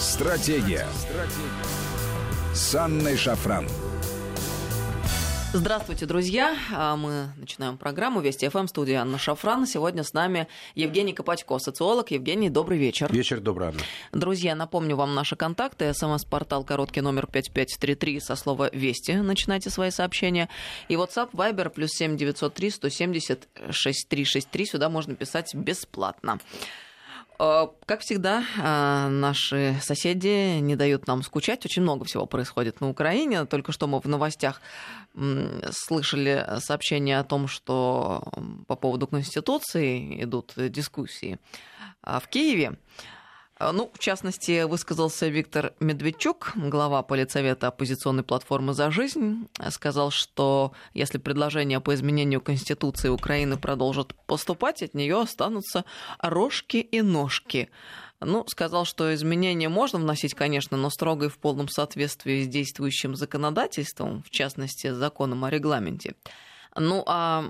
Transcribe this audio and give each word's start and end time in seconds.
Стратегия. 0.00 0.86
Стратегия. 0.94 2.54
С 2.54 2.74
Анной 2.74 3.18
Шафран. 3.18 3.68
Здравствуйте, 5.52 6.06
друзья. 6.06 6.56
А, 6.72 6.96
мы 6.96 7.34
начинаем 7.36 7.76
программу 7.76 8.22
Вести 8.22 8.48
ФМ, 8.48 8.66
студия 8.66 9.02
Анна 9.02 9.18
Шафран. 9.18 9.66
Сегодня 9.66 10.02
с 10.02 10.14
нами 10.14 10.48
Евгений 10.74 11.12
Копатько, 11.12 11.58
социолог. 11.58 12.12
Евгений, 12.12 12.48
добрый 12.48 12.78
вечер. 12.78 13.12
Вечер 13.12 13.40
добрый, 13.40 13.68
Анна. 13.68 13.80
Друзья, 14.12 14.54
напомню 14.54 14.96
вам 14.96 15.14
наши 15.14 15.36
контакты. 15.36 15.92
СМС-портал 15.92 16.64
короткий 16.64 17.02
номер 17.02 17.26
5533 17.26 18.20
со 18.20 18.36
слова 18.36 18.70
«Вести». 18.72 19.12
Начинайте 19.12 19.68
свои 19.68 19.90
сообщения. 19.90 20.48
И 20.88 20.94
WhatsApp, 20.94 21.32
Viber, 21.34 21.68
плюс 21.68 21.90
7903 21.90 22.70
170 22.70 23.48
6363. 23.70 24.64
Сюда 24.64 24.88
можно 24.88 25.14
писать 25.14 25.54
бесплатно. 25.54 26.38
Э, 27.40 27.68
как 27.86 28.00
всегда, 28.00 28.44
э, 28.58 29.08
наши 29.08 29.76
соседи 29.80 30.60
не 30.60 30.76
дают 30.76 31.06
нам 31.06 31.22
скучать. 31.22 31.64
Очень 31.64 31.82
много 31.82 32.04
всего 32.04 32.26
происходит 32.26 32.82
на 32.82 32.90
Украине. 32.90 33.46
Только 33.46 33.72
что 33.72 33.86
мы 33.86 34.00
в 34.00 34.04
новостях 34.04 34.60
слышали 35.72 36.46
сообщение 36.60 37.18
о 37.18 37.24
том, 37.24 37.48
что 37.48 38.22
по 38.68 38.76
поводу 38.76 39.08
Конституции 39.08 40.22
идут 40.22 40.52
дискуссии 40.56 41.38
в 42.02 42.22
Киеве. 42.28 42.76
А, 43.60 43.72
ну, 43.72 43.90
в 43.92 43.98
частности, 43.98 44.62
высказался 44.62 45.28
Виктор 45.28 45.74
Медведчук, 45.80 46.52
глава 46.54 47.02
политсовета 47.02 47.68
оппозиционной 47.68 48.22
платформы 48.22 48.72
«За 48.72 48.90
жизнь», 48.90 49.48
сказал, 49.68 50.10
что 50.10 50.72
если 50.94 51.18
предложения 51.18 51.78
по 51.78 51.92
изменению 51.92 52.40
Конституции 52.40 53.10
Украины 53.10 53.58
продолжат 53.58 54.14
поступать, 54.24 54.82
от 54.82 54.94
нее 54.94 55.20
останутся 55.20 55.84
рожки 56.20 56.78
и 56.78 57.02
ножки. 57.02 57.68
Ну, 58.20 58.46
сказал, 58.48 58.86
что 58.86 59.14
изменения 59.14 59.68
можно 59.68 59.98
вносить, 59.98 60.32
конечно, 60.32 60.78
но 60.78 60.88
строго 60.88 61.26
и 61.26 61.28
в 61.28 61.36
полном 61.36 61.68
соответствии 61.68 62.44
с 62.44 62.48
действующим 62.48 63.14
законодательством, 63.14 64.22
в 64.22 64.30
частности, 64.30 64.90
с 64.90 64.96
законом 64.96 65.44
о 65.44 65.50
регламенте. 65.50 66.14
Ну 66.76 67.02
а 67.06 67.42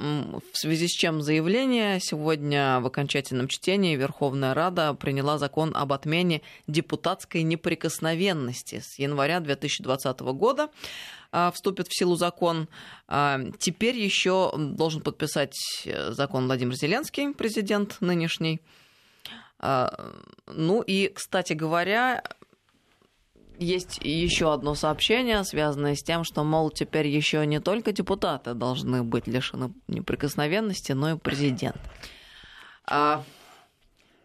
в 0.53 0.57
связи 0.57 0.89
с 0.89 0.93
чем 0.93 1.21
заявление 1.21 2.01
сегодня 2.01 2.81
в 2.81 2.87
окончательном 2.87 3.49
чтении 3.49 3.95
Верховная 3.95 4.55
Рада 4.55 4.95
приняла 4.95 5.37
закон 5.37 5.73
об 5.77 5.93
отмене 5.93 6.41
депутатской 6.67 7.43
неприкосновенности 7.43 8.81
с 8.83 8.99
января 8.99 9.41
2020 9.41 10.21
года 10.21 10.71
а, 11.33 11.51
вступит 11.53 11.89
в 11.89 11.97
силу 11.97 12.17
закон. 12.17 12.69
А, 13.09 13.41
теперь 13.59 13.97
еще 13.97 14.53
должен 14.57 15.03
подписать 15.03 15.57
э, 15.85 16.13
закон 16.13 16.47
Владимир 16.47 16.75
Зеленский, 16.75 17.35
президент 17.35 18.01
нынешний. 18.01 18.61
А, 19.59 20.13
ну 20.47 20.81
и, 20.81 21.09
кстати 21.09 21.53
говоря, 21.53 22.25
есть 23.61 23.99
еще 24.03 24.53
одно 24.53 24.75
сообщение, 24.75 25.45
связанное 25.45 25.95
с 25.95 26.03
тем, 26.03 26.25
что, 26.25 26.43
мол, 26.43 26.71
теперь 26.71 27.07
еще 27.07 27.45
не 27.47 27.61
только 27.61 27.93
депутаты 27.93 28.55
должны 28.55 29.03
быть 29.03 29.27
лишены 29.27 29.73
неприкосновенности, 29.87 30.93
но 30.93 31.13
и 31.13 31.19
президент. 31.19 31.79
А 32.87 33.23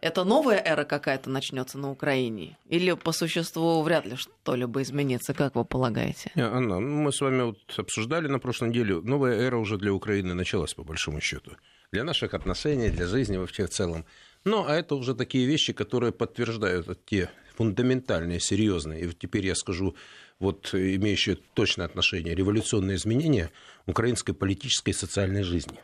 это 0.01 0.23
новая 0.23 0.61
эра 0.63 0.85
какая-то 0.85 1.29
начнется 1.29 1.77
на 1.77 1.91
Украине? 1.91 2.57
Или 2.67 2.93
по 2.93 3.11
существу 3.11 3.81
вряд 3.81 4.05
ли 4.05 4.15
что-либо 4.15 4.81
изменится, 4.81 5.33
как 5.33 5.55
вы 5.55 5.65
полагаете? 5.65 6.31
Анна, 6.35 6.79
ну, 6.79 7.03
мы 7.03 7.11
с 7.11 7.19
вами 7.19 7.43
вот 7.43 7.59
обсуждали 7.77 8.27
на 8.27 8.39
прошлой 8.39 8.69
неделе, 8.69 9.01
новая 9.01 9.35
эра 9.35 9.57
уже 9.57 9.77
для 9.77 9.93
Украины 9.93 10.33
началась, 10.33 10.73
по 10.73 10.83
большому 10.83 11.19
счету. 11.19 11.51
Для 11.91 12.03
наших 12.03 12.33
отношений, 12.33 12.89
для 12.89 13.05
жизни 13.05 13.37
вообще 13.37 13.65
в 13.65 13.69
целом. 13.69 14.05
Ну, 14.43 14.65
а 14.65 14.73
это 14.75 14.95
уже 14.95 15.13
такие 15.13 15.45
вещи, 15.45 15.73
которые 15.73 16.11
подтверждают 16.11 17.05
те 17.05 17.29
фундаментальные, 17.55 18.39
серьезные, 18.39 19.01
и 19.01 19.05
вот 19.07 19.19
теперь 19.19 19.45
я 19.45 19.55
скажу, 19.55 19.95
вот 20.39 20.73
имеющие 20.73 21.37
точное 21.53 21.85
отношение, 21.85 22.35
революционные 22.35 22.97
изменения 22.97 23.51
украинской 23.85 24.33
политической 24.33 24.89
и 24.91 24.93
социальной 24.93 25.43
жизни. 25.43 25.79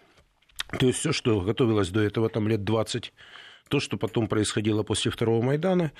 То 0.80 0.88
есть 0.88 1.00
все, 1.00 1.12
что 1.12 1.42
готовилось 1.42 1.90
до 1.90 2.02
этого 2.02 2.30
там 2.30 2.48
лет 2.48 2.64
20, 2.64 3.14
то, 3.72 3.80
что 3.80 3.98
потом 3.98 4.28
происходило 4.28 4.84
после 4.84 5.12
второго 5.12 5.42
Майдана, 5.42 5.94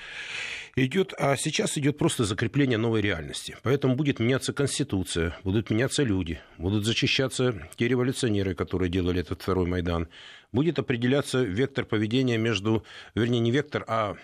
идет, 0.76 1.14
а 1.18 1.36
сейчас 1.36 1.78
идет 1.78 1.96
просто 1.96 2.24
закрепление 2.24 2.76
новой 2.78 3.00
реальности. 3.00 3.56
Поэтому 3.62 3.96
будет 3.96 4.20
меняться 4.20 4.52
Конституция, 4.52 5.36
будут 5.42 5.70
меняться 5.70 6.02
люди, 6.02 6.40
будут 6.58 6.84
зачищаться 6.84 7.66
те 7.76 7.88
революционеры, 7.88 8.54
которые 8.54 8.90
делали 8.90 9.20
этот 9.20 9.40
второй 9.40 9.66
Майдан. 9.66 10.08
Будет 10.52 10.78
определяться 10.78 11.42
вектор 11.42 11.86
поведения 11.86 12.36
между, 12.36 12.84
вернее, 13.14 13.40
не 13.40 13.50
вектор, 13.50 13.84
а 13.88 14.16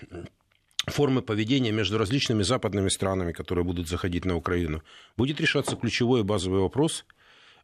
формы 0.89 1.23
поведения 1.23 1.73
между 1.73 1.99
различными 1.99 2.43
западными 2.43 2.89
странами, 2.89 3.33
которые 3.33 3.65
будут 3.65 3.89
заходить 3.89 4.25
на 4.25 4.37
Украину, 4.37 4.83
будет 5.17 5.41
решаться 5.41 5.77
ключевой 5.77 6.21
и 6.21 6.25
базовый 6.25 6.61
вопрос. 6.61 7.05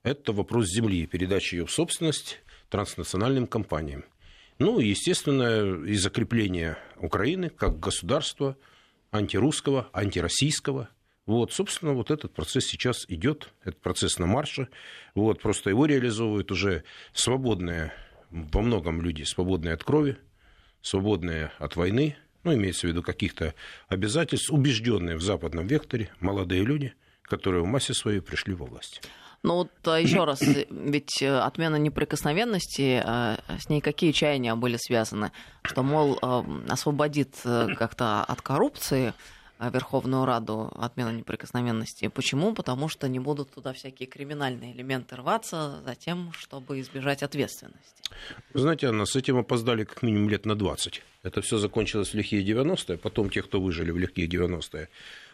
Это 0.02 0.32
вопрос 0.32 0.66
земли, 0.66 1.06
передачи 1.06 1.56
ее 1.56 1.66
в 1.66 1.70
собственность 1.70 2.40
транснациональным 2.68 3.46
компаниям. 3.46 4.04
Ну 4.58 4.78
и, 4.78 4.88
естественно, 4.88 5.84
и 5.84 5.94
закрепление 5.94 6.78
Украины 6.96 7.48
как 7.48 7.80
государства 7.80 8.56
антирусского, 9.10 9.88
антироссийского. 9.92 10.88
Вот, 11.26 11.52
собственно, 11.52 11.92
вот 11.92 12.10
этот 12.10 12.34
процесс 12.34 12.66
сейчас 12.66 13.06
идет, 13.08 13.48
этот 13.64 13.80
процесс 13.80 14.18
на 14.18 14.26
марше. 14.26 14.68
Вот, 15.14 15.40
просто 15.40 15.70
его 15.70 15.86
реализовывают 15.86 16.50
уже 16.50 16.84
свободные, 17.12 17.92
во 18.30 18.60
многом 18.60 19.00
люди, 19.00 19.22
свободные 19.22 19.74
от 19.74 19.84
крови, 19.84 20.18
свободные 20.82 21.50
от 21.58 21.76
войны, 21.76 22.16
ну, 22.44 22.55
имеется 22.55 22.87
в 22.87 22.91
виду 22.91 23.03
каких-то 23.03 23.55
обязательств, 23.88 24.50
убежденные 24.50 25.16
в 25.16 25.22
западном 25.22 25.66
векторе, 25.66 26.10
молодые 26.21 26.62
люди, 26.62 26.94
которые 27.22 27.62
в 27.62 27.66
массе 27.66 27.94
своей 27.94 28.21
пришли 28.21 28.55
во 28.55 28.66
власть. 28.66 29.00
Ну 29.44 29.56
вот 29.56 29.71
а, 29.84 30.00
еще 30.00 30.25
раз, 30.25 30.41
ведь 30.41 31.21
э, 31.21 31.38
отмена 31.38 31.77
неприкосновенности, 31.77 33.03
а, 33.05 33.38
с 33.59 33.69
ней 33.69 33.82
какие 33.82 34.12
чаяния 34.12 34.55
были 34.55 34.78
связаны? 34.78 35.32
Что, 35.62 35.82
мол, 35.82 36.19
а, 36.22 36.47
освободит 36.66 37.34
э, 37.44 37.69
как-то 37.78 38.25
от 38.25 38.41
коррупции, 38.41 39.12
Верховную 39.70 40.25
Раду 40.25 40.72
отмена 40.76 41.10
неприкосновенности. 41.10 42.08
Почему? 42.08 42.54
Потому 42.54 42.88
что 42.88 43.08
не 43.08 43.19
будут 43.19 43.50
туда 43.50 43.72
всякие 43.72 44.08
криминальные 44.08 44.72
элементы 44.72 45.16
рваться 45.16 45.82
за 45.84 45.94
тем, 45.94 46.32
чтобы 46.32 46.80
избежать 46.80 47.22
ответственности. 47.22 48.02
Знаете, 48.54 48.88
Анна, 48.88 49.06
с 49.06 49.16
этим 49.16 49.38
опоздали 49.38 49.84
как 49.84 50.02
минимум 50.02 50.28
лет 50.28 50.47
на 50.47 50.54
20. 50.54 51.02
Это 51.22 51.41
все 51.41 51.58
закончилось 51.58 52.10
в 52.10 52.14
лихие 52.14 52.44
90-е, 52.44 52.98
потом 52.98 53.30
те, 53.30 53.42
кто 53.42 53.60
выжили 53.60 53.91
в 53.91 53.98
лихие 53.98 54.28
90-е, 54.28 54.88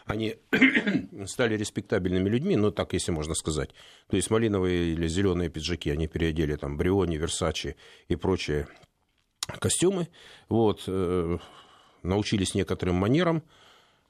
они 0.05 0.37
стали 1.25 1.55
респектабельными 1.57 2.29
людьми, 2.29 2.55
ну 2.55 2.71
так, 2.71 2.93
если 2.93 3.11
можно 3.11 3.35
сказать. 3.35 3.69
То 4.09 4.15
есть 4.15 4.29
малиновые 4.29 4.93
или 4.93 5.07
зеленые 5.07 5.49
пиджаки 5.49 5.89
они 5.89 6.07
переодели, 6.07 6.55
там, 6.55 6.77
Бриони, 6.77 7.17
Версачи 7.17 7.75
и 8.07 8.15
прочие 8.15 8.67
костюмы. 9.59 10.07
Вот, 10.49 10.83
э, 10.87 11.37
научились 12.03 12.55
некоторым 12.55 12.95
манерам, 12.95 13.43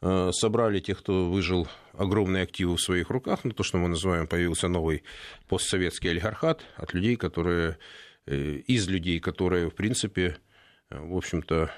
собрали 0.02 0.80
тех, 0.80 1.00
кто 1.00 1.30
выжил 1.30 1.68
огромные 1.94 2.44
активы 2.44 2.76
в 2.76 2.82
своих 2.82 3.10
руках, 3.10 3.42
ну, 3.44 3.52
то, 3.52 3.64
что 3.64 3.78
мы 3.78 3.88
называем, 3.88 4.28
появился 4.28 4.68
новый 4.68 5.04
постсоветский 5.48 6.10
олигархат 6.10 6.64
от 6.76 6.94
людей, 6.94 7.16
которые, 7.16 7.78
э, 8.26 8.36
из 8.68 8.88
людей, 8.88 9.20
которые, 9.20 9.70
в 9.70 9.76
принципе, 9.76 10.38
э, 10.90 11.00
в 11.00 11.16
общем-то, 11.16 11.72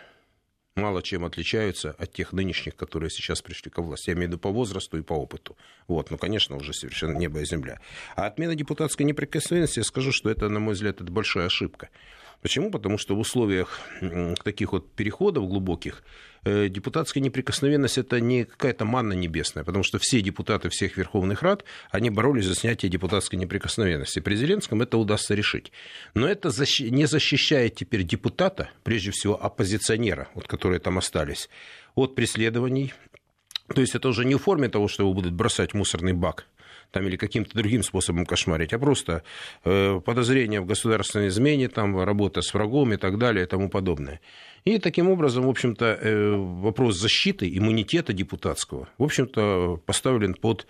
мало 0.76 1.04
чем 1.04 1.26
отличаются 1.26 1.92
от 1.92 2.14
тех 2.14 2.34
нынешних, 2.34 2.76
которые 2.76 3.10
сейчас 3.10 3.42
пришли 3.42 3.70
к 3.70 3.78
власти. 3.80 4.10
Я 4.10 4.16
имею 4.16 4.28
в 4.28 4.32
виду 4.32 4.40
по 4.40 4.50
возрасту 4.50 4.98
и 4.98 5.02
по 5.04 5.14
опыту. 5.14 5.58
Вот, 5.88 6.10
ну, 6.10 6.18
конечно, 6.18 6.56
уже 6.56 6.74
совершенно 6.74 7.18
небо 7.18 7.42
и 7.42 7.46
земля. 7.46 7.80
А 8.16 8.26
отмена 8.26 8.56
депутатской 8.56 9.06
неприкосновенности, 9.06 9.80
я 9.80 9.84
скажу, 9.84 10.12
что 10.12 10.30
это, 10.30 10.50
на 10.50 10.60
мой 10.60 10.74
взгляд, 10.74 11.02
это 11.02 11.12
большая 11.12 11.48
ошибка. 11.48 11.90
Почему? 12.44 12.70
Потому 12.70 12.98
что 12.98 13.16
в 13.16 13.20
условиях 13.20 13.80
таких 14.44 14.74
вот 14.74 14.92
переходов 14.92 15.48
глубоких 15.48 16.04
э, 16.44 16.68
депутатская 16.68 17.24
неприкосновенность 17.24 17.98
это 17.98 18.20
не 18.20 18.44
какая-то 18.44 18.84
манна 18.84 19.14
небесная, 19.14 19.64
потому 19.64 19.86
что 19.86 19.98
все 19.98 20.20
депутаты 20.20 20.68
всех 20.68 20.98
Верховных 20.98 21.42
Рад, 21.42 21.64
они 21.90 22.10
боролись 22.10 22.46
за 22.46 22.56
снятие 22.56 22.92
депутатской 22.92 23.40
неприкосновенности. 23.40 24.20
При 24.20 24.36
Зеленском 24.36 24.82
это 24.82 24.98
удастся 24.98 25.36
решить. 25.36 25.72
Но 26.16 26.28
это 26.28 26.50
не 26.82 27.06
защищает 27.06 27.76
теперь 27.76 28.04
депутата, 28.04 28.70
прежде 28.84 29.12
всего 29.12 29.42
оппозиционера, 29.42 30.28
вот, 30.34 30.46
которые 30.46 30.82
там 30.82 30.98
остались, 30.98 31.50
от 31.96 32.14
преследований. 32.14 32.94
То 33.74 33.80
есть 33.80 33.96
это 33.96 34.10
уже 34.10 34.26
не 34.26 34.36
в 34.36 34.40
форме 34.40 34.68
того, 34.68 34.90
что 34.90 35.04
его 35.04 35.14
будут 35.14 35.32
бросать 35.32 35.72
в 35.72 35.78
мусорный 35.78 36.12
бак, 36.12 36.46
там, 36.94 37.08
или 37.08 37.18
каким-то 37.18 37.58
другим 37.58 37.84
способом 37.84 38.26
кошмарить, 38.26 38.72
а 38.72 38.80
просто 38.80 39.24
э, 39.66 40.00
подозрение 40.06 40.62
в 40.62 40.66
государственной 40.66 41.28
измене, 41.28 41.68
там, 41.68 42.00
работа 42.02 42.42
с 42.42 42.54
врагом 42.54 42.94
и 42.94 42.98
так 42.98 43.18
далее 43.18 43.46
и 43.46 43.48
тому 43.48 43.68
подобное. 43.68 44.22
И 44.64 44.78
таким 44.78 45.10
образом, 45.10 45.46
в 45.46 45.50
общем-то, 45.50 45.86
э, 45.86 46.36
вопрос 46.36 46.96
защиты 46.98 47.50
иммунитета 47.58 48.14
депутатского, 48.14 48.88
в 48.98 49.04
общем-то, 49.04 49.82
поставлен 49.86 50.36
под 50.36 50.68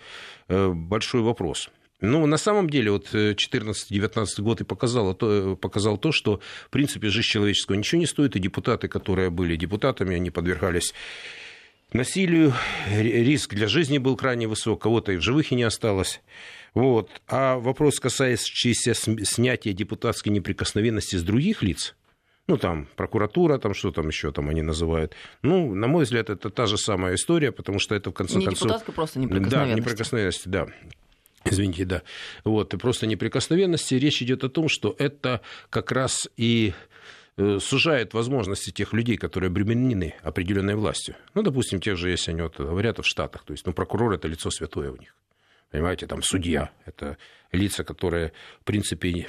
э, 0.48 0.68
большой 0.68 1.20
вопрос. 1.20 1.68
Ну, 2.00 2.26
на 2.26 2.38
самом 2.38 2.68
деле, 2.68 2.90
вот 2.90 3.14
14-19 3.14 4.26
год 4.38 4.60
и 4.62 4.64
показал 4.64 5.14
то, 5.14 5.56
показал 5.56 5.98
то, 5.98 6.10
что, 6.10 6.40
в 6.66 6.70
принципе, 6.70 7.08
жизнь 7.08 7.28
человеческого 7.28 7.76
ничего 7.76 8.00
не 8.00 8.06
стоит, 8.06 8.34
и 8.34 8.40
депутаты, 8.40 8.88
которые 8.88 9.30
были 9.30 9.56
депутатами, 9.56 10.16
они 10.16 10.30
подвергались 10.30 10.94
насилию, 11.94 12.52
риск 12.90 13.54
для 13.54 13.68
жизни 13.68 13.98
был 13.98 14.16
крайне 14.16 14.46
высок, 14.46 14.82
кого-то 14.82 15.12
и 15.12 15.16
в 15.16 15.22
живых 15.22 15.52
и 15.52 15.54
не 15.54 15.62
осталось. 15.62 16.20
Вот. 16.74 17.10
А 17.28 17.56
вопрос, 17.56 18.00
касающийся 18.00 18.94
снятия 18.94 19.72
депутатской 19.72 20.32
неприкосновенности 20.32 21.16
с 21.16 21.22
других 21.22 21.62
лиц, 21.62 21.94
ну, 22.46 22.58
там, 22.58 22.88
прокуратура, 22.96 23.56
там, 23.58 23.72
что 23.72 23.90
там 23.90 24.08
еще 24.08 24.30
там 24.30 24.50
они 24.50 24.60
называют. 24.60 25.14
Ну, 25.40 25.74
на 25.74 25.86
мой 25.86 26.04
взгляд, 26.04 26.28
это 26.28 26.50
та 26.50 26.66
же 26.66 26.76
самая 26.76 27.14
история, 27.14 27.52
потому 27.52 27.78
что 27.78 27.94
это, 27.94 28.10
в 28.10 28.12
конце 28.12 28.38
не 28.38 28.44
концов... 28.44 28.64
депутатская, 28.64 28.94
просто 28.94 29.18
неприкосновенность. 29.18 29.74
Да, 29.74 29.80
неприкосновенность, 29.80 30.50
да. 30.50 30.66
Извините, 31.46 31.84
да. 31.84 32.02
Вот, 32.44 32.74
и 32.74 32.76
просто 32.76 33.06
неприкосновенности. 33.06 33.94
Речь 33.94 34.20
идет 34.20 34.44
о 34.44 34.48
том, 34.48 34.68
что 34.68 34.94
это 34.98 35.40
как 35.70 35.92
раз 35.92 36.28
и 36.36 36.74
сужает 37.36 38.14
возможности 38.14 38.70
тех 38.70 38.92
людей, 38.92 39.16
которые 39.16 39.48
обременены 39.48 40.14
определенной 40.22 40.76
властью. 40.76 41.16
Ну, 41.34 41.42
допустим, 41.42 41.80
тех 41.80 41.96
же, 41.96 42.10
если 42.10 42.30
они 42.30 42.42
вот 42.42 42.58
говорят 42.58 42.98
в 42.98 43.04
Штатах, 43.04 43.44
то 43.44 43.52
есть, 43.52 43.66
ну, 43.66 43.72
прокурор– 43.72 44.12
это 44.14 44.28
лицо 44.28 44.50
святое 44.50 44.90
у 44.90 44.96
них. 44.96 45.16
Понимаете, 45.70 46.06
там 46.06 46.22
судья– 46.22 46.70
это 46.84 47.18
лица, 47.50 47.82
которые, 47.82 48.32
в 48.60 48.64
принципе, 48.64 49.26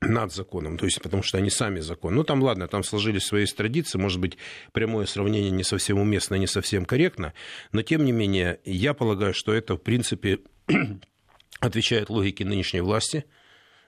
над 0.00 0.32
законом, 0.32 0.78
то 0.78 0.86
есть 0.86 1.00
потому 1.02 1.22
что 1.22 1.38
они 1.38 1.50
сами 1.50 1.80
закон. 1.80 2.14
Ну, 2.14 2.24
там, 2.24 2.42
ладно, 2.42 2.66
там 2.68 2.82
сложились 2.82 3.24
свои 3.24 3.44
традиции, 3.44 3.98
может 3.98 4.18
быть, 4.18 4.38
прямое 4.72 5.06
сравнение 5.06 5.50
не 5.50 5.62
совсем 5.62 5.98
уместно, 5.98 6.36
не 6.36 6.46
совсем 6.46 6.84
корректно, 6.84 7.34
но, 7.72 7.82
тем 7.82 8.04
не 8.04 8.12
менее, 8.12 8.60
я 8.64 8.94
полагаю, 8.94 9.34
что 9.34 9.52
это, 9.52 9.74
в 9.74 9.82
принципе, 9.82 10.40
отвечает 11.60 12.08
логике 12.08 12.44
нынешней 12.44 12.80
власти. 12.80 13.26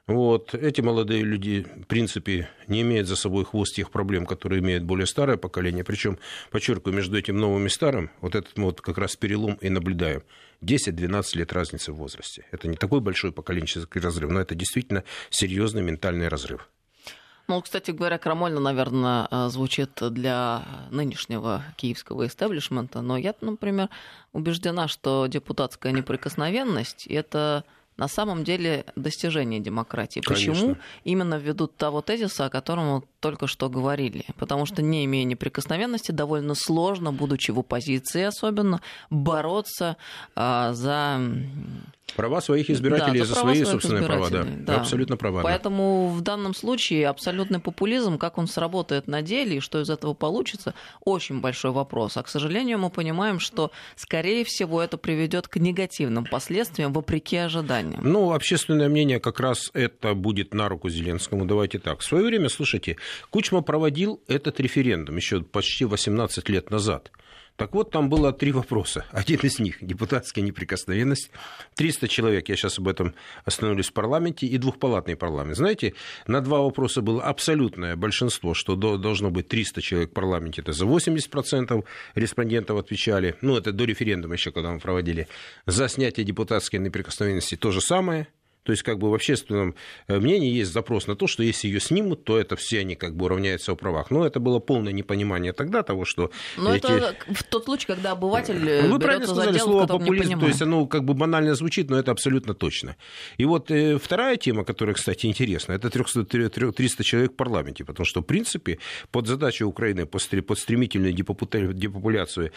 Вот. 0.08 0.54
Эти 0.54 0.80
молодые 0.80 1.22
люди, 1.22 1.64
в 1.82 1.86
принципе, 1.86 2.48
не 2.66 2.82
имеют 2.82 3.06
за 3.06 3.14
собой 3.14 3.44
хвост 3.44 3.74
тех 3.74 3.90
проблем, 3.90 4.26
которые 4.26 4.60
имеет 4.60 4.82
более 4.84 5.06
старое 5.06 5.36
поколение. 5.36 5.84
Причем, 5.84 6.18
подчеркиваю, 6.50 6.96
между 6.96 7.16
этим 7.16 7.36
новым 7.36 7.66
и 7.66 7.68
старым, 7.68 8.10
вот 8.20 8.34
этот 8.34 8.58
вот 8.58 8.80
как 8.80 8.98
раз 8.98 9.14
перелом 9.14 9.54
и 9.60 9.68
наблюдаем. 9.68 10.22
10-12 10.60 11.38
лет 11.38 11.52
разницы 11.52 11.92
в 11.92 11.96
возрасте. 11.96 12.46
Это 12.50 12.68
не 12.68 12.76
такой 12.76 13.00
большой 13.00 13.32
поколенческий 13.32 14.00
разрыв, 14.00 14.30
но 14.30 14.40
это 14.40 14.54
действительно 14.54 15.04
серьезный 15.30 15.82
ментальный 15.82 16.28
разрыв. 16.28 16.68
Ну, 17.48 17.60
кстати 17.60 17.90
говоря, 17.90 18.18
крамольно, 18.18 18.60
наверное, 18.60 19.26
э, 19.30 19.48
звучит 19.48 19.90
для 20.00 20.62
нынешнего 20.90 21.64
киевского 21.76 22.26
истеблишмента, 22.26 23.02
но 23.02 23.16
я, 23.16 23.34
например, 23.40 23.88
убеждена, 24.32 24.88
что 24.88 25.26
депутатская 25.26 25.92
неприкосновенность– 25.92 27.06
это 27.08 27.64
на 28.02 28.08
самом 28.08 28.42
деле 28.42 28.84
достижение 28.96 29.60
демократии. 29.60 30.18
Конечно. 30.18 30.52
Почему? 30.52 30.76
Именно 31.04 31.36
ввиду 31.36 31.68
того 31.68 32.02
тезиса, 32.02 32.46
о 32.46 32.50
котором 32.50 33.04
только 33.22 33.46
что 33.46 33.70
говорили. 33.70 34.26
Потому 34.36 34.66
что, 34.66 34.82
не 34.82 35.06
имея 35.06 35.24
неприкосновенности, 35.24 36.10
довольно 36.12 36.54
сложно, 36.54 37.12
будучи 37.12 37.52
в 37.52 37.60
оппозиции 37.60 38.22
особенно, 38.22 38.82
бороться 39.08 39.96
а, 40.34 40.74
за 40.74 41.20
Права 42.16 42.40
своих 42.40 42.70
избирателей 42.70 43.20
да, 43.20 43.24
за, 43.24 43.34
за 43.34 43.40
свои 43.40 43.64
собственные 43.64 44.04
права, 44.04 44.28
да. 44.30 44.44
да. 44.44 44.76
Абсолютно 44.80 45.16
права. 45.16 45.42
Поэтому 45.42 46.10
да. 46.12 46.18
в 46.18 46.20
данном 46.20 46.54
случае 46.54 47.08
абсолютный 47.08 47.58
популизм, 47.58 48.18
как 48.18 48.38
он 48.38 48.46
сработает 48.48 49.06
на 49.06 49.22
деле 49.22 49.56
и 49.56 49.60
что 49.60 49.80
из 49.80 49.88
этого 49.88 50.12
получится, 50.14 50.74
очень 51.04 51.40
большой 51.40 51.70
вопрос. 51.70 52.16
А 52.16 52.22
к 52.22 52.28
сожалению, 52.28 52.78
мы 52.78 52.90
понимаем, 52.90 53.38
что, 53.38 53.70
скорее 53.96 54.44
всего, 54.44 54.82
это 54.82 54.98
приведет 54.98 55.48
к 55.48 55.56
негативным 55.56 56.24
последствиям, 56.24 56.92
вопреки 56.92 57.36
ожиданиям. 57.36 58.00
Ну, 58.02 58.32
общественное 58.32 58.88
мнение 58.88 59.18
как 59.18 59.40
раз 59.40 59.70
это 59.72 60.14
будет 60.14 60.54
на 60.54 60.68
руку 60.68 60.88
Зеленскому. 60.90 61.46
Давайте 61.46 61.78
так. 61.78 62.00
В 62.00 62.04
свое 62.04 62.24
время, 62.24 62.48
слушайте, 62.48 62.96
Кучма 63.30 63.62
проводил 63.62 64.22
этот 64.28 64.60
референдум 64.60 65.16
еще 65.16 65.42
почти 65.42 65.84
18 65.84 66.48
лет 66.48 66.70
назад. 66.70 67.10
Так 67.56 67.74
вот, 67.74 67.90
там 67.90 68.08
было 68.08 68.32
три 68.32 68.50
вопроса. 68.50 69.04
Один 69.12 69.40
из 69.40 69.58
них– 69.58 69.76
депутатская 69.80 70.42
неприкосновенность. 70.42 71.30
300 71.76 72.08
человек, 72.08 72.48
я 72.48 72.56
сейчас 72.56 72.78
об 72.78 72.88
этом 72.88 73.14
остановлюсь 73.44 73.90
в 73.90 73.92
парламенте, 73.92 74.46
и 74.46 74.56
двухпалатный 74.56 75.16
парламент. 75.16 75.56
Знаете, 75.56 75.94
на 76.26 76.40
два 76.40 76.60
вопроса 76.60 77.02
было 77.02 77.22
абсолютное 77.22 77.94
большинство, 77.94 78.54
что 78.54 78.74
должно 78.74 79.30
быть 79.30 79.48
300 79.48 79.82
человек 79.82 80.10
в 80.10 80.14
парламенте. 80.14 80.62
Это 80.62 80.72
за 80.72 80.86
80% 80.86 81.84
респондентов 82.14 82.78
отвечали. 82.78 83.36
Ну, 83.42 83.56
это 83.56 83.72
до 83.72 83.84
референдума 83.84 84.34
еще, 84.34 84.50
когда 84.50 84.72
мы 84.72 84.80
проводили. 84.80 85.28
За 85.66 85.88
снятие 85.88 86.24
депутатской 86.24 86.80
неприкосновенности 86.80 87.56
то 87.56 87.70
же 87.70 87.80
самое– 87.80 88.28
то 88.62 88.72
есть, 88.72 88.82
как 88.82 88.98
бы 88.98 89.10
в 89.10 89.14
общественном 89.14 89.74
э, 90.06 90.18
мнении 90.18 90.52
есть 90.52 90.72
запрос 90.72 91.06
на 91.06 91.16
то, 91.16 91.26
что 91.26 91.42
если 91.42 91.68
ее 91.68 91.80
снимут, 91.80 92.24
то 92.24 92.38
это 92.38 92.56
все 92.56 92.80
они 92.80 92.94
как 92.94 93.16
бы 93.16 93.26
уравняются 93.26 93.72
в 93.72 93.76
правах. 93.76 94.10
Но 94.10 94.24
это 94.26 94.40
было 94.40 94.60
полное 94.60 94.92
непонимание 94.92 95.52
тогда 95.52 95.82
того, 95.82 96.04
что... 96.04 96.30
Но 96.56 96.74
эти... 96.74 96.86
это 96.86 97.16
в 97.32 97.42
тот 97.44 97.64
случай, 97.64 97.86
когда 97.86 98.12
обыватель 98.12 98.58
ну, 98.82 98.92
Вы 98.92 98.98
правильно 98.98 99.26
сказали, 99.26 99.52
дело, 99.54 99.64
слово 99.64 99.86
популизм, 99.86 100.38
то 100.38 100.46
есть 100.46 100.62
оно 100.62 100.86
как 100.86 101.04
бы 101.04 101.14
банально 101.14 101.54
звучит, 101.54 101.90
но 101.90 101.98
это 101.98 102.12
абсолютно 102.12 102.54
точно. 102.54 102.96
И 103.36 103.44
вот 103.44 103.70
э, 103.70 103.98
вторая 103.98 104.36
тема, 104.36 104.64
которая, 104.64 104.94
кстати, 104.94 105.26
интересна, 105.26 105.72
это 105.72 105.90
300, 105.90 106.24
300 106.24 107.04
человек 107.04 107.32
в 107.32 107.36
парламенте, 107.36 107.84
потому 107.84 108.06
что, 108.06 108.20
в 108.20 108.24
принципе, 108.24 108.78
под 109.10 109.26
задачей 109.26 109.64
Украины, 109.64 110.06
под 110.06 110.22
стремительной 110.22 111.12
депопуляции 111.12 112.52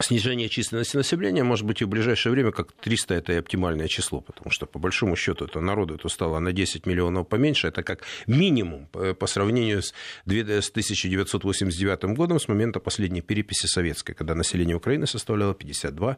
снижение 0.00 0.48
численности 0.48 0.96
населения, 0.96 1.44
может 1.44 1.66
быть, 1.66 1.82
и 1.82 1.84
в 1.84 1.88
ближайшее 1.88 2.32
время 2.32 2.52
как 2.52 2.72
300 2.72 3.14
это 3.14 3.32
и 3.32 3.36
оптимальное 3.36 3.88
число, 3.88 4.20
потому 4.20 4.50
что, 4.50 4.66
по 4.66 4.78
большому 4.78 5.16
счету, 5.16 5.44
это 5.44 5.60
народу 5.60 5.94
это 5.94 6.08
стало 6.08 6.38
на 6.38 6.52
10 6.52 6.86
миллионов 6.86 7.28
поменьше, 7.28 7.68
это 7.68 7.82
как 7.82 8.04
минимум 8.26 8.86
по 9.18 9.26
сравнению 9.26 9.82
с 9.82 9.92
1989 10.24 12.16
годом, 12.16 12.38
с 12.38 12.48
момента 12.48 12.80
последней 12.80 13.20
переписи 13.22 13.66
советской, 13.66 14.14
когда 14.14 14.34
население 14.34 14.76
Украины 14.76 15.06
составляло 15.06 15.54
52 15.54 16.16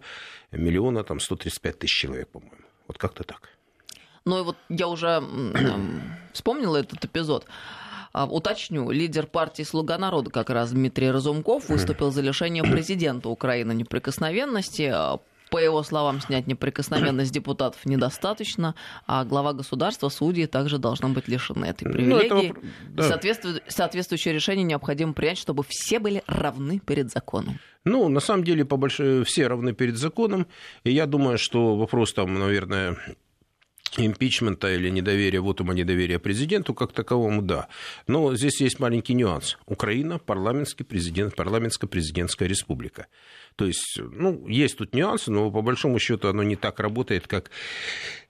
миллиона 0.53 1.05
там, 1.05 1.21
135 1.21 1.79
тысяч 1.79 2.01
человек, 2.01 2.29
по-моему. 2.29 2.57
Вот 2.89 2.99
как-то 2.99 3.25
так. 3.25 3.49
Ну 4.25 4.39
и 4.41 4.43
вот 4.43 4.57
я 4.69 4.89
уже 4.89 5.23
вспомнила 6.33 6.77
этот 6.77 7.05
эпизод. 7.05 7.47
А, 8.13 8.27
уточню, 8.27 8.91
лидер 8.91 9.27
партии 9.27 9.63
«Слуга 9.63 9.99
народа» 9.99 10.31
как 10.31 10.51
раз 10.51 10.73
Дмитрий 10.73 11.11
Разумков 11.11 11.69
выступил 11.69 12.11
за 12.11 12.21
лишение 12.21 12.63
президента 12.63 13.29
Украины 13.29 13.73
неприкосновенности. 13.73 14.91
А, 14.93 15.21
по 15.51 15.59
его 15.59 15.83
словам, 15.83 16.21
снять 16.23 16.47
неприкосновенность 16.47 17.31
депутатов 17.31 17.85
недостаточно, 17.85 18.75
а 19.07 19.23
глава 19.25 19.53
государства, 19.53 20.09
судьи 20.09 20.47
также 20.47 20.79
должны 20.79 21.11
быть 21.11 21.29
лишены 21.29 21.67
этой 21.67 21.85
привилегии. 21.93 22.55
Ну, 22.57 22.71
да. 22.89 23.03
Соответству... 23.03 23.51
Соответствующее 23.69 24.33
решение 24.33 24.65
необходимо 24.65 25.13
принять, 25.13 25.37
чтобы 25.37 25.63
все 25.69 25.99
были 25.99 26.23
равны 26.27 26.81
перед 26.81 27.11
законом. 27.11 27.59
Ну, 27.85 28.09
на 28.09 28.21
самом 28.21 28.45
деле, 28.45 28.65
по 28.65 28.79
большой... 28.79 29.25
все 29.25 29.47
равны 29.47 29.75
перед 29.75 29.99
законом. 29.99 30.47
И 30.85 30.91
я 30.91 31.05
думаю, 31.05 31.37
что 31.37 31.77
вопрос 31.77 32.15
там, 32.15 32.33
наверное, 32.33 32.97
импичмента 33.99 34.73
или 34.73 34.89
недоверия, 34.89 35.41
вот 35.41 35.61
ума 35.61 35.75
недоверия 35.75 36.19
президенту 36.19 36.75
как 36.75 36.93
таковому, 36.93 37.43
да. 37.43 37.69
Но 38.07 38.35
здесь 38.35 38.61
есть 38.61 38.81
маленький 38.81 39.15
нюанс. 39.15 39.59
Украина 39.67 40.19
парламентский 40.19 40.85
президент, 40.85 41.35
парламентско-президентская 41.35 42.47
республика. 42.47 43.07
То 43.57 43.67
есть, 43.67 43.99
ну, 43.99 44.47
есть 44.49 44.79
тут 44.79 44.95
нюансы, 44.95 45.31
но 45.31 45.51
по 45.51 45.63
большому 45.63 45.99
счету 45.99 46.29
оно 46.29 46.43
не 46.43 46.57
так 46.57 46.81
работает, 46.81 47.27
как 47.27 47.51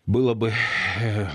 было 0.05 0.35
бы, 0.35 0.53
э, 1.01 1.27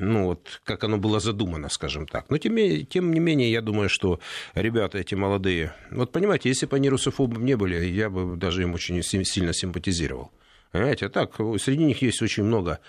ну 0.00 0.24
вот, 0.24 0.60
как 0.64 0.82
оно 0.82 0.98
было 0.98 1.20
задумано, 1.20 1.68
скажем 1.68 2.06
так. 2.06 2.28
Но 2.28 2.38
тем, 2.38 2.56
тем 2.86 3.12
не 3.12 3.20
менее, 3.20 3.52
я 3.52 3.60
думаю, 3.60 3.88
что 3.88 4.18
ребята 4.54 4.98
эти 4.98 5.14
молодые, 5.14 5.74
вот 5.92 6.10
понимаете, 6.10 6.48
если 6.48 6.66
бы 6.66 6.76
они 6.76 6.88
русофобом 6.88 7.44
не 7.44 7.56
были, 7.56 7.84
я 7.84 8.10
бы 8.10 8.36
даже 8.36 8.62
им 8.62 8.74
очень 8.74 9.00
сильно 9.02 9.52
симпатизировал. 9.52 10.32
Понимаете, 10.72 11.06
а 11.06 11.08
так, 11.08 11.36
среди 11.60 11.84
них 11.84 12.02
есть 12.02 12.20
очень 12.20 12.42
много 12.42 12.80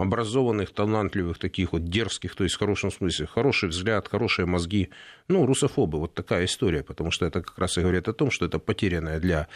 образованных, 0.00 0.70
талантливых, 0.70 1.38
таких 1.38 1.72
вот 1.72 1.84
дерзких, 1.84 2.34
то 2.34 2.44
есть 2.44 2.56
в 2.56 2.58
хорошем 2.58 2.90
смысле, 2.90 3.26
хороший 3.26 3.68
взгляд, 3.68 4.08
хорошие 4.08 4.46
мозги. 4.46 4.88
Ну, 5.28 5.46
русофобы, 5.46 5.98
вот 5.98 6.14
такая 6.14 6.44
история, 6.44 6.82
потому 6.82 7.10
что 7.10 7.26
это 7.26 7.42
как 7.42 7.58
раз 7.58 7.76
и 7.76 7.82
говорит 7.82 8.08
о 8.08 8.12
том, 8.12 8.30
что 8.30 8.46
это 8.46 8.58
потерянное 8.58 9.20
для, 9.20 9.46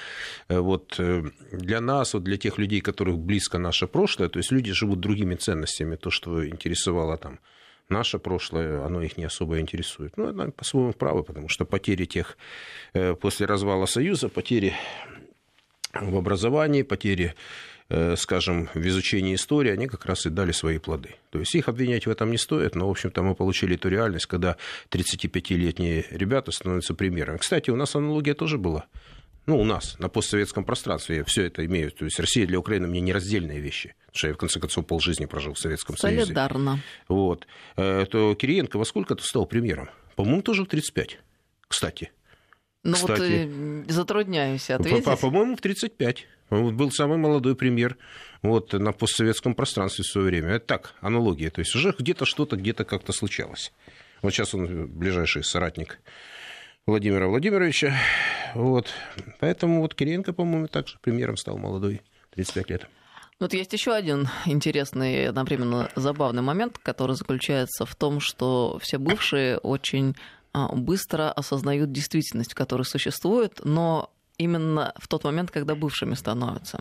э, 0.48 0.58
вот, 0.58 0.96
э, 0.98 1.22
для 1.52 1.80
нас, 1.80 2.14
вот 2.14 2.24
для 2.24 2.36
тех 2.36 2.58
людей, 2.58 2.80
которых 2.80 3.18
близко 3.18 3.58
наше 3.58 3.86
прошлое, 3.86 4.28
то 4.28 4.38
есть 4.38 4.52
люди 4.52 4.72
живут 4.72 5.00
другими 5.00 5.34
ценностями, 5.34 5.96
то, 5.96 6.10
что 6.10 6.46
интересовало 6.46 7.16
там 7.16 7.38
наше 7.88 8.18
прошлое, 8.18 8.84
оно 8.84 9.02
их 9.02 9.16
не 9.16 9.24
особо 9.24 9.58
интересует. 9.58 10.16
Ну, 10.18 10.28
это 10.28 10.50
по-своему 10.50 10.92
правы, 10.92 11.22
потому 11.22 11.48
что 11.48 11.64
потери 11.64 12.04
тех 12.04 12.36
э, 12.92 13.14
после 13.14 13.46
развала 13.46 13.86
Союза, 13.86 14.28
потери 14.28 14.74
в 15.94 16.16
образовании, 16.16 16.82
потери 16.82 17.34
скажем, 18.16 18.68
в 18.74 18.86
изучении 18.86 19.34
истории, 19.34 19.70
они 19.70 19.86
как 19.86 20.06
раз 20.06 20.26
и 20.26 20.30
дали 20.30 20.52
свои 20.52 20.78
плоды. 20.78 21.16
То 21.30 21.38
есть 21.38 21.54
их 21.54 21.68
обвинять 21.68 22.06
в 22.06 22.10
этом 22.10 22.30
не 22.30 22.38
стоит, 22.38 22.74
но, 22.74 22.88
в 22.88 22.90
общем-то, 22.90 23.22
мы 23.22 23.34
получили 23.34 23.74
эту 23.74 23.88
реальность, 23.88 24.26
когда 24.26 24.56
35-летние 24.90 26.06
ребята 26.10 26.50
становятся 26.50 26.94
примером. 26.94 27.38
Кстати, 27.38 27.70
у 27.70 27.76
нас 27.76 27.94
аналогия 27.94 28.34
тоже 28.34 28.58
была. 28.58 28.86
Ну, 29.46 29.60
у 29.60 29.64
нас, 29.64 29.98
на 29.98 30.08
постсоветском 30.08 30.64
пространстве, 30.64 31.22
все 31.24 31.44
это 31.44 31.64
имею. 31.66 31.90
То 31.90 32.06
есть 32.06 32.18
Россия 32.18 32.46
для 32.46 32.58
Украины 32.58 32.86
мне 32.86 33.00
нераздельные 33.00 33.60
вещи. 33.60 33.94
Потому 34.06 34.18
что 34.18 34.28
я, 34.28 34.34
в 34.34 34.36
конце 34.38 34.60
концов, 34.60 34.86
полжизни 34.86 35.26
прожил 35.26 35.52
в 35.52 35.58
Советском 35.58 35.98
Союзе. 35.98 36.24
Солидарно. 36.24 36.80
Вот. 37.08 37.46
Э, 37.76 38.06
то 38.10 38.34
Кириенко 38.34 38.78
во 38.78 38.86
сколько-то 38.86 39.22
стал 39.22 39.44
премьером? 39.44 39.90
По-моему, 40.16 40.40
тоже 40.40 40.64
в 40.64 40.68
35, 40.68 41.18
кстати. 41.68 42.10
Ну 42.84 42.92
Кстати. 42.92 43.46
вот 43.46 43.88
э, 43.88 43.92
затрудняюсь 43.92 44.70
ответить. 44.70 45.04
по- 45.04 45.16
По-моему, 45.16 45.56
в 45.56 45.60
35. 45.60 46.26
Он 46.50 46.76
был 46.76 46.90
самый 46.92 47.16
молодой 47.16 47.56
премьер 47.56 47.96
вот, 48.42 48.72
на 48.74 48.92
постсоветском 48.92 49.54
пространстве 49.54 50.04
в 50.04 50.06
свое 50.06 50.26
время. 50.28 50.50
Это 50.50 50.66
так, 50.66 50.94
аналогия. 51.00 51.50
То 51.50 51.60
есть 51.60 51.74
уже 51.74 51.94
где-то 51.98 52.26
что-то, 52.26 52.56
где-то 52.56 52.84
как-то 52.84 53.12
случалось. 53.12 53.72
Вот 54.22 54.32
сейчас 54.32 54.54
он 54.54 54.86
ближайший 54.86 55.42
соратник 55.42 55.98
Владимира 56.86 57.26
Владимировича. 57.28 57.94
Вот. 58.54 58.88
Поэтому 59.40 59.80
вот 59.80 59.94
Кириенко, 59.94 60.32
по-моему, 60.34 60.68
также 60.68 60.98
премьером 61.00 61.36
стал 61.38 61.56
молодой, 61.56 62.02
35 62.34 62.70
лет. 62.70 62.86
Вот 63.40 63.52
есть 63.52 63.72
еще 63.72 63.92
один 63.92 64.28
интересный, 64.46 65.22
и 65.22 65.24
одновременно 65.24 65.90
забавный 65.96 66.42
момент, 66.42 66.78
который 66.78 67.16
заключается 67.16 67.84
в 67.84 67.94
том, 67.96 68.20
что 68.20 68.78
все 68.80 68.98
бывшие 68.98 69.58
очень 69.58 70.14
быстро 70.54 71.30
осознают 71.32 71.92
действительность, 71.92 72.54
которая 72.54 72.84
существует, 72.84 73.60
но 73.64 74.10
именно 74.38 74.92
в 74.96 75.08
тот 75.08 75.24
момент, 75.24 75.50
когда 75.50 75.74
бывшими 75.74 76.14
становятся. 76.14 76.80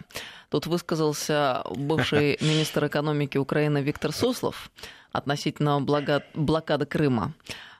Тут 0.49 0.67
высказался 0.67 1.63
бывший 1.75 2.37
министр 2.41 2.87
экономики 2.87 3.37
Украины 3.37 3.79
Виктор 3.79 4.11
Суслов 4.11 4.71
относительно 5.11 5.79
блага- 5.81 6.23
блокады 6.33 6.85
Крыма. 6.85 7.33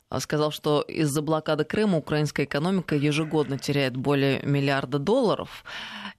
А, 0.10 0.20
Сказал, 0.20 0.52
что 0.52 0.82
из-за 0.82 1.22
блокады 1.22 1.64
Крыма 1.64 1.98
украинская 1.98 2.46
экономика 2.46 2.96
ежегодно 2.96 3.58
теряет 3.58 3.96
более 3.98 4.42
миллиарда 4.44 5.00
долларов, 5.00 5.64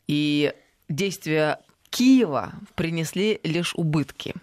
и 0.08 0.52
действия 0.88 1.60
Киева 1.90 2.52
принесли 2.74 3.40
лишь 3.44 3.74
убытки. 3.74 4.34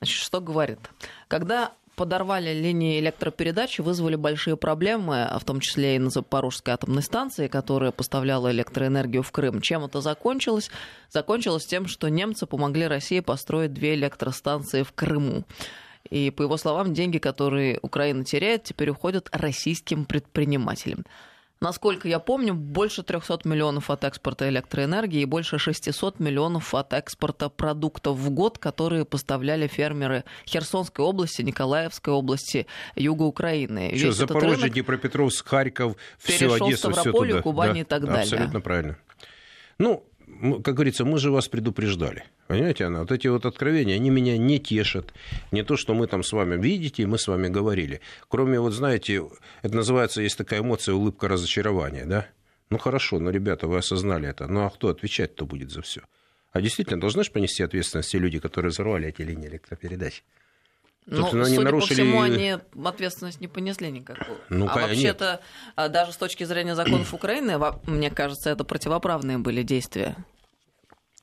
Значит, 0.00 0.22
что 0.22 0.40
говорит? 0.40 0.80
Когда 1.28 1.72
подорвали 1.96 2.52
линии 2.52 3.00
электропередачи, 3.00 3.80
вызвали 3.80 4.14
большие 4.16 4.56
проблемы, 4.56 5.28
в 5.40 5.44
том 5.44 5.60
числе 5.60 5.96
и 5.96 5.98
на 5.98 6.10
Запорожской 6.10 6.74
атомной 6.74 7.02
станции, 7.02 7.48
которая 7.48 7.90
поставляла 7.90 8.52
электроэнергию 8.52 9.22
в 9.22 9.32
Крым. 9.32 9.60
Чем 9.60 9.84
это 9.84 10.00
закончилось? 10.00 10.70
Закончилось 11.10 11.66
тем, 11.66 11.88
что 11.88 12.08
немцы 12.08 12.46
помогли 12.46 12.86
России 12.86 13.20
построить 13.20 13.72
две 13.72 13.94
электростанции 13.94 14.82
в 14.82 14.92
Крыму. 14.92 15.44
И, 16.10 16.30
по 16.30 16.42
его 16.42 16.56
словам, 16.56 16.94
деньги, 16.94 17.18
которые 17.18 17.80
Украина 17.82 18.24
теряет, 18.24 18.64
теперь 18.64 18.90
уходят 18.90 19.28
российским 19.32 20.04
предпринимателям. 20.04 21.04
Насколько 21.60 22.06
я 22.06 22.18
помню, 22.18 22.52
больше 22.54 23.02
300 23.02 23.40
миллионов 23.44 23.88
от 23.88 24.04
экспорта 24.04 24.48
электроэнергии 24.50 25.22
и 25.22 25.24
больше 25.24 25.58
600 25.58 26.20
миллионов 26.20 26.74
от 26.74 26.92
экспорта 26.92 27.48
продуктов 27.48 28.18
в 28.18 28.28
год, 28.30 28.58
которые 28.58 29.06
поставляли 29.06 29.66
фермеры 29.66 30.24
Херсонской 30.46 31.02
области, 31.02 31.40
Николаевской 31.40 32.12
области, 32.12 32.66
юга 32.94 33.22
Украины. 33.22 33.96
Что, 33.96 34.06
Весь 34.08 34.16
Запорожье, 34.16 34.68
Днепропетровск, 34.68 35.48
Харьков, 35.48 35.96
все 36.18 36.52
Одесса, 36.54 36.90
все 36.90 37.10
туда. 37.10 37.40
Кубань 37.40 37.72
Да, 37.72 37.80
и 37.80 37.84
так 37.84 38.00
да, 38.02 38.06
далее. 38.08 38.22
Абсолютно 38.24 38.60
правильно. 38.60 38.98
Ну, 39.78 40.04
как 40.62 40.74
говорится, 40.74 41.04
мы 41.04 41.18
же 41.18 41.30
вас 41.30 41.48
предупреждали. 41.48 42.24
Понимаете, 42.48 42.84
Анна, 42.84 43.00
вот 43.00 43.12
эти 43.12 43.28
вот 43.28 43.46
откровения, 43.46 43.94
они 43.94 44.10
меня 44.10 44.36
не 44.36 44.58
тешат. 44.58 45.14
Не 45.52 45.62
то, 45.62 45.76
что 45.76 45.94
мы 45.94 46.06
там 46.06 46.22
с 46.22 46.32
вами 46.32 46.60
видите, 46.60 47.06
мы 47.06 47.18
с 47.18 47.28
вами 47.28 47.48
говорили. 47.48 48.00
Кроме, 48.28 48.60
вот 48.60 48.72
знаете, 48.72 49.22
это 49.62 49.76
называется, 49.76 50.22
есть 50.22 50.36
такая 50.36 50.60
эмоция, 50.60 50.94
улыбка 50.94 51.28
разочарования, 51.28 52.04
да? 52.04 52.26
Ну 52.70 52.78
хорошо, 52.78 53.18
ну 53.18 53.30
ребята, 53.30 53.68
вы 53.68 53.78
осознали 53.78 54.28
это. 54.28 54.46
Ну 54.48 54.64
а 54.64 54.70
кто 54.70 54.88
отвечать-то 54.88 55.46
будет 55.46 55.70
за 55.70 55.82
все? 55.82 56.02
А 56.52 56.60
действительно, 56.60 57.00
должны 57.00 57.22
же 57.22 57.30
понести 57.30 57.62
ответственность 57.62 58.10
те 58.10 58.18
люди, 58.18 58.38
которые 58.38 58.70
взорвали 58.70 59.08
эти 59.08 59.22
линии 59.22 59.48
электропередач? 59.48 60.24
Ну, 61.08 61.18
Собственно, 61.18 61.44
они 61.46 61.54
судя 61.54 61.64
нарушили- 61.66 61.88
по 62.00 62.02
всему, 62.02 62.20
они 62.20 62.56
ответственность 62.84 63.40
не 63.40 63.46
понесли 63.46 63.90
никакую. 63.92 64.38
Ну, 64.48 64.66
а 64.68 64.74
вообще-то, 64.74 65.40
а, 65.76 65.88
даже 65.88 66.12
с 66.12 66.16
точки 66.16 66.42
зрения 66.42 66.74
законов 66.74 67.14
Украины, 67.14 67.58
мне 67.86 68.10
кажется, 68.10 68.50
это 68.50 68.64
противоправные 68.64 69.38
были 69.38 69.62
действия. 69.62 70.16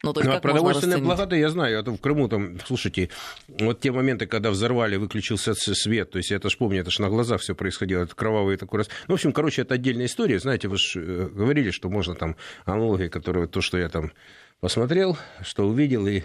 Ну, 0.02 0.12
то 0.12 0.20
есть, 0.20 0.30
Ну, 0.30 0.38
а 0.38 0.70
расценить? 0.74 1.04
блокада, 1.06 1.36
я 1.38 1.50
знаю, 1.50 1.80
это 1.80 1.92
в 1.92 1.98
Крыму 1.98 2.28
там, 2.28 2.60
слушайте, 2.66 3.10
вот 3.48 3.80
те 3.80 3.92
моменты, 3.92 4.26
когда 4.26 4.52
взорвали, 4.52 4.98
выключился 4.98 5.54
свет, 5.54 6.12
то 6.12 6.18
есть 6.18 6.30
я 6.30 6.38
это 6.38 6.50
ж 6.50 6.58
помню, 6.58 6.82
это 6.82 6.92
ж 6.92 7.00
на 7.00 7.08
глазах 7.10 7.40
все 7.40 7.56
происходило, 7.56 8.04
это 8.04 8.14
кровавый 8.14 8.58
такой 8.58 8.80
раз. 8.80 8.90
Ну, 9.08 9.14
в 9.14 9.16
общем, 9.16 9.32
короче, 9.32 9.62
это 9.62 9.76
отдельная 9.76 10.08
история, 10.08 10.40
знаете, 10.40 10.68
вы 10.68 10.78
же 10.78 11.30
говорили, 11.34 11.72
что 11.72 11.90
можно 11.90 12.16
там 12.16 12.36
аналогии, 12.66 13.08
которые, 13.08 13.48
то, 13.48 13.62
что 13.62 13.78
я 13.78 13.88
там 13.88 14.12
посмотрел, 14.60 15.18
что 15.42 15.66
увидел, 15.68 16.06
и 16.08 16.24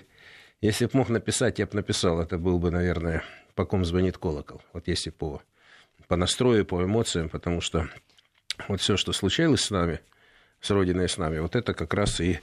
если 0.60 0.86
бы 0.86 0.90
мог 0.94 1.08
написать, 1.08 1.60
я 1.60 1.66
бы 1.66 1.74
написал, 1.76 2.20
это 2.20 2.36
был 2.36 2.58
бы, 2.58 2.72
наверное, 2.72 3.22
по 3.58 3.64
ком 3.64 3.84
звонит 3.84 4.18
колокол, 4.18 4.62
вот 4.72 4.86
если 4.86 5.10
по, 5.10 5.42
по 6.06 6.14
настрою, 6.14 6.64
по 6.64 6.84
эмоциям, 6.84 7.28
потому 7.28 7.60
что 7.60 7.88
вот 8.68 8.80
все, 8.80 8.96
что 8.96 9.12
случилось 9.12 9.62
с 9.62 9.70
нами, 9.72 9.98
с 10.60 10.70
Родиной 10.70 11.06
и 11.06 11.08
с 11.08 11.18
нами, 11.18 11.40
вот 11.40 11.56
это 11.56 11.74
как 11.74 11.92
раз 11.92 12.20
и 12.20 12.38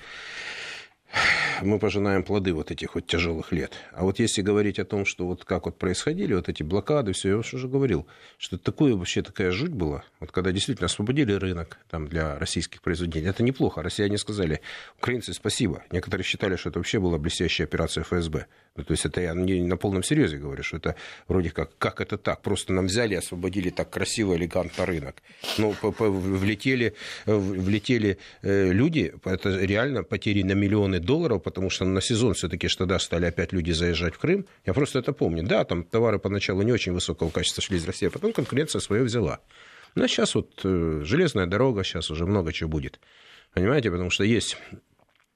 мы 1.61 1.79
пожинаем 1.79 2.23
плоды 2.23 2.53
вот 2.53 2.71
этих 2.71 2.95
вот 2.95 3.05
тяжелых 3.07 3.51
лет. 3.51 3.73
А 3.93 4.03
вот 4.03 4.19
если 4.19 4.41
говорить 4.41 4.79
о 4.79 4.85
том, 4.85 5.05
что 5.05 5.25
вот 5.25 5.45
как 5.45 5.65
вот 5.65 5.77
происходили 5.77 6.33
вот 6.33 6.49
эти 6.49 6.63
блокады, 6.63 7.13
все, 7.13 7.29
я 7.29 7.37
уже 7.37 7.67
говорил, 7.67 8.05
что 8.37 8.57
такое 8.57 8.95
вообще 8.95 9.21
такая 9.21 9.51
жуть 9.51 9.71
была, 9.71 10.03
вот 10.19 10.31
когда 10.31 10.51
действительно 10.51 10.85
освободили 10.85 11.33
рынок 11.33 11.77
там 11.89 12.07
для 12.07 12.37
российских 12.39 12.81
произведений, 12.81 13.27
это 13.27 13.43
неплохо. 13.43 13.81
Россияне 13.83 14.17
сказали, 14.17 14.61
украинцы, 14.97 15.33
спасибо. 15.33 15.83
Некоторые 15.91 16.23
считали, 16.25 16.55
что 16.55 16.69
это 16.69 16.79
вообще 16.79 16.99
была 16.99 17.17
блестящая 17.17 17.67
операция 17.67 18.03
ФСБ. 18.03 18.45
Ну, 18.75 18.83
то 18.83 18.91
есть 18.91 19.05
это 19.05 19.21
я 19.21 19.33
не 19.33 19.61
на 19.61 19.77
полном 19.77 20.03
серьезе 20.03 20.37
говорю, 20.37 20.61
что 20.63 20.77
это 20.77 20.95
вроде 21.29 21.49
как, 21.49 21.77
как 21.77 22.01
это 22.01 22.17
так, 22.17 22.41
просто 22.41 22.73
нам 22.73 22.87
взяли 22.87 23.15
освободили 23.15 23.69
так 23.69 23.89
красиво, 23.89 24.35
элегантно 24.35 24.85
рынок. 24.85 25.15
Ну, 25.57 25.73
по- 25.81 25.91
по- 25.93 26.09
влетели, 26.09 26.93
в- 27.25 27.61
влетели 27.61 28.17
э, 28.41 28.71
люди, 28.73 29.13
это 29.23 29.57
реально 29.59 30.03
потери 30.03 30.43
на 30.43 30.51
миллионы 30.53 30.99
долларов, 30.99 31.41
потому 31.45 31.69
что 31.69 31.85
на 31.85 32.01
сезон 32.01 32.33
все-таки 32.33 32.67
ж 32.67 32.75
тогда 32.75 32.99
стали 32.99 33.25
опять 33.25 33.53
люди 33.53 33.71
заезжать 33.71 34.15
в 34.15 34.17
Крым. 34.17 34.45
Я 34.65 34.73
просто 34.73 34.99
это 34.99 35.13
помню. 35.13 35.43
Да, 35.43 35.63
там 35.63 35.83
товары 35.83 36.19
поначалу 36.19 36.63
не 36.63 36.73
очень 36.73 36.91
высокого 36.91 37.29
качества 37.29 37.61
шли 37.61 37.77
из 37.77 37.85
России, 37.85 38.07
а 38.07 38.11
потом 38.11 38.33
конкуренция 38.33 38.81
свое 38.81 39.03
взяла. 39.03 39.39
Ну, 39.93 40.03
а 40.03 40.07
сейчас 40.07 40.35
вот 40.35 40.59
э, 40.63 41.01
железная 41.03 41.45
дорога, 41.45 41.83
сейчас 41.83 42.11
уже 42.11 42.25
много 42.25 42.51
чего 42.51 42.69
будет. 42.69 42.99
Понимаете, 43.53 43.91
потому 43.91 44.09
что 44.09 44.23
есть 44.23 44.57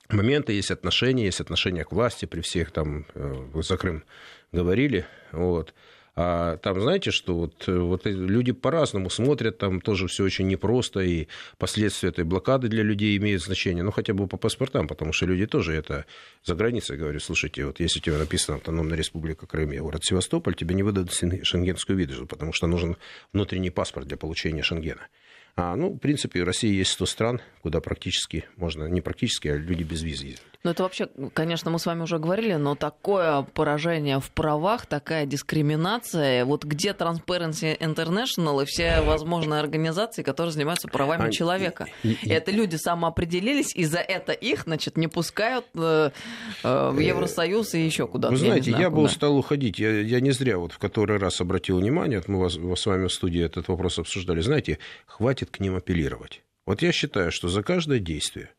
моменты, 0.09 0.51
есть 0.53 0.71
отношения, 0.71 1.25
есть 1.25 1.39
отношения 1.39 1.85
к 1.85 1.91
власти 1.91 2.25
при 2.25 2.41
всех 2.41 2.71
там, 2.71 3.05
э, 3.13 3.33
вы 3.53 3.63
за 3.63 3.77
Крым 3.77 4.03
говорили, 4.51 5.05
вот. 5.31 5.73
А 6.21 6.57
там, 6.57 6.81
знаете, 6.81 7.11
что 7.11 7.33
вот, 7.33 7.63
э, 7.67 7.79
вот 7.79 8.01
люди 8.05 8.51
по-разному 8.51 9.09
смотрят, 9.09 9.57
там 9.57 9.79
тоже 9.79 10.07
все 10.07 10.25
очень 10.25 10.47
непросто, 10.47 10.99
и 10.99 11.29
последствия 11.57 12.09
этой 12.09 12.25
блокады 12.25 12.67
для 12.67 12.83
людей 12.83 13.15
имеют 13.15 13.41
значение, 13.41 13.85
ну, 13.85 13.91
хотя 13.91 14.13
бы 14.13 14.27
по 14.27 14.35
паспортам, 14.35 14.89
потому 14.89 15.13
что 15.13 15.27
люди 15.27 15.45
тоже 15.45 15.73
это 15.75 16.05
за 16.43 16.55
границей 16.55 16.97
говорят, 16.97 17.23
слушайте, 17.23 17.65
вот 17.65 17.79
если 17.79 17.99
у 17.99 18.01
тебя 18.01 18.17
написано 18.17 18.57
Автономная 18.57 18.97
Республика 18.97 19.47
Крым 19.47 19.71
и 19.71 19.79
город 19.79 20.03
Севастополь, 20.03 20.55
тебе 20.55 20.75
не 20.75 20.83
выдадут 20.83 21.13
шен- 21.13 21.45
шенгенскую 21.45 21.97
визу, 21.97 22.27
потому 22.27 22.51
что 22.51 22.67
нужен 22.67 22.97
внутренний 23.31 23.69
паспорт 23.69 24.05
для 24.05 24.17
получения 24.17 24.61
шенгена. 24.61 25.07
А, 25.55 25.77
ну, 25.77 25.93
в 25.93 25.99
принципе, 25.99 26.43
в 26.43 26.45
России 26.45 26.73
есть 26.73 26.91
100 26.91 27.05
стран, 27.05 27.41
куда 27.61 27.79
практически 27.79 28.43
можно, 28.57 28.87
не 28.87 28.99
практически, 28.99 29.47
а 29.47 29.55
люди 29.55 29.83
без 29.83 30.03
визы 30.03 30.25
ездят. 30.25 30.48
Ну, 30.63 30.71
это 30.71 30.83
вообще, 30.83 31.07
конечно, 31.33 31.71
мы 31.71 31.79
с 31.79 31.85
вами 31.85 32.01
уже 32.01 32.19
говорили, 32.19 32.55
но 32.55 32.75
такое 32.75 33.43
поражение 33.53 34.19
в 34.19 34.29
правах, 34.31 34.85
такая 34.87 35.25
дискриминация. 35.25 36.43
Вот 36.45 36.65
где 36.65 36.89
Transparency 36.91 37.77
International 37.79 38.61
и 38.61 38.65
все 38.65 39.01
возможные 39.01 39.59
организации, 39.61 40.23
которые 40.23 40.51
занимаются 40.51 40.87
правами 40.87 41.27
А, 41.29 41.31
человека? 41.31 41.87
и- 42.03 42.17
и- 42.21 42.29
Это 42.29 42.51
люди 42.51 42.75
самоопределились, 42.75 43.73
и 43.75 43.85
за 43.85 43.99
это 43.99 44.33
их, 44.33 44.63
значит, 44.63 44.97
не 44.97 45.07
пускают 45.07 45.65
э, 45.75 46.11
э, 46.63 46.89
в 46.91 46.99
Евросоюз 46.99 47.73
и 47.75 47.85
еще 47.85 48.07
куда-то. 48.07 48.33
Вы 48.33 48.39
знаете, 48.39 48.71
знаю 48.71 48.83
я, 48.83 48.89
бы 48.89 49.01
устал 49.03 49.37
уходить. 49.37 49.79
Я, 49.79 50.01
я 50.01 50.19
не 50.19 50.31
зря 50.31 50.57
вот 50.57 50.73
в 50.73 50.77
который 50.77 51.17
раз 51.19 51.39
обратил 51.41 51.79
внимание, 51.79 52.19
вот 52.19 52.27
мы 52.27 52.39
вас, 52.39 52.53
с 52.55 52.85
вами 52.85 53.07
в 53.07 53.13
студии 53.13 53.41
этот 53.43 53.67
вопрос 53.69 53.99
обсуждали. 53.99 54.41
Знаете, 54.41 54.79
хватит 55.05 55.49
к 55.51 55.59
ним 55.59 55.75
апеллировать. 55.77 56.41
Вот 56.65 56.81
я 56.81 56.91
считаю, 56.91 57.31
что 57.31 57.47
за 57.47 57.63
каждое 57.63 57.99
действие 57.99 58.49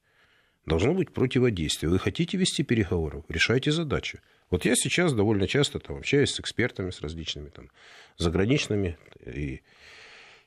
должно 0.70 0.94
быть 0.94 1.10
противодействие. 1.10 1.90
Вы 1.90 1.98
хотите 1.98 2.38
вести 2.38 2.62
переговоры, 2.62 3.24
решайте 3.28 3.72
задачу. 3.72 4.20
Вот 4.50 4.64
я 4.64 4.76
сейчас 4.76 5.12
довольно 5.12 5.48
часто 5.48 5.80
там, 5.80 5.96
общаюсь 5.96 6.30
с 6.30 6.40
экспертами, 6.40 6.90
с 6.90 7.00
различными 7.00 7.48
там, 7.48 7.70
заграничными, 8.18 8.96
и, 9.26 9.62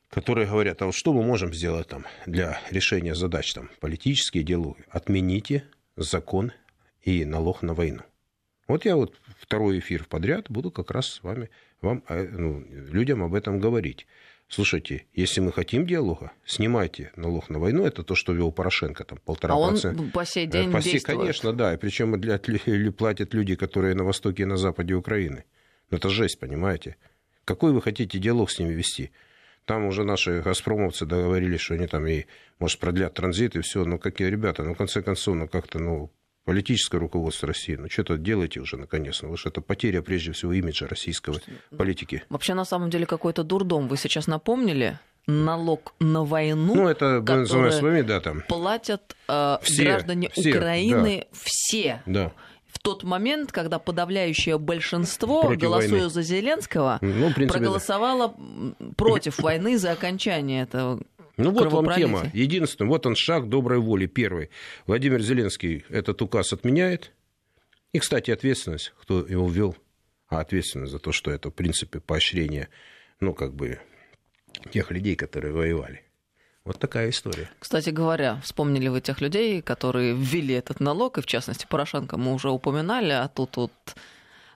которые 0.10 0.48
говорят, 0.48 0.82
а 0.82 0.86
вот 0.86 0.96
что 0.96 1.12
мы 1.12 1.24
можем 1.24 1.54
сделать 1.54 1.90
там, 1.90 2.06
для 2.26 2.60
решения 2.72 3.16
задач 3.16 3.54
там, 3.54 3.70
политические, 3.82 4.44
деловые? 4.44 4.86
Отмените 4.90 5.66
закон 5.98 6.54
и 7.02 7.26
налог 7.26 7.62
на 7.62 7.74
войну. 7.74 8.04
Вот 8.68 8.86
я 8.86 8.96
вот 8.96 9.20
второй 9.40 9.80
эфир 9.80 10.06
подряд 10.06 10.50
буду 10.50 10.72
как 10.72 10.92
раз 10.92 11.08
с 11.08 11.24
вами, 11.24 11.50
вам, 11.82 12.02
э, 12.08 12.30
ну, 12.32 12.66
людям 12.70 13.24
об 13.24 13.34
этом 13.34 13.60
говорить. 13.60 14.08
Слушайте, 14.54 15.08
если 15.16 15.42
мы 15.42 15.52
хотим 15.52 15.88
диалога, 15.88 16.32
снимайте 16.46 17.12
налог 17.16 17.50
на 17.50 17.58
войну. 17.58 17.88
Это 17.88 18.04
то, 18.04 18.14
что 18.14 18.34
вел 18.34 18.52
Порошенко, 18.52 19.04
там 19.04 19.18
полтора 19.26 19.56
А 19.56 19.58
он 19.58 19.72
процента. 19.72 20.04
по 20.14 20.24
сей 20.26 20.46
день 20.46 20.72
По 20.72 20.80
сей- 20.80 20.92
действует. 20.92 21.18
Конечно, 21.18 21.54
да. 21.54 21.74
И 21.74 21.78
причем 21.78 22.22
для, 22.22 22.38
платят 22.92 23.34
люди, 23.34 23.56
которые 23.56 23.96
на 23.96 24.04
востоке 24.04 24.44
и 24.44 24.46
на 24.46 24.56
западе 24.58 24.94
Украины. 24.94 25.46
Ну, 25.90 25.98
это 25.98 26.10
жесть, 26.10 26.40
понимаете? 26.40 26.98
Какой 27.46 27.72
вы 27.74 27.82
хотите 27.82 28.20
диалог 28.20 28.52
с 28.52 28.60
ними 28.60 28.74
вести? 28.74 29.10
Там 29.66 29.86
уже 29.86 30.04
наши 30.04 30.42
газпромовцы 30.42 31.08
договорились, 31.08 31.62
что 31.62 31.74
они 31.74 31.88
там 31.88 32.06
и, 32.06 32.26
может, 32.60 32.80
продлят 32.80 33.16
транзит 33.16 33.56
и 33.56 33.62
все. 33.62 33.84
Ну, 33.86 33.98
какие 33.98 34.28
ребята, 34.28 34.62
ну, 34.62 34.76
в 34.76 34.78
конце 34.78 35.02
концов, 35.02 35.36
ну, 35.36 35.48
как-то, 35.48 35.80
ну, 35.80 36.12
политическое 36.46 36.98
руководство 36.98 37.48
России, 37.48 37.76
ну 37.76 37.90
что-то 37.90 38.18
делайте 38.18 38.60
уже 38.60 38.78
наконец, 38.78 39.22
ну 39.22 39.36
что 39.38 39.50
это 39.50 39.62
потеря 39.62 40.02
прежде 40.02 40.32
всего 40.32 40.54
имиджа 40.54 40.88
российского 40.88 41.40
политики. 41.78 42.24
Вообще 42.30 42.54
на 42.54 42.66
самом 42.66 42.90
деле 42.90 43.06
какой-то 43.06 43.44
дурдом. 43.44 43.88
Вы 43.88 43.98
сейчас 43.98 44.28
напомнили 44.28 45.00
налог 45.26 45.94
на 46.00 46.24
войну, 46.26 46.76
ну 46.76 46.88
это 46.88 47.22
который 47.22 47.72
с 47.72 47.82
вами, 47.82 48.02
да, 48.02 48.20
там. 48.20 48.42
платят 48.48 49.16
э, 49.30 49.58
все, 49.62 49.84
граждане 49.84 50.30
все, 50.34 50.50
Украины 50.50 51.28
да. 51.32 51.38
все. 51.44 52.04
Да 52.06 52.34
в 52.74 52.80
тот 52.80 53.04
момент, 53.04 53.52
когда 53.52 53.78
подавляющее 53.78 54.58
большинство, 54.58 55.44
против 55.44 55.62
голосуя 55.62 55.92
войны. 55.92 56.10
за 56.10 56.22
Зеленского, 56.24 56.98
ну, 57.02 57.32
принципе, 57.32 57.60
проголосовало 57.60 58.34
да. 58.38 58.88
против 58.98 59.38
войны 59.40 59.78
за 59.78 59.92
окончание 59.92 60.64
этого 60.64 61.00
ну 61.38 61.52
вот 61.52 61.72
вам 61.72 61.94
тема. 61.96 62.30
Единственное, 62.34 62.90
вот 62.90 63.06
он 63.06 63.16
шаг 63.16 63.50
доброй 63.50 63.80
воли. 63.80 64.06
Первый. 64.06 64.50
Владимир 64.86 65.22
Зеленский 65.22 65.86
этот 65.90 66.22
указ 66.22 66.54
отменяет. 66.54 67.12
И, 67.92 68.00
кстати, 68.00 68.32
ответственность, 68.32 68.94
кто 69.00 69.26
его 69.26 69.48
ввел, 69.48 69.76
а 70.28 70.40
ответственность 70.40 70.92
за 70.92 71.00
то, 71.00 71.12
что 71.12 71.32
это, 71.32 71.50
в 71.50 71.54
принципе, 71.54 72.00
поощрение, 72.00 72.70
ну, 73.20 73.34
как 73.34 73.54
бы, 73.54 73.80
тех 74.72 74.92
людей, 74.92 75.16
которые 75.16 75.54
воевали. 75.54 76.04
Вот 76.66 76.80
такая 76.80 77.10
история. 77.10 77.50
Кстати 77.60 77.90
говоря, 77.90 78.40
вспомнили 78.42 78.88
вы 78.88 79.02
тех 79.02 79.20
людей, 79.20 79.62
которые 79.62 80.16
ввели 80.16 80.54
этот 80.54 80.80
налог, 80.80 81.18
и 81.18 81.22
в 81.22 81.26
частности 81.26 81.68
Порошенко 81.70 82.18
мы 82.18 82.34
уже 82.34 82.50
упоминали, 82.50 83.12
а 83.12 83.28
тут 83.28 83.58
вот 83.58 83.72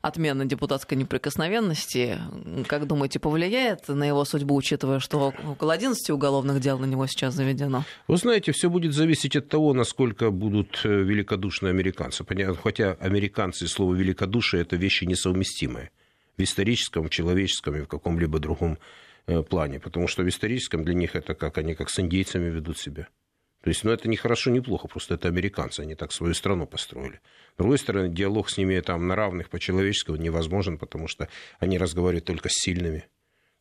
отмена 0.07 0.45
депутатской 0.45 0.97
неприкосновенности, 0.97 2.19
как 2.67 2.87
думаете, 2.87 3.19
повлияет 3.19 3.87
на 3.87 4.03
его 4.03 4.25
судьбу, 4.25 4.55
учитывая, 4.55 4.99
что 4.99 5.33
около 5.45 5.73
11 5.73 6.09
уголовных 6.09 6.59
дел 6.59 6.79
на 6.79 6.85
него 6.85 7.05
сейчас 7.07 7.33
заведено? 7.33 7.83
Вы 8.07 8.17
знаете, 8.17 8.51
все 8.51 8.69
будет 8.69 8.93
зависеть 8.93 9.35
от 9.35 9.49
того, 9.49 9.73
насколько 9.73 10.31
будут 10.31 10.81
э, 10.83 10.89
великодушны 10.89 11.67
американцы. 11.67 12.25
Хотя 12.63 12.93
американцы 12.93 13.65
и 13.65 13.67
слово 13.67 13.95
великодушие 13.95 14.61
это 14.61 14.75
вещи 14.75 15.05
несовместимые 15.05 15.91
в 16.37 16.41
историческом, 16.41 17.05
в 17.05 17.09
человеческом 17.09 17.75
и 17.75 17.81
в 17.81 17.87
каком-либо 17.87 18.39
другом 18.39 18.77
э, 19.27 19.41
плане. 19.41 19.79
Потому 19.79 20.07
что 20.07 20.23
в 20.23 20.29
историческом 20.29 20.83
для 20.83 20.93
них 20.93 21.15
это 21.15 21.33
как 21.33 21.57
они 21.57 21.75
как 21.75 21.89
с 21.89 21.99
индейцами 21.99 22.49
ведут 22.49 22.77
себя. 22.77 23.07
То 23.67 23.69
есть, 23.69 23.83
ну, 23.83 23.91
это 23.91 24.07
не 24.07 24.15
хорошо, 24.15 24.49
не 24.49 24.61
плохо, 24.61 24.87
просто 24.87 25.15
это 25.15 25.27
американцы, 25.27 25.81
они 25.81 25.93
так 25.93 26.13
свою 26.13 26.33
страну 26.33 26.65
построили. 26.65 27.19
С 27.55 27.57
другой 27.57 27.77
стороны, 27.77 28.07
диалог 28.07 28.49
с 28.49 28.55
ними 28.55 28.79
там 28.79 29.07
на 29.07 29.15
равных 29.17 29.49
по-человеческому 29.49 30.17
невозможен, 30.17 30.77
потому 30.77 31.09
что 31.09 31.27
они 31.59 31.77
разговаривают 31.77 32.23
только 32.23 32.47
с 32.47 32.53
сильными. 32.53 33.09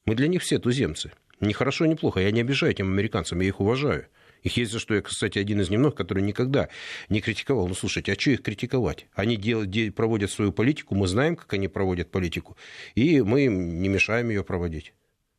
Мы 0.05 0.15
для 0.15 0.29
них 0.29 0.43
все 0.43 0.61
туземцы. 0.61 1.11
Не 1.41 1.53
хорошо, 1.53 1.87
не 1.87 1.97
плохо. 1.97 2.21
Я 2.21 2.31
не 2.31 2.43
обижаю 2.43 2.71
этим 2.71 2.87
американцам, 2.87 3.41
я 3.41 3.49
их 3.49 3.59
уважаю. 3.59 4.07
Их 4.45 4.57
есть 4.57 4.71
за 4.71 4.79
что. 4.79 4.95
Я, 4.95 5.03
кстати, 5.03 5.41
один 5.41 5.61
из 5.61 5.71
немногих, 5.71 5.97
который 5.97 6.23
никогда 6.23 6.69
не 7.09 7.21
критиковал. 7.21 7.67
Ну, 7.67 7.75
слушайте, 7.75 8.13
а 8.13 8.17
что 8.17 8.31
их 8.31 8.43
критиковать? 8.43 9.09
Они 9.13 9.37
делают, 9.37 9.97
проводят 9.97 10.31
свою 10.31 10.53
политику, 10.53 10.95
мы 10.95 11.09
знаем, 11.09 11.35
как 11.35 11.53
они 11.53 11.67
проводят 11.67 12.13
политику, 12.13 12.57
и 12.95 13.23
мы 13.23 13.47
им 13.47 13.83
не 13.83 13.89
мешаем 13.89 14.29
ее 14.29 14.45
проводить. 14.45 14.95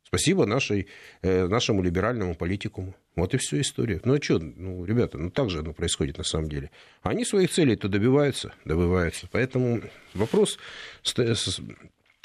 Спасибо 0.08 0.46
нашей, 0.46 0.88
э, 1.20 1.46
нашему 1.46 1.82
либеральному 1.82 2.34
политикуму. 2.34 2.94
Вот 3.14 3.34
и 3.34 3.36
все 3.36 3.60
история. 3.60 4.00
Ну 4.04 4.14
а 4.14 4.22
что, 4.22 4.38
ну, 4.38 4.84
ребята, 4.86 5.18
ну 5.18 5.30
так 5.30 5.50
же 5.50 5.58
оно 5.58 5.74
происходит 5.74 6.16
на 6.16 6.24
самом 6.24 6.48
деле. 6.48 6.70
Они 7.02 7.26
своих 7.26 7.50
целей-то 7.50 7.88
добиваются, 7.88 8.54
добиваются. 8.64 9.28
Поэтому 9.30 9.82
вопрос, 10.14 10.58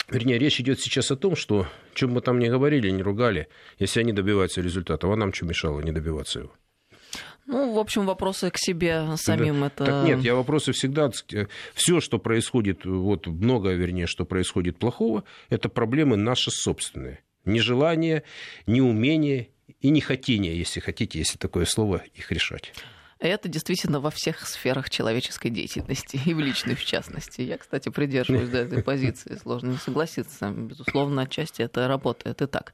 вернее, 0.10 0.40
речь 0.40 0.62
идет 0.62 0.80
сейчас 0.80 1.12
о 1.12 1.18
том, 1.18 1.36
что, 1.36 1.68
чем 1.94 2.12
мы 2.12 2.22
там 2.22 2.40
не 2.40 2.50
говорили, 2.50 2.90
не 2.90 3.04
ругали, 3.04 3.50
если 3.80 4.00
они 4.00 4.14
добиваются 4.14 4.62
результата, 4.62 5.06
а 5.06 5.16
нам 5.18 5.34
что 5.34 5.46
мешало 5.46 5.82
не 5.82 5.92
добиваться 5.92 6.40
его? 6.40 6.54
Ну, 7.46 7.74
в 7.74 7.80
общем, 7.80 8.06
вопросы 8.06 8.50
к 8.50 8.58
себе 8.58 9.06
самим 9.18 9.60
да. 9.60 9.68
это... 9.68 9.86
Так 9.86 10.08
нет, 10.08 10.22
я 10.22 10.36
вопросы 10.36 10.72
всегда... 10.72 11.12
Все, 11.74 12.00
что 12.00 12.18
происходит, 12.18 12.86
вот 12.86 13.28
многое, 13.28 13.76
вернее, 13.76 14.08
что 14.08 14.24
происходит 14.24 14.78
плохого, 14.78 15.26
это 15.50 15.68
проблемы 15.68 16.16
наши 16.16 16.50
собственные 16.50 17.20
нежелание, 17.46 18.24
неумение 18.68 19.50
и 19.82 19.90
нехотение, 19.90 20.58
если 20.58 20.80
хотите, 20.80 21.20
если 21.20 21.38
такое 21.38 21.66
слово, 21.66 22.04
их 22.16 22.32
решать. 22.32 22.74
Это 23.24 23.48
действительно 23.48 24.02
во 24.02 24.12
всех 24.12 24.46
сферах 24.46 24.90
человеческой 24.90 25.50
деятельности, 25.50 26.20
и 26.26 26.34
в 26.34 26.42
личной 26.42 26.76
в 26.76 26.84
частности. 26.84 27.42
Я, 27.42 27.58
кстати, 27.58 27.88
придерживаюсь 27.88 28.50
да, 28.50 28.60
этой 28.60 28.84
позиции, 28.84 29.40
сложно 29.42 29.72
не 29.72 29.78
согласиться. 29.78 30.50
Безусловно, 30.50 31.22
отчасти 31.22 31.62
это 31.62 31.88
работает 31.88 32.42
и 32.42 32.48
так. 32.48 32.74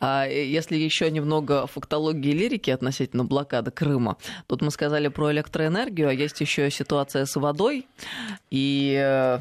А 0.00 0.26
если 0.26 0.76
еще 0.76 1.08
немного 1.12 1.68
фактологии 1.68 2.30
и 2.30 2.34
лирики 2.34 2.70
относительно 2.70 3.24
блокады 3.24 3.70
Крыма, 3.70 4.16
тут 4.48 4.62
мы 4.62 4.72
сказали 4.72 5.06
про 5.06 5.30
электроэнергию, 5.30 6.08
а 6.08 6.12
есть 6.12 6.40
еще 6.40 6.68
ситуация 6.72 7.24
с 7.24 7.36
водой. 7.36 7.86
И 8.50 8.96
э, 9.00 9.38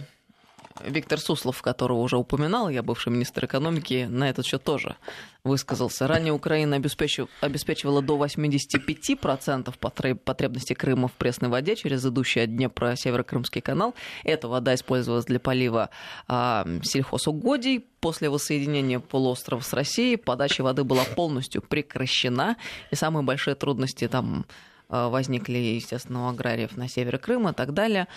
Виктор 0.81 1.19
Суслов, 1.19 1.61
которого 1.61 1.99
уже 1.99 2.17
упоминал, 2.17 2.69
я 2.69 2.83
бывший 2.83 3.09
министр 3.09 3.45
экономики, 3.45 4.07
на 4.09 4.29
этот 4.29 4.45
счет 4.45 4.63
тоже 4.63 4.95
высказался. 5.43 6.07
Ранее 6.07 6.33
Украина 6.33 6.77
обеспечивала 6.77 8.01
до 8.01 8.17
85% 8.17 10.15
потребностей 10.17 10.73
Крыма 10.73 11.07
в 11.07 11.13
пресной 11.13 11.49
воде 11.49 11.75
через 11.75 12.05
идущий 12.05 12.41
от 12.41 12.55
Днепра 12.55 12.95
Северокрымский 12.95 13.61
канал. 13.61 13.93
Эта 14.23 14.47
вода 14.47 14.73
использовалась 14.73 15.25
для 15.25 15.39
полива 15.39 15.89
а, 16.27 16.65
сельхозугодий. 16.83 17.85
После 17.99 18.29
воссоединения 18.29 18.99
полуострова 18.99 19.61
с 19.61 19.73
Россией 19.73 20.17
подача 20.17 20.61
воды 20.61 20.83
была 20.83 21.03
полностью 21.03 21.61
прекращена. 21.61 22.57
И 22.91 22.95
самые 22.95 23.23
большие 23.23 23.55
трудности 23.55 24.07
там 24.07 24.45
а, 24.89 25.09
возникли, 25.09 25.57
естественно, 25.57 26.25
у 26.25 26.29
аграриев 26.29 26.77
на 26.77 26.87
севере 26.87 27.17
Крыма 27.17 27.51
и 27.51 27.53
так 27.53 27.73
далее. 27.73 28.07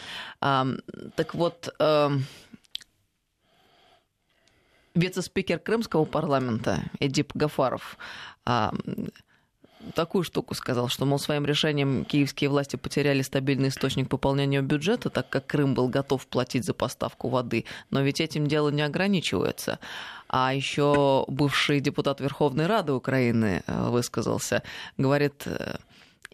Так 0.40 1.35
вот, 1.35 1.75
вице-спикер 4.96 5.59
Крымского 5.59 6.04
парламента 6.04 6.82
Эдип 6.98 7.32
Гафаров 7.35 7.98
а, 8.44 8.72
такую 9.94 10.24
штуку 10.24 10.54
сказал, 10.54 10.88
что, 10.88 11.04
мол, 11.04 11.18
своим 11.18 11.44
решением 11.44 12.04
киевские 12.04 12.50
власти 12.50 12.76
потеряли 12.76 13.22
стабильный 13.22 13.68
источник 13.68 14.09
пополнения 14.09 14.62
бюджета, 14.62 15.11
так 15.11 15.28
как 15.28 15.46
Крым 15.46 15.74
был 15.74 15.88
готов 15.88 16.26
платить 16.26 16.64
за 16.64 16.74
поставку 16.74 17.28
воды. 17.28 17.64
Но 17.90 18.00
ведь 18.02 18.20
этим 18.20 18.46
дело 18.46 18.70
не 18.70 18.82
ограничивается. 18.82 19.78
А 20.28 20.52
еще 20.54 21.24
бывший 21.28 21.80
депутат 21.80 22.20
Верховной 22.20 22.66
Рады 22.66 22.92
Украины 22.92 23.62
э, 23.66 23.88
высказался, 23.88 24.62
говорит, 24.96 25.42
э, 25.46 25.76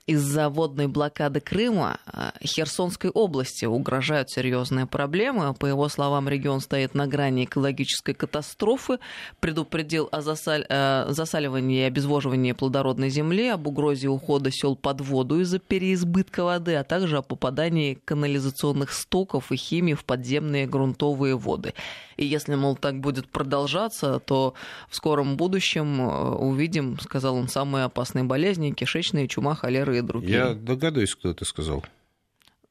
из-за 0.07 0.49
водной 0.49 0.89
блокады 0.89 1.41
Крыма 1.41 1.99
э, 2.07 2.31
Херсонской 2.45 3.11
области 3.11 3.65
угрожают 3.65 4.31
серьезные 4.31 4.87
проблемы. 4.87 5.55
По 5.55 5.67
его 5.67 5.89
словам, 5.89 6.29
регион 6.29 6.61
стоит 6.61 6.95
на 6.95 7.07
грани 7.07 7.45
экологической 7.45 8.15
катастрофы, 8.15 8.99
предупредил 9.41 10.09
о 10.11 10.21
засаль... 10.23 10.67
Э, 10.69 11.07
засаливании 11.09 11.81
и 11.81 11.85
обезвоживании 11.85 12.53
плодородной 12.53 13.11
земли, 13.11 13.49
об 13.49 13.67
угрозе 13.67 14.09
ухода 14.09 14.51
сел 14.51 14.77
под 14.77 15.01
воду 15.01 15.41
из-за 15.41 15.59
переизбытка 15.59 16.45
воды, 16.45 16.75
а 16.75 16.85
также 16.85 17.19
о 17.19 17.23
попадании 17.23 17.99
канализационных 18.05 18.93
стоков 18.93 19.53
и 19.53 19.57
химии 19.57 19.95
в 19.95 20.05
подземные 20.05 20.67
грунтовые 20.67 21.37
воды. 21.37 21.75
И 22.17 22.27
если, 22.27 22.55
мол, 22.55 22.77
так 22.77 23.01
будет 23.01 23.29
продолжаться, 23.29 24.21
то 24.21 24.55
в 24.89 24.97
скором 24.97 25.37
будущем 25.37 26.01
э, 26.01 26.35
увидим, 26.37 26.99
сказал 27.01 27.37
он, 27.37 27.49
самые 27.49 27.85
опасные 27.85 28.25
болезни, 28.25 28.71
кишечные, 28.71 29.29
чума, 29.29 29.55
холера 29.55 29.97
и 29.97 30.02
другие. 30.07 30.33
Я 30.33 30.55
догадываюсь, 30.55 31.15
кто 31.15 31.31
это 31.31 31.45
сказал. 31.45 31.85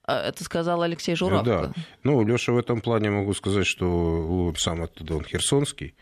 А, 0.03 0.27
это 0.27 0.43
сказал 0.43 0.81
Алексей 0.81 1.15
Журавко. 1.15 1.45
Да. 1.45 1.73
Ну, 2.03 2.25
Леша 2.25 2.51
в 2.51 2.57
этом 2.57 2.81
плане 2.81 3.11
могу 3.11 3.33
сказать, 3.33 3.67
что 3.67 3.87
он 4.47 4.55
сам 4.55 4.81
оттуда, 4.81 5.15
он 5.15 5.23
херсонский, 5.23 5.95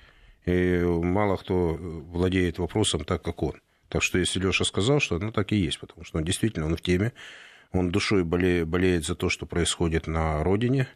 и 0.46 0.82
мало 0.84 1.38
кто 1.38 1.78
владеет 1.80 2.60
вопросом 2.60 3.04
так, 3.04 3.22
как 3.22 3.44
он. 3.44 3.62
Так 3.89 4.04
что 4.04 4.20
если 4.20 4.39
Леша 4.39 4.65
сказал, 4.65 5.00
что 5.00 5.20
ну 5.20 5.32
так 5.32 5.52
и 5.52 5.58
есть, 5.58 5.80
потому 5.80 6.04
что 6.04 6.20
он 6.20 6.24
действительно 6.24 6.68
он 6.68 6.76
в 6.76 6.82
теме, 6.82 7.13
он 7.72 7.92
душой 7.92 8.24
болеет, 8.24 8.68
болеет 8.68 9.06
за 9.06 9.15
то, 9.15 9.30
что 9.30 9.46
происходит 9.46 10.08
на 10.08 10.44
родине, 10.44 10.88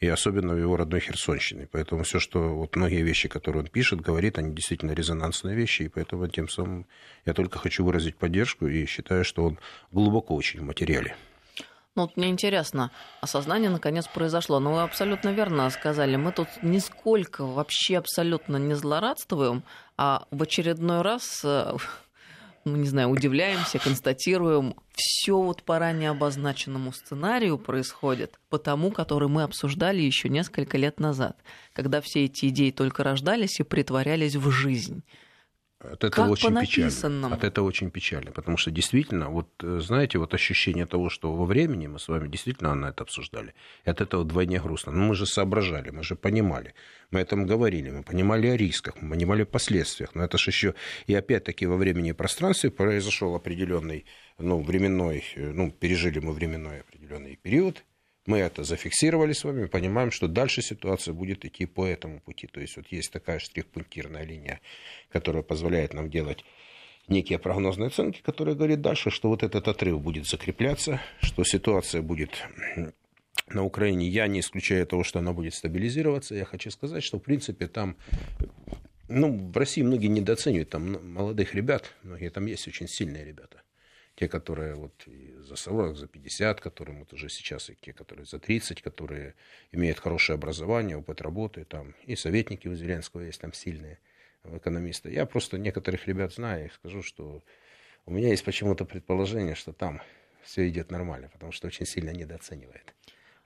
и 0.00 0.08
особенно 0.08 0.54
в 0.54 0.58
его 0.58 0.76
родной 0.76 1.00
Херсонщине. 1.00 1.68
Поэтому 1.70 2.02
все, 2.02 2.18
что 2.18 2.54
вот 2.54 2.76
многие 2.76 3.02
вещи, 3.02 3.28
которые 3.28 3.62
он 3.62 3.68
пишет, 3.68 4.00
говорит, 4.00 4.38
они 4.38 4.54
действительно 4.54 4.92
резонансные 4.92 5.56
вещи, 5.56 5.82
и 5.82 5.88
поэтому 5.88 6.26
тем 6.28 6.48
самым 6.48 6.86
я 7.24 7.32
только 7.32 7.58
хочу 7.58 7.84
выразить 7.84 8.16
поддержку 8.16 8.66
и 8.66 8.86
считаю, 8.86 9.24
что 9.24 9.44
он 9.44 9.58
глубоко 9.92 10.34
очень 10.34 10.60
в 10.60 10.64
материале. 10.64 11.16
Ну, 11.96 12.02
вот 12.02 12.16
мне 12.16 12.28
интересно, 12.28 12.90
осознание 13.20 13.70
наконец 13.70 14.08
произошло. 14.08 14.58
Но 14.58 14.70
ну, 14.70 14.76
вы 14.76 14.82
абсолютно 14.82 15.28
верно 15.28 15.70
сказали. 15.70 16.16
Мы 16.16 16.32
тут 16.32 16.48
нисколько 16.62 17.44
вообще 17.44 17.98
абсолютно 17.98 18.56
не 18.56 18.74
злорадствуем, 18.74 19.62
а 19.96 20.26
в 20.32 20.42
очередной 20.42 21.02
раз 21.02 21.44
ну, 22.64 22.76
не 22.76 22.88
знаю, 22.88 23.10
удивляемся, 23.10 23.78
констатируем, 23.78 24.74
все 24.96 25.36
вот 25.36 25.62
по 25.62 25.78
ранее 25.78 26.10
обозначенному 26.10 26.92
сценарию 26.92 27.58
происходит, 27.58 28.38
по 28.48 28.58
тому, 28.58 28.90
который 28.90 29.28
мы 29.28 29.42
обсуждали 29.42 30.00
еще 30.00 30.28
несколько 30.28 30.78
лет 30.78 31.00
назад, 31.00 31.36
когда 31.72 32.00
все 32.00 32.24
эти 32.24 32.46
идеи 32.48 32.70
только 32.70 33.02
рождались 33.02 33.58
и 33.58 33.64
притворялись 33.64 34.36
в 34.36 34.50
жизнь. 34.50 35.02
От 35.92 36.04
этого 36.04 36.24
как 36.24 36.30
очень 36.30 36.60
печально. 36.60 37.34
От 37.34 37.44
этого 37.44 37.66
очень 37.66 37.90
печально, 37.90 38.32
потому 38.32 38.56
что 38.56 38.70
действительно, 38.70 39.28
вот 39.28 39.48
э, 39.62 39.80
знаете, 39.80 40.18
вот 40.18 40.34
ощущение 40.34 40.86
того, 40.86 41.10
что 41.10 41.32
во 41.32 41.44
времени 41.44 41.86
мы 41.86 41.98
с 41.98 42.08
вами 42.08 42.28
действительно 42.28 42.74
на 42.74 42.86
это 42.86 43.02
обсуждали, 43.02 43.54
и 43.84 43.90
от 43.90 44.00
этого 44.00 44.22
вдвойне 44.22 44.60
грустно. 44.60 44.92
Но 44.92 45.04
мы 45.04 45.14
же 45.14 45.26
соображали, 45.26 45.90
мы 45.90 46.02
же 46.02 46.16
понимали, 46.16 46.74
мы 47.10 47.20
этом 47.20 47.46
говорили, 47.46 47.90
мы 47.90 48.02
понимали 48.02 48.46
о 48.48 48.56
рисках, 48.56 48.94
мы 49.00 49.10
понимали 49.10 49.42
о 49.42 49.46
последствиях. 49.46 50.14
Но 50.14 50.24
это 50.24 50.38
же 50.38 50.50
еще 50.50 50.74
и 51.06 51.14
опять-таки 51.14 51.66
во 51.66 51.76
времени 51.76 52.10
и 52.10 52.12
пространстве 52.12 52.70
произошел 52.70 53.34
определенный, 53.34 54.04
ну, 54.38 54.62
временной, 54.62 55.24
э, 55.36 55.52
ну, 55.52 55.70
пережили 55.70 56.18
мы 56.18 56.32
временной 56.32 56.80
определенный 56.80 57.36
период, 57.36 57.84
мы 58.26 58.38
это 58.38 58.64
зафиксировали 58.64 59.32
с 59.32 59.44
вами, 59.44 59.66
понимаем, 59.66 60.10
что 60.10 60.28
дальше 60.28 60.62
ситуация 60.62 61.12
будет 61.12 61.44
идти 61.44 61.66
по 61.66 61.86
этому 61.86 62.20
пути. 62.20 62.46
То 62.46 62.60
есть 62.60 62.76
вот 62.76 62.86
есть 62.88 63.12
такая 63.12 63.38
штрих-пунктирная 63.38 64.24
линия, 64.24 64.60
которая 65.10 65.42
позволяет 65.42 65.92
нам 65.92 66.10
делать 66.10 66.44
некие 67.08 67.38
прогнозные 67.38 67.88
оценки, 67.88 68.22
которые 68.22 68.56
говорят 68.56 68.80
дальше, 68.80 69.10
что 69.10 69.28
вот 69.28 69.42
этот 69.42 69.68
отрыв 69.68 70.00
будет 70.00 70.26
закрепляться, 70.26 71.00
что 71.20 71.44
ситуация 71.44 72.00
будет 72.00 72.30
на 73.48 73.62
Украине. 73.62 74.08
Я 74.08 74.26
не 74.26 74.40
исключаю 74.40 74.86
того, 74.86 75.04
что 75.04 75.18
она 75.18 75.34
будет 75.34 75.54
стабилизироваться. 75.54 76.34
Я 76.34 76.46
хочу 76.46 76.70
сказать, 76.70 77.04
что 77.04 77.18
в 77.18 77.22
принципе 77.22 77.66
там 77.66 77.96
ну, 79.08 79.50
в 79.50 79.56
России 79.56 79.82
многие 79.82 80.06
недооценивают 80.06 80.70
там 80.70 81.12
молодых 81.12 81.54
ребят, 81.54 81.92
многие 82.02 82.30
там 82.30 82.46
есть 82.46 82.66
очень 82.68 82.88
сильные 82.88 83.22
ребята 83.22 83.63
те, 84.16 84.28
которые 84.28 84.74
вот 84.74 84.92
за 85.38 85.56
40, 85.56 85.96
за 85.96 86.06
50, 86.06 86.60
которые 86.60 86.98
вот 86.98 87.12
уже 87.12 87.28
сейчас, 87.28 87.70
и 87.70 87.74
те, 87.74 87.92
которые 87.92 88.26
за 88.26 88.38
30, 88.38 88.80
которые 88.82 89.34
имеют 89.72 89.98
хорошее 89.98 90.34
образование, 90.34 90.96
опыт 90.96 91.20
работы, 91.20 91.64
там, 91.64 91.94
и 92.04 92.16
советники 92.16 92.68
у 92.68 92.74
Зеленского 92.74 93.22
есть 93.22 93.40
там 93.40 93.52
сильные 93.52 93.98
экономисты. 94.44 95.10
Я 95.10 95.26
просто 95.26 95.58
некоторых 95.58 96.06
ребят 96.06 96.32
знаю, 96.32 96.66
и 96.66 96.70
скажу, 96.70 97.02
что 97.02 97.42
у 98.06 98.12
меня 98.12 98.28
есть 98.28 98.44
почему-то 98.44 98.84
предположение, 98.84 99.54
что 99.54 99.72
там 99.72 100.00
все 100.42 100.68
идет 100.68 100.90
нормально, 100.90 101.30
потому 101.32 101.52
что 101.52 101.66
очень 101.66 101.86
сильно 101.86 102.10
недооценивает. 102.10 102.94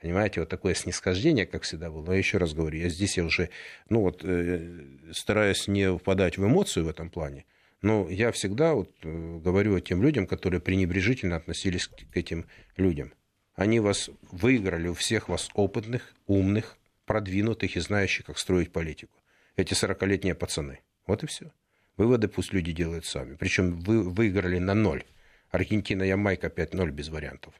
Понимаете, 0.00 0.40
вот 0.40 0.48
такое 0.48 0.74
снисхождение, 0.74 1.46
как 1.46 1.62
всегда 1.62 1.90
было. 1.90 2.04
Но 2.04 2.12
я 2.12 2.18
еще 2.18 2.38
раз 2.38 2.54
говорю, 2.54 2.78
я 2.78 2.88
здесь 2.88 3.16
я 3.16 3.24
уже, 3.24 3.50
ну 3.88 4.02
вот, 4.02 4.20
э, 4.24 4.84
стараюсь 5.12 5.66
не 5.66 5.96
впадать 5.96 6.38
в 6.38 6.44
эмоцию 6.44 6.86
в 6.86 6.88
этом 6.88 7.10
плане, 7.10 7.46
но 7.82 8.08
я 8.08 8.32
всегда 8.32 8.74
вот 8.74 8.90
э, 9.02 9.38
говорю 9.38 9.76
о 9.76 9.80
тем 9.80 10.02
людям, 10.02 10.26
которые 10.26 10.60
пренебрежительно 10.60 11.36
относились 11.36 11.86
к 11.86 12.16
этим 12.16 12.46
людям. 12.76 13.12
Они 13.54 13.80
вас 13.80 14.10
выиграли, 14.30 14.88
у 14.88 14.94
всех 14.94 15.28
вас 15.28 15.48
опытных, 15.54 16.14
умных, 16.26 16.76
продвинутых 17.06 17.76
и 17.76 17.80
знающих, 17.80 18.26
как 18.26 18.38
строить 18.38 18.72
политику. 18.72 19.18
Эти 19.56 19.74
40-летние 19.74 20.34
пацаны. 20.34 20.80
Вот 21.06 21.22
и 21.22 21.26
все. 21.26 21.52
Выводы 21.96 22.28
пусть 22.28 22.52
люди 22.52 22.72
делают 22.72 23.04
сами. 23.04 23.34
Причем 23.34 23.80
вы 23.80 24.08
выиграли 24.08 24.58
на 24.58 24.74
ноль. 24.74 25.04
Аргентина, 25.50 26.02
Ямайка 26.02 26.48
5-0 26.48 26.90
без 26.90 27.08
вариантов. 27.08 27.54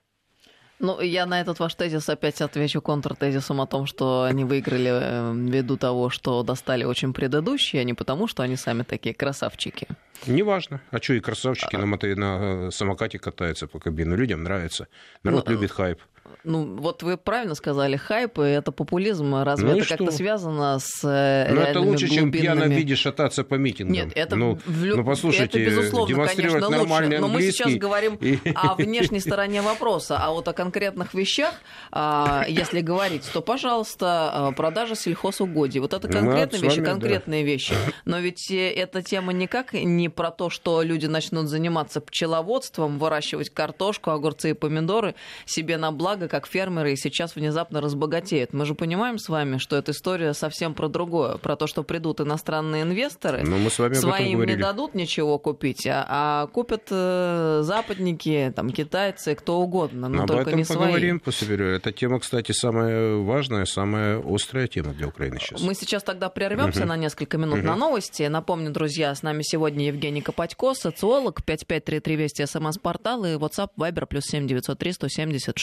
Ну, 0.81 1.01
я 1.01 1.27
на 1.27 1.41
этот 1.41 1.59
ваш 1.59 1.75
тезис 1.75 2.09
опять 2.09 2.41
отвечу 2.41 2.81
контртезисом 2.81 3.61
о 3.61 3.67
том, 3.67 3.87
что 3.87 4.23
они 4.23 4.45
выиграли 4.45 4.91
э, 4.93 5.33
ввиду 5.35 5.77
того, 5.77 6.09
что 6.09 6.43
достали 6.45 6.85
очень 6.85 7.13
предыдущие, 7.13 7.83
а 7.83 7.85
не 7.85 7.95
потому, 7.95 8.29
что 8.29 8.45
они 8.45 8.57
сами 8.57 8.85
такие 8.85 9.15
красавчики. 9.15 9.89
Неважно. 10.27 10.81
А 10.91 10.99
что 10.99 11.15
и 11.15 11.21
красавчики 11.21 11.75
а... 11.75 11.79
на, 11.79 11.87
мото... 11.87 12.07
на 12.15 12.71
самокате 12.71 13.19
катаются 13.19 13.67
по 13.67 13.81
кабину. 13.81 14.17
Людям 14.17 14.45
нравится. 14.45 14.87
Народ 15.25 15.47
ну, 15.47 15.55
любит 15.55 15.73
хайп. 15.73 16.01
Ну, 16.45 16.77
вот 16.77 17.03
вы 17.03 17.17
правильно 17.17 17.55
сказали, 17.55 17.97
хайп 17.97 18.39
и 18.39 18.43
это 18.43 18.73
популизм. 18.73 19.35
Разве 19.35 19.69
ну 19.69 19.77
это 19.79 19.89
как-то 19.89 20.11
связано 20.11 20.79
с 20.79 21.05
э, 21.05 21.53
Ну, 21.53 21.61
это 21.61 21.81
лучше, 21.81 22.07
глубинными... 22.07 22.33
чем 22.33 22.33
пьяно 22.33 22.65
виде 22.65 22.95
шататься 22.97 23.45
по 23.45 23.55
митингам. 23.55 23.93
Нет, 23.93 24.13
это, 24.15 24.37
ну, 24.37 24.59
в 24.65 24.85
лю... 24.85 24.97
ну 24.97 25.05
послушайте, 25.05 25.63
это 25.63 25.71
безусловно, 25.71 26.15
демонстрировать 26.15 26.65
конечно, 26.65 26.79
нормальный 26.79 27.19
лучше. 27.19 27.33
Но 27.33 27.35
мы 27.35 27.43
сейчас 27.43 27.75
говорим 27.75 28.15
и... 28.17 28.39
о 28.55 28.75
внешней 28.75 29.21
стороне 29.21 29.63
вопроса, 29.63 30.19
а 30.19 30.31
вот 30.31 30.49
о 30.49 30.53
конкретных 30.53 31.15
вещах, 31.15 31.55
а, 31.91 32.45
если 32.49 32.81
говорить, 32.81 33.29
то, 33.33 33.41
пожалуйста, 33.41 34.31
а, 34.33 34.53
продажа 34.53 34.95
сельхозугодий. 34.95 35.81
Вот 35.81 35.95
это 35.95 36.09
конкретные 36.09 36.63
вещи, 36.63 36.83
конкретные 36.83 37.45
вещи. 37.45 37.75
Но 38.05 38.19
ведь 38.19 38.51
э, 38.51 38.71
эта 38.71 39.03
тема 39.03 39.33
никак 39.33 39.73
не 39.73 40.09
про 40.09 40.31
то, 40.31 40.51
что 40.51 40.83
люди 40.83 41.07
начнут 41.07 41.49
заниматься 41.49 42.01
пчеловодством, 42.01 42.99
выращивать 42.99 43.51
картошку, 43.51 44.11
огурцы 44.11 44.51
и 44.51 44.53
помидоры 44.55 45.15
себе 45.47 45.77
на 45.77 45.93
благо, 45.93 46.18
как 46.27 46.47
фермеры, 46.49 46.93
и 46.93 46.97
сейчас 46.97 47.37
внезапно 47.37 47.81
разбогатеют. 47.81 48.53
Мы 48.53 48.65
же 48.67 48.75
понимаем 48.75 49.19
с 49.19 49.29
вами, 49.29 49.59
что 49.59 49.77
эта 49.77 49.93
история 49.93 50.35
совсем 50.35 50.75
про 50.75 50.89
другое, 50.89 51.37
про 51.37 51.55
то, 51.55 51.67
что 51.69 51.85
придут 51.85 52.21
иностранные 52.21 52.83
инвесторы, 52.83 53.43
Но 53.45 53.59
мы 53.59 53.71
с 53.71 53.79
вами 53.79 53.95
своим 53.95 54.43
не 54.45 54.57
дадут 54.57 54.95
ничего 54.95 55.39
купить, 55.39 55.87
а, 55.87 56.07
а 56.09 56.47
купят 56.49 56.85
э, 56.91 57.61
западники, 57.63 58.53
там, 58.57 58.71
китайцы, 58.71 59.35
кто 59.35 59.61
угодно, 59.61 60.09
но, 60.09 60.23
но 60.23 60.27
только 60.27 60.43
об 60.43 60.49
этом 60.49 60.59
не 60.59 60.65
поговорим 60.65 61.17
свои. 61.17 61.19
после 61.21 61.47
перерыва. 61.49 61.77
Эта 61.77 61.93
тема, 61.93 62.19
кстати, 62.19 62.53
самая 62.53 63.17
важная, 63.17 63.67
самая 63.67 64.23
острая 64.27 64.67
тема 64.67 64.95
для 64.95 65.09
Украины 65.09 65.39
сейчас. 65.39 65.61
Мы 65.61 65.75
сейчас 65.75 66.03
тогда 66.03 66.29
прервемся 66.31 66.81
Мгм. 66.81 66.89
на 66.89 66.97
несколько 66.97 67.37
минут 67.37 67.59
Мгм. 67.59 67.67
на 67.67 67.77
новости. 67.77 68.23
Напомню, 68.23 68.71
друзья, 68.71 69.15
с 69.15 69.23
нами 69.23 69.43
сегодня 69.43 69.87
Евгений 69.87 70.23
Копатько, 70.23 70.75
социолог, 70.75 71.45
5533 71.45 72.17
Вести, 72.17 72.47
СМС-портал 72.47 73.25
и 73.25 73.35
WhatsApp, 73.35 73.69
Viber, 73.77 74.07
плюс 74.07 74.25
7903 74.25 74.93
170 74.93 75.55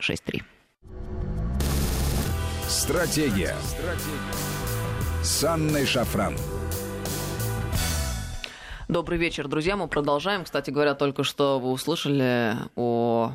6363. 0.00 0.42
Стратегия. 2.68 3.54
С 5.22 5.44
Анной 5.44 5.86
Шафран. 5.86 6.36
Добрый 8.88 9.18
вечер, 9.18 9.46
друзья. 9.46 9.76
Мы 9.76 9.86
продолжаем. 9.86 10.44
Кстати 10.44 10.70
говоря, 10.70 10.94
только 10.94 11.22
что 11.22 11.60
вы 11.60 11.70
услышали 11.70 12.56
о 12.74 13.34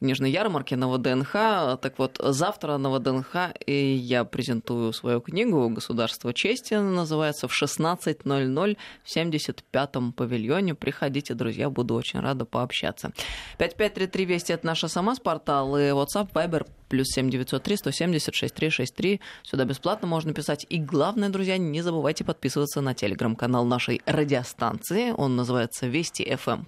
книжной 0.00 0.30
ярмарке 0.30 0.76
на 0.76 0.88
ВДНХ. 0.88 1.32
Так 1.80 1.94
вот, 1.98 2.18
завтра 2.18 2.78
на 2.78 2.90
ВДНХ 2.90 3.52
и 3.66 3.94
я 3.94 4.24
презентую 4.24 4.92
свою 4.92 5.20
книгу 5.20 5.68
«Государство 5.68 6.32
чести». 6.32 6.74
Называется 6.74 7.48
в 7.48 7.62
16.00 7.62 8.76
в 9.04 9.16
75-м 9.16 10.12
павильоне. 10.12 10.74
Приходите, 10.74 11.34
друзья, 11.34 11.68
буду 11.68 11.94
очень 11.94 12.20
рада 12.20 12.46
пообщаться. 12.46 13.12
5533 13.58 14.24
Вести– 14.24 14.52
это 14.54 14.66
наш 14.66 14.80
СМС-портал 14.80 15.76
и 15.76 15.90
WhatsApp, 15.90 16.32
Viber, 16.32 16.66
плюс 16.88 17.08
7903 17.08 17.76
170 17.76 18.34
6363. 18.34 19.20
Сюда 19.42 19.64
бесплатно 19.64 20.08
можно 20.08 20.32
писать. 20.32 20.64
И 20.70 20.78
главное, 20.78 21.28
друзья, 21.28 21.58
не 21.58 21.82
забывайте 21.82 22.24
подписываться 22.24 22.80
на 22.80 22.94
телеграм-канал 22.94 23.66
нашей 23.66 24.00
радиостанции. 24.06 25.12
Он 25.16 25.36
называется 25.36 25.86
Вести 25.86 26.22
FM+. 26.24 26.64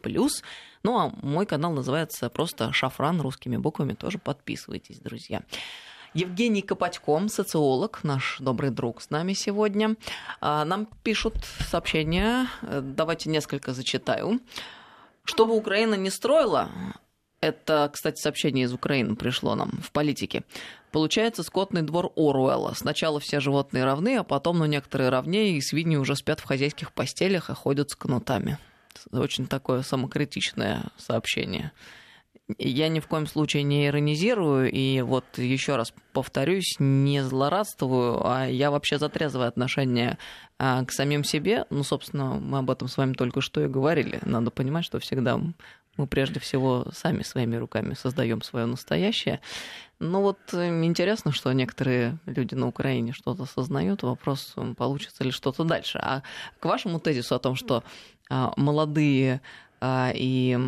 Ну, 0.83 0.99
а 0.99 1.13
мой 1.23 1.47
канал 1.47 1.73
называется 1.73 2.29
просто 2.29 2.73
«Шафран» 2.73 3.21
русскими 3.21 3.57
буквами. 3.57 3.95
Тоже 3.95 4.19
подписывайтесь, 4.19 4.99
друзья. 4.99 5.43
Евгений 6.15 6.61
Копатько, 6.61 7.27
социолог, 7.29 8.01
наш 8.03 8.37
добрый 8.39 8.71
друг 8.71 9.01
с 9.01 9.09
нами 9.09 9.33
сегодня. 9.33 9.97
А, 10.41 10.65
Нам 10.65 10.87
пишут 11.03 11.37
сообщения, 11.71 12.49
э, 12.63 12.83
давайте 12.83 13.31
несколько 13.31 13.73
зачитаю. 13.73 14.41
Чтобы 15.25 15.57
Украина 15.57 15.95
не 15.95 16.11
строила, 16.11 16.69
это, 17.41 17.91
кстати, 17.93 18.21
сообщение 18.21 18.67
из 18.67 18.75
Украины 18.75 19.17
пришло 19.17 19.55
нам 19.55 19.71
в 19.83 19.91
политике. 19.91 20.43
Получается 20.91 21.43
скотный 21.43 21.83
двор 21.83 22.13
Оруэлла. 22.15 22.75
Сначала 22.75 23.19
все 23.19 23.41
животные 23.41 23.85
равны, 23.85 24.19
а 24.19 24.23
потом, 24.23 24.59
ну, 24.59 24.67
некоторые 24.67 25.09
равнее, 25.09 25.57
и 25.57 25.61
свиньи 25.63 25.97
уже 25.97 26.15
спят 26.15 26.41
в 26.41 26.45
хозяйских 26.45 26.93
постелях, 26.93 27.49
а 27.49 27.55
ходят 27.55 27.91
с 27.91 27.97
кнутами. 27.97 28.59
Очень 29.11 29.47
такое 29.47 29.83
самокритичное 29.83 30.85
сообщение. 30.97 31.73
Я 32.59 32.89
ни 32.89 33.01
в 33.01 33.07
коем 33.07 33.27
случае 33.27 33.63
не 33.63 33.87
иронизирую, 33.87 34.71
и 34.71 35.01
вот 35.01 35.25
еще 35.39 35.77
раз 35.77 35.95
повторюсь, 36.13 36.77
не 36.79 37.23
злорадствую, 37.23 38.27
а 38.27 38.47
я 38.47 38.71
вообще 38.71 38.99
за 38.99 39.09
трезвое 39.09 39.49
отношение 39.49 40.19
а, 40.59 40.85
к 40.85 40.93
самим 40.93 41.25
себе. 41.25 41.67
Ну, 41.71 41.85
собственно, 41.85 42.35
мы 42.35 42.59
об 42.59 42.71
этом 42.71 42.89
с 42.89 42.97
вами 42.97 43.13
только 43.13 43.41
что 43.41 43.63
и 43.63 43.69
говорили. 43.69 44.19
Надо 44.25 44.51
понимать, 44.51 44.85
что 44.85 44.99
всегда 44.99 45.41
мы 45.97 46.07
прежде 46.07 46.41
всего 46.41 46.87
сами 46.93 47.23
своими 47.23 47.57
руками 47.57 47.95
создаем 47.95 48.43
свое 48.43 48.67
настоящее. 48.67 49.41
Но 49.99 50.23
вот 50.23 50.39
э, 50.53 50.85
интересно, 50.85 51.33
что 51.33 51.53
некоторые 51.53 52.19
люди 52.27 52.55
на 52.55 52.67
Украине 52.67 53.13
что-то 53.13 53.43
осознают. 53.45 54.03
Вопрос, 54.03 54.55
получится 54.77 55.23
ли 55.23 55.31
что-то 55.31 55.65
дальше. 55.65 55.99
А 56.03 56.23
к 56.61 56.65
вашему 56.65 56.99
тезису 56.99 57.35
о 57.35 57.39
том, 57.39 57.55
что 57.55 57.85
молодые 58.31 59.41
а, 59.81 60.13
и 60.15 60.59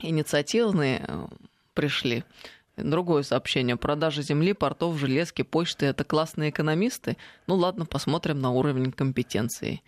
инициативные 0.00 1.04
э, 1.06 1.26
пришли. 1.74 2.24
Другое 2.76 3.22
сообщение. 3.22 3.76
Продажа 3.76 4.22
земли, 4.22 4.52
портов, 4.52 4.98
железки, 4.98 5.42
почты– 5.42 5.86
это 5.86 6.04
классные 6.04 6.50
экономисты. 6.50 7.16
Ну 7.46 7.54
ладно, 7.54 7.86
посмотрим 7.86 8.40
на 8.40 8.50
уровень 8.50 8.92
компетенции. 8.92 9.82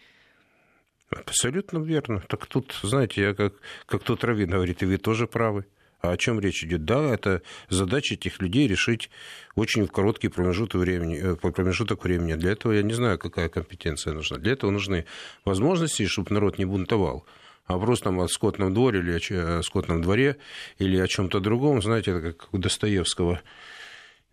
Абсолютно 1.11 1.79
верно. 1.79 2.23
Так 2.27 2.47
тут, 2.47 2.79
знаете, 2.83 3.23
я 3.23 3.35
как, 3.35 3.55
как 3.87 4.03
тут 4.03 4.25
Равин 4.25 4.51
говорит, 4.51 4.83
и 4.83 4.87
вы 4.87 4.97
тоже 4.97 5.27
правы. 5.27 5.67
А 6.01 6.13
о 6.13 6.17
чем 6.17 6.39
речь 6.39 6.63
идет? 6.63 6.85
Да, 6.85 7.13
это 7.13 7.43
задача 7.69 8.15
этих 8.15 8.41
людей 8.41 8.69
решить 8.69 9.11
очень 9.57 9.87
в 9.87 9.91
короткий 9.91 10.29
промежуток 10.29 10.81
времени, 10.81 11.19
э, 11.21 11.35
промежуток 11.35 12.05
времени. 12.05 12.35
Для 12.35 12.53
этого 12.53 12.73
я 12.73 12.83
не 12.83 12.95
знаю, 12.95 13.19
какая 13.19 13.49
компетенция 13.49 14.13
нужна. 14.13 14.39
Для 14.39 14.53
этого 14.53 14.71
нужны 14.71 15.07
возможности, 15.45 16.07
чтобы 16.07 16.33
народ 16.33 16.59
не 16.59 16.65
бунтовал. 16.65 17.27
А 17.67 17.77
вопрос 17.77 18.01
там 18.01 18.21
о 18.21 18.29
скотном 18.29 18.73
дворе 18.73 19.01
или 19.01 19.13
о 19.35 19.63
скотном 19.63 20.01
дворе 20.01 20.37
или 20.79 20.97
о 20.99 21.09
чем-то 21.09 21.41
другом, 21.41 21.83
знаете, 21.83 22.13
это 22.13 22.33
как 22.33 22.49
у 22.55 22.59
Достоевского. 22.59 23.41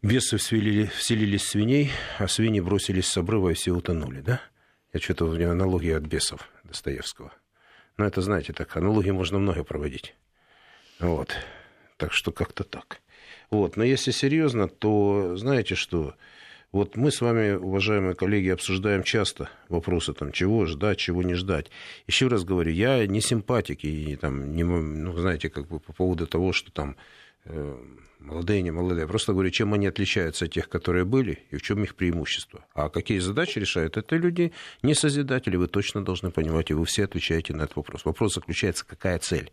Бесы 0.02 0.38
вселили, 0.38 0.86
вселились 0.96 1.48
свиней, 1.48 1.90
а 2.20 2.28
свиньи 2.28 2.62
бросились 2.62 3.08
с 3.08 3.18
обрыва 3.18 3.50
и 3.50 3.54
все 3.56 3.72
утонули, 3.72 4.22
да? 4.22 4.40
Я 4.94 5.00
что-то 5.00 5.26
в 5.26 5.34
аналогии 5.34 5.92
от 5.92 6.04
бесов 6.04 6.48
Достоевского. 6.64 7.34
Но 7.98 8.06
это, 8.06 8.22
знаете, 8.22 8.54
так, 8.54 8.78
аналогии 8.78 9.12
можно 9.12 9.40
много 9.40 9.64
проводить. 9.64 10.16
Вот. 11.00 11.36
Так 11.98 12.14
что 12.14 12.32
как-то 12.32 12.64
так. 12.64 13.02
Вот. 13.50 13.78
Но 13.78 13.84
если 13.84 14.12
серьезно, 14.12 14.68
то 14.68 15.36
знаете 15.38 15.76
что? 15.76 16.16
Вот 16.72 16.98
мы 16.98 17.10
с 17.10 17.22
вами, 17.22 17.54
уважаемые 17.54 18.16
коллеги, 18.16 18.50
обсуждаем 18.50 19.04
часто 19.04 19.50
вопросы, 19.70 20.14
там, 20.14 20.34
чего 20.34 20.66
ждать, 20.66 20.98
чего 20.98 21.24
не 21.24 21.34
ждать. 21.34 21.72
Еще 22.06 22.28
раз 22.28 22.44
говорю, 22.44 22.72
я 22.72 23.08
не 23.08 23.22
симпатик, 23.22 23.86
и 23.86 24.18
там, 24.18 24.54
не, 24.54 24.64
ну, 24.64 25.18
знаете, 25.18 25.50
как 25.50 25.68
бы 25.68 25.80
по 25.80 25.94
поводу 25.94 26.28
того, 26.28 26.52
что 26.52 26.74
там 26.74 26.98
э, 27.46 27.78
молодые, 28.20 28.62
не 28.62 28.72
молодые. 28.72 29.04
Я 29.04 29.08
просто 29.08 29.32
говорю, 29.32 29.52
чем 29.52 29.74
они 29.74 29.88
отличаются 29.88 30.46
от 30.46 30.52
тех, 30.52 30.68
которые 30.68 31.06
были, 31.06 31.40
и 31.50 31.56
в 31.56 31.62
чем 31.62 31.82
их 31.82 31.96
преимущество. 31.96 32.66
А 32.74 32.90
какие 32.90 33.20
задачи 33.20 33.58
решают, 33.58 33.96
это 33.96 34.18
люди 34.18 34.52
не 34.84 34.96
созидатели, 34.96 35.56
вы 35.56 35.68
точно 35.68 36.04
должны 36.04 36.30
понимать, 36.30 36.72
и 36.72 36.74
вы 36.74 36.84
все 36.84 37.06
отвечаете 37.06 37.54
на 37.54 37.64
этот 37.64 37.78
вопрос. 37.78 38.04
Вопрос 38.04 38.34
заключается, 38.34 38.86
какая 38.86 39.20
цель. 39.20 39.52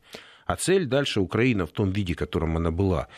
А 0.52 0.56
цель 0.56 0.84
дальше 0.84 1.20
Украина 1.20 1.64
в 1.64 1.70
том 1.70 1.92
виде, 1.92 2.12
в 2.12 2.18
котором 2.18 2.58
она 2.58 2.70
была, 2.70 3.08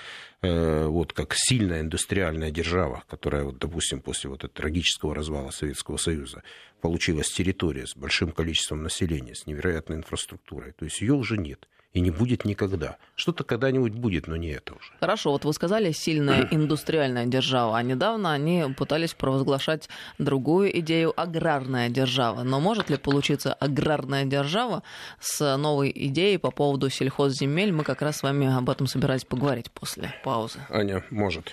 э, 0.41 0.87
вот 0.87 1.13
как 1.13 1.35
сильная 1.35 1.81
индустриальная 1.81 2.53
держава, 2.53 3.03
которая, 3.09 3.43
вот, 3.43 3.59
допустим, 3.59 4.01
после 4.01 4.31
вот 4.31 4.45
этого 4.45 4.55
трагического 4.55 5.17
развала 5.17 5.51
Советского 5.51 5.97
Союза 5.97 6.45
получилась 6.81 7.33
территория 7.33 7.89
с 7.89 7.97
большим 7.97 8.31
количеством 8.31 8.85
населения, 8.85 9.35
с 9.35 9.49
невероятной 9.49 9.97
инфраструктурой. 9.97 10.75
То 10.75 10.85
есть 10.85 11.01
ее 11.01 11.15
уже 11.15 11.37
нет 11.37 11.67
и 11.95 12.01
не 12.01 12.11
будет 12.11 12.45
никогда. 12.45 12.99
Что-то 13.15 13.45
когда-нибудь 13.45 13.93
будет, 13.93 14.27
но 14.27 14.37
не 14.37 14.49
это 14.49 14.75
уже. 14.75 14.91
Хорошо, 15.01 15.31
вот 15.31 15.45
вы 15.45 15.53
сказали 15.53 15.93
сильная 15.93 16.49
индустриальная 16.51 17.27
держава, 17.27 17.79
а 17.79 17.83
недавно 17.83 18.33
они 18.33 18.65
пытались 18.77 19.15
провозглашать 19.15 19.89
другую 20.19 20.77
идею 20.81 21.19
аграрная 21.19 21.89
держава. 21.89 22.43
Но 22.43 22.61
может 22.61 22.91
ли 22.91 22.97
получиться 22.97 23.55
аграрная 23.55 24.25
держава 24.25 24.83
с 25.21 25.57
новой 25.57 25.93
идеей 25.95 26.39
по 26.39 26.51
поводу 26.51 26.91
сельхозземель? 26.91 27.73
Мы 27.73 27.85
как 27.85 28.03
раз 28.03 28.19
с 28.19 28.23
вами 28.25 28.53
об 28.53 28.69
этом 28.69 28.89
собирались 28.89 29.25
поговорить 29.25 29.71
после 29.71 30.13
паузы. 30.25 30.59
Аня, 30.69 31.05
может. 31.11 31.53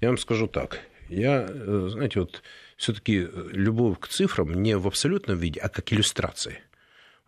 Я 0.00 0.08
вам 0.08 0.18
скажу 0.18 0.46
так. 0.46 0.80
Я, 1.08 1.46
э, 1.48 1.88
знаете, 1.90 2.20
вот 2.20 2.42
все-таки 2.76 3.28
любовь 3.50 3.98
к 3.98 4.06
цифрам 4.06 4.54
не 4.54 4.76
в 4.76 4.86
абсолютном 4.86 5.36
виде, 5.36 5.58
а 5.60 5.68
как 5.68 5.92
иллюстрации– 5.92 6.60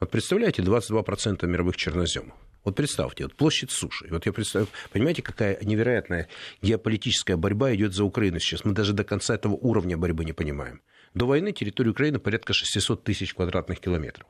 вот 0.01 0.11
представляете, 0.11 0.63
22% 0.63 1.47
мировых 1.47 1.77
черноземов. 1.77 2.35
Вот 2.65 2.75
представьте, 2.75 3.25
вот 3.25 3.35
площадь 3.37 3.71
суши. 3.71 4.09
Вот 4.11 4.27
я 4.27 4.33
представляю, 4.33 4.69
понимаете, 4.93 5.23
какая 5.23 5.59
невероятная 5.63 6.29
геополитическая 6.63 7.37
борьба 7.37 7.73
идет 7.75 7.95
за 7.95 8.05
Украину 8.05 8.41
сейчас. 8.41 8.65
Мы 8.65 8.73
даже 8.73 8.93
до 8.93 9.05
конца 9.05 9.37
этого 9.37 9.55
уровня 9.55 9.97
борьбы 9.97 10.25
не 10.25 10.33
понимаем. 10.33 10.83
До 11.15 11.27
войны 11.27 11.53
территория 11.53 11.91
Украины 11.91 12.19
порядка 12.19 12.53
600 12.53 13.05
тысяч 13.05 13.35
квадратных 13.35 13.81
километров. 13.81 14.27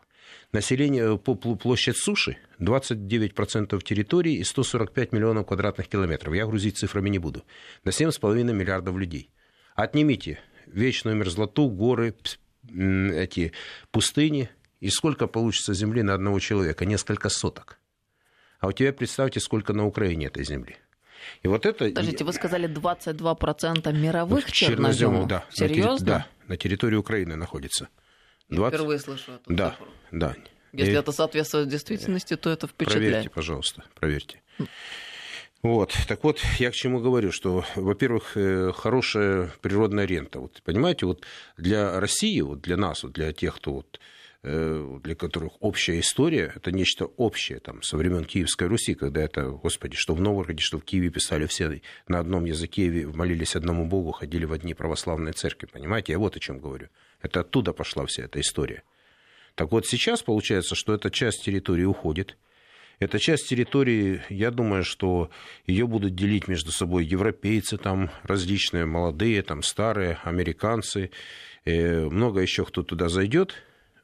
Население 0.53 1.19
по 1.19 1.35
площадь 1.35 1.97
суши 1.97 2.37
29% 2.61 3.83
территории 3.83 4.35
и 4.35 4.45
145 4.45 5.13
миллионов 5.13 5.47
квадратных 5.47 5.89
километров. 5.89 6.35
Я 6.35 6.47
грузить 6.47 6.79
цифрами 6.79 7.09
не 7.09 7.19
буду. 7.19 7.43
На 7.85 7.91
7,5 7.91 8.53
миллиардов 8.53 8.97
людей. 8.97 9.31
Отнимите 9.75 10.39
вечную 10.67 11.17
мерзлоту, 11.17 11.69
горы, 11.69 12.15
эти 12.69 13.53
пустыни, 13.91 14.51
и 14.81 14.91
сколько 14.91 15.27
получится 15.27 15.75
земли 15.75 16.03
на 16.03 16.15
одного 16.15 16.39
человека? 16.39 16.85
Несколько 16.85 17.29
соток. 17.29 17.79
А 18.61 18.69
у 18.69 18.73
тебя 18.73 18.93
представьте, 18.93 19.41
сколько 19.41 19.73
на 19.73 19.87
Украине 19.87 20.27
этой 20.27 20.45
земли. 20.45 20.77
И 21.43 21.49
вот 21.49 21.67
это... 21.67 21.87
Подождите, 21.87 22.25
вы 22.25 22.33
сказали 22.33 22.69
22% 22.69 23.93
мировых 23.93 24.45
вот 24.45 24.53
черноземов? 24.53 25.29
Да. 25.29 25.45
Серьезно? 25.51 25.93
На 25.93 25.99
терри... 25.99 26.07
Да, 26.07 26.27
на 26.47 26.57
территории 26.57 26.97
Украины 26.97 27.37
находится. 27.37 27.89
20... 28.49 28.73
Я 28.73 28.79
впервые 28.79 28.99
слышу 29.01 29.33
эту 29.33 29.55
Да, 29.55 29.71
цифру. 29.71 29.87
да. 30.13 30.37
Если 30.73 30.93
и... 30.93 30.97
это 30.97 31.13
соответствует 31.13 31.69
действительности, 31.69 32.37
то 32.37 32.51
это 32.51 32.67
впечатляет. 32.67 33.11
Проверьте, 33.11 33.31
пожалуйста, 33.31 33.85
проверьте. 33.95 34.43
Вот. 35.63 35.97
Так 36.07 36.23
вот, 36.23 36.41
я 36.59 36.71
к 36.71 36.75
чему 36.75 37.01
говорю, 37.01 37.33
что, 37.33 37.65
во-первых, 37.75 38.37
э, 38.37 38.73
хорошая 38.73 39.51
природная 39.63 40.05
рента. 40.05 40.39
Вот, 40.39 40.63
понимаете, 40.63 41.07
вот 41.07 41.25
для 41.57 41.99
России, 41.99 42.41
вот 42.41 42.61
для 42.61 42.77
нас, 42.77 43.03
вот 43.03 43.13
для 43.13 43.33
тех, 43.33 43.57
кто 43.57 43.73
вот 43.73 43.99
для 44.47 45.15
которых 45.17 45.55
общая 45.61 45.99
история, 45.99 46.53
это 46.55 46.71
нечто 46.71 47.07
общее, 47.07 47.59
там, 47.59 47.83
со 47.83 47.97
времен 47.97 48.25
Киевской 48.25 48.69
Руси, 48.69 48.95
когда 48.95 49.23
это, 49.23 49.51
господи, 49.51 49.97
что 49.97 50.15
в 50.15 50.21
Новгороде, 50.21 50.63
что 50.63 50.79
в 50.79 50.85
Киеве 50.85 51.11
писали 51.11 51.47
все 51.47 51.81
на 52.07 52.21
одном 52.21 52.45
языке, 52.45 53.07
молились 53.07 53.57
одному 53.57 53.87
Богу, 53.87 54.13
ходили 54.13 54.45
в 54.45 54.53
одни 54.53 54.75
православные 54.75 55.33
церкви, 55.33 55.67
понимаете? 55.67 56.13
Я 56.13 56.21
вот 56.21 56.37
о 56.37 56.41
чем 56.41 56.61
говорю. 56.61 56.89
Это 57.21 57.41
оттуда 57.41 57.73
пошла 57.73 58.07
вся 58.07 58.23
эта 58.25 58.41
история. 58.41 58.85
Так 59.57 59.73
вот, 59.73 59.87
сейчас 59.87 60.23
получается, 60.23 60.77
что 60.77 60.95
эта 60.95 61.11
часть 61.11 61.43
территории 61.45 61.85
уходит, 61.85 62.37
эта 62.99 63.19
часть 63.19 63.49
территории, 63.49 64.23
я 64.31 64.51
думаю, 64.51 64.85
что 64.85 65.31
ее 65.67 65.87
будут 65.87 66.15
делить 66.15 66.47
между 66.47 66.71
собой 66.71 67.05
европейцы, 67.05 67.79
там 67.79 68.11
различные, 68.23 68.87
молодые, 68.87 69.43
там 69.43 69.63
старые, 69.63 70.19
американцы, 70.23 71.11
э, 71.65 72.07
много 72.07 72.41
еще 72.41 72.65
кто 72.65 72.83
туда 72.83 73.09
зайдет, 73.09 73.55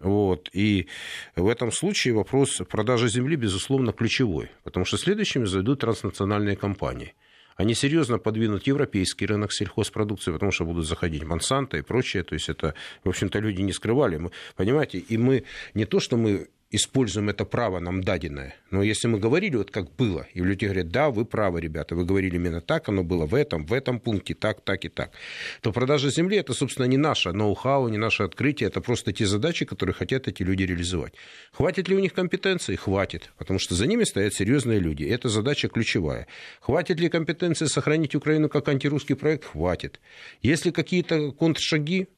вот. 0.03 0.51
И 0.53 0.89
в 1.37 1.49
этом 1.49 1.73
случае 1.73 2.15
вопрос 2.15 2.61
продажи 2.69 3.09
земли, 3.09 3.37
безусловно, 3.37 3.93
ключевой, 3.93 4.51
потому 4.65 4.85
что 4.85 4.99
следующими 4.99 5.45
зайдут 5.45 5.81
транснациональные 5.81 6.57
компании. 6.57 7.15
Они 7.57 7.75
серьезно 7.75 8.19
подвинут 8.19 8.67
европейский 8.67 9.27
рынок 9.27 9.53
сельхозпродукции, 9.53 10.33
потому 10.33 10.53
что 10.53 10.65
будут 10.65 10.87
заходить 10.87 11.23
Монсанто 11.23 11.77
и 11.77 11.83
прочее. 11.83 12.23
То 12.23 12.35
есть 12.35 12.49
это, 12.49 12.75
в 13.05 13.09
общем-то, 13.09 13.39
люди 13.39 13.61
не 13.61 13.73
скрывали. 13.73 14.17
Мы, 14.17 14.31
понимаете, 14.57 14.99
и 14.99 15.17
мы 15.19 15.45
не 15.75 15.85
то, 15.85 16.01
что 16.01 16.17
мы 16.17 16.49
используем 16.73 17.29
это 17.29 17.45
право 17.45 17.79
нам 17.79 18.03
даденное. 18.03 18.57
Но 18.71 18.83
если 18.83 19.07
мы 19.07 19.19
говорили, 19.19 19.57
вот 19.57 19.71
как 19.71 19.95
было, 19.95 20.27
и 20.33 20.41
люди 20.41 20.65
говорят, 20.65 20.89
да, 20.89 21.11
вы 21.11 21.25
правы, 21.25 21.61
ребята, 21.61 21.95
вы 21.95 22.05
говорили 22.05 22.37
именно 22.37 22.61
так, 22.61 22.89
оно 22.89 23.05
было 23.05 23.27
в 23.27 23.35
этом, 23.35 23.65
в 23.67 23.73
этом 23.73 24.01
пункте, 24.01 24.35
так, 24.35 24.63
так 24.63 24.85
и 24.85 24.89
так, 24.89 25.13
то 25.61 25.71
продажа 25.73 26.11
земли 26.11 26.39
это, 26.39 26.55
собственно, 26.55 26.87
не 26.87 26.97
наше 26.97 27.33
ноу-хау, 27.33 27.89
не 27.89 27.99
наше 27.99 28.23
открытие, 28.23 28.69
это 28.69 28.81
просто 28.81 29.13
те 29.13 29.27
задачи, 29.27 29.67
которые 29.67 29.95
хотят 29.95 30.27
эти 30.27 30.43
люди 30.43 30.63
реализовать. 30.65 31.15
Хватит 31.53 31.89
ли 31.89 31.95
у 31.95 31.99
них 31.99 32.15
компетенции? 32.15 32.75
Хватит, 32.77 33.31
потому 33.37 33.59
что 33.59 33.75
за 33.75 33.87
ними 33.87 34.05
стоят 34.05 34.35
серьезные 34.35 34.81
люди. 34.81 35.05
Это 35.05 35.29
задача 35.29 35.69
ключевая. 35.69 36.27
Хватит 36.61 36.99
ли 36.99 37.09
компетенции 37.09 37.67
сохранить 37.67 38.15
Украину 38.15 38.49
как 38.49 38.69
антирусский 38.69 39.15
проект? 39.15 39.45
Хватит. 39.45 40.01
Если 40.41 40.71
какие-то 40.71 41.33
контршаги? 41.33 42.09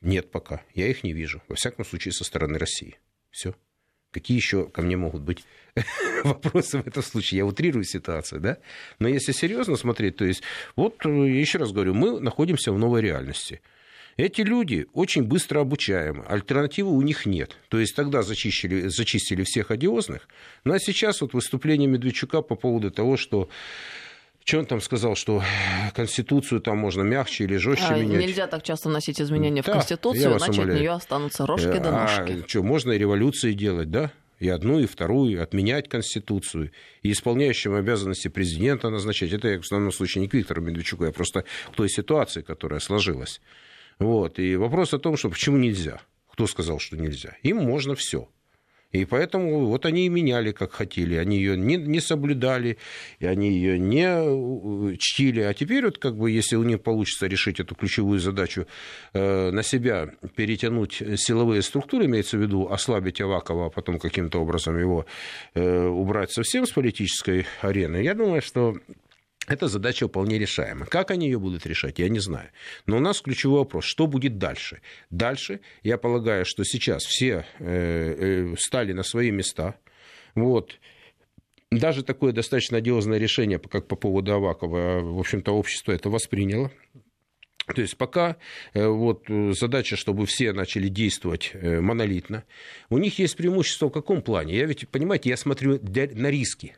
Нет 0.00 0.30
пока. 0.30 0.62
Я 0.74 0.86
их 0.86 1.02
не 1.02 1.12
вижу. 1.12 1.42
Во 1.48 1.56
всяком 1.56 1.84
случае, 1.84 2.12
со 2.12 2.22
стороны 2.22 2.58
России. 2.58 2.98
Все. 3.30 3.54
Какие 4.16 4.38
еще 4.38 4.64
ко 4.64 4.80
мне 4.80 4.96
могут 4.96 5.20
быть 5.20 5.44
вопросы 6.24 6.78
в 6.78 6.86
этом 6.86 7.02
случае? 7.02 7.40
Я 7.40 7.44
утрирую 7.44 7.84
ситуацию, 7.84 8.40
да? 8.40 8.56
Но 8.98 9.08
если 9.08 9.32
серьезно 9.32 9.76
смотреть, 9.76 10.16
то 10.16 10.24
есть, 10.24 10.42
вот 10.74 11.04
э, 11.04 11.10
еще 11.10 11.58
раз 11.58 11.70
говорю, 11.70 11.92
мы 11.92 12.18
находимся 12.18 12.72
в 12.72 12.78
новой 12.78 13.02
реальности. 13.02 13.60
Эти 14.16 14.40
люди 14.40 14.86
очень 14.94 15.22
быстро 15.24 15.60
обучаемы, 15.60 16.24
альтернативы 16.24 16.92
у 16.92 17.02
них 17.02 17.26
нет. 17.26 17.58
То 17.68 17.78
есть 17.78 17.94
тогда 17.94 18.22
зачистили, 18.22 18.88
зачистили 18.88 19.42
всех 19.42 19.70
одиозных, 19.70 20.26
ну 20.64 20.72
а 20.72 20.78
сейчас 20.78 21.20
вот 21.20 21.34
выступление 21.34 21.88
Медведчука 21.88 22.40
по 22.40 22.54
поводу 22.54 22.90
того, 22.90 23.18
что 23.18 23.50
что 24.46 24.60
он 24.60 24.66
там 24.66 24.80
сказал, 24.80 25.16
что 25.16 25.42
Конституцию 25.92 26.60
там 26.60 26.78
можно 26.78 27.02
мягче 27.02 27.44
или 27.44 27.56
жестче 27.56 27.86
а, 27.88 27.98
менять? 27.98 28.20
Нельзя 28.20 28.46
так 28.46 28.62
часто 28.62 28.88
вносить 28.88 29.20
изменения 29.20 29.60
да, 29.60 29.72
в 29.72 29.74
Конституцию, 29.74 30.36
иначе 30.38 30.52
умоляю. 30.52 30.72
от 30.72 30.80
нее 30.80 30.90
останутся 30.92 31.46
рожки 31.46 31.78
да 31.78 31.90
ножки. 31.90 32.42
А 32.44 32.48
что, 32.48 32.62
можно 32.62 32.92
и 32.92 32.98
революции 32.98 33.54
делать, 33.54 33.90
да? 33.90 34.12
И 34.38 34.48
одну, 34.48 34.78
и 34.78 34.86
вторую, 34.86 35.42
отменять 35.42 35.88
Конституцию, 35.88 36.70
и 37.02 37.10
исполняющим 37.10 37.74
обязанности 37.74 38.28
президента 38.28 38.88
назначать. 38.88 39.32
Это 39.32 39.48
я 39.48 39.58
в 39.58 39.62
основном 39.62 39.90
случае 39.90 40.22
не 40.22 40.28
к 40.28 40.34
Виктору 40.34 40.62
Медведчуку, 40.62 41.04
я 41.04 41.10
просто 41.10 41.42
к 41.72 41.74
той 41.74 41.88
ситуации, 41.88 42.42
которая 42.42 42.78
сложилась. 42.78 43.40
Вот. 43.98 44.38
И 44.38 44.54
вопрос 44.54 44.94
о 44.94 45.00
том, 45.00 45.16
что 45.16 45.28
почему 45.28 45.56
нельзя. 45.56 46.00
Кто 46.30 46.46
сказал, 46.46 46.78
что 46.78 46.96
нельзя? 46.96 47.34
Им 47.42 47.56
можно 47.56 47.96
все. 47.96 48.28
И 48.92 49.04
поэтому 49.04 49.66
вот 49.66 49.84
они 49.84 50.06
и 50.06 50.08
меняли, 50.08 50.52
как 50.52 50.72
хотели. 50.72 51.16
Они 51.16 51.36
ее 51.36 51.56
не, 51.56 51.76
не 51.76 52.00
соблюдали, 52.00 52.78
и 53.18 53.26
они 53.26 53.52
ее 53.52 53.78
не 53.78 54.06
э, 54.06 54.96
чтили. 54.98 55.40
А 55.40 55.54
теперь 55.54 55.84
вот 55.84 55.98
как 55.98 56.16
бы, 56.16 56.30
если 56.30 56.56
у 56.56 56.62
них 56.62 56.82
получится 56.82 57.26
решить 57.26 57.60
эту 57.60 57.74
ключевую 57.74 58.20
задачу, 58.20 58.66
э, 59.12 59.50
на 59.50 59.62
себя 59.62 60.08
перетянуть 60.34 61.02
силовые 61.16 61.62
структуры, 61.62 62.06
имеется 62.06 62.38
в 62.38 62.40
виду 62.40 62.68
ослабить 62.70 63.20
Авакова, 63.20 63.66
а 63.66 63.70
потом 63.70 63.98
каким-то 63.98 64.40
образом 64.40 64.78
его 64.78 65.06
э, 65.54 65.86
убрать 65.86 66.32
совсем 66.32 66.66
с 66.66 66.70
политической 66.70 67.46
арены, 67.60 68.02
я 68.02 68.14
думаю, 68.14 68.40
что 68.40 68.76
эта 69.46 69.68
задача 69.68 70.08
вполне 70.08 70.38
решаема. 70.38 70.86
Как 70.86 71.10
они 71.10 71.26
ее 71.26 71.38
будут 71.38 71.66
решать, 71.66 71.98
я 71.98 72.08
не 72.08 72.18
знаю. 72.18 72.50
Но 72.86 72.96
у 72.96 73.00
нас 73.00 73.20
ключевой 73.20 73.60
вопрос, 73.60 73.84
что 73.84 74.06
будет 74.06 74.38
дальше? 74.38 74.80
Дальше, 75.10 75.60
я 75.82 75.98
полагаю, 75.98 76.44
что 76.44 76.64
сейчас 76.64 77.04
все 77.04 77.46
э, 77.58 77.64
э, 78.52 78.54
стали 78.58 78.92
на 78.92 79.02
свои 79.02 79.30
места. 79.30 79.76
Вот. 80.34 80.78
Даже 81.70 82.02
такое 82.02 82.32
достаточно 82.32 82.78
одиозное 82.78 83.18
решение, 83.18 83.58
как 83.58 83.86
по 83.86 83.96
поводу 83.96 84.32
Авакова, 84.32 85.00
в 85.00 85.18
общем-то, 85.18 85.52
общество 85.52 85.92
это 85.92 86.10
восприняло. 86.10 86.72
То 87.74 87.82
есть 87.82 87.96
пока 87.96 88.36
э, 88.74 88.86
вот, 88.86 89.26
задача, 89.28 89.96
чтобы 89.96 90.26
все 90.26 90.52
начали 90.52 90.88
действовать 90.88 91.52
монолитно. 91.54 92.44
У 92.90 92.98
них 92.98 93.18
есть 93.18 93.36
преимущество 93.36 93.88
в 93.88 93.92
каком 93.92 94.22
плане? 94.22 94.56
Я 94.56 94.66
ведь, 94.66 94.88
понимаете, 94.88 95.30
я 95.30 95.36
смотрю 95.36 95.80
на 95.82 96.30
риски. 96.30 96.76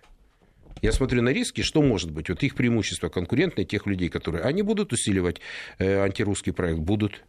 Я 0.83 0.93
смотрю 0.93 1.23
на 1.23 1.31
риски, 1.31 1.62
что 1.62 1.83
может 1.83 2.11
быть. 2.11 2.29
Вот 2.29 2.43
их 2.43 2.55
преимущество 2.55 3.09
конкурентное, 3.09 3.64
тех 3.64 3.87
людей, 3.87 4.09
которые... 4.09 4.45
Они 4.45 4.62
будут 4.62 4.93
усиливать 4.93 5.41
э, 5.79 5.99
антирусский 5.99 6.53
проект? 6.53 6.79
Будут. 6.79 7.25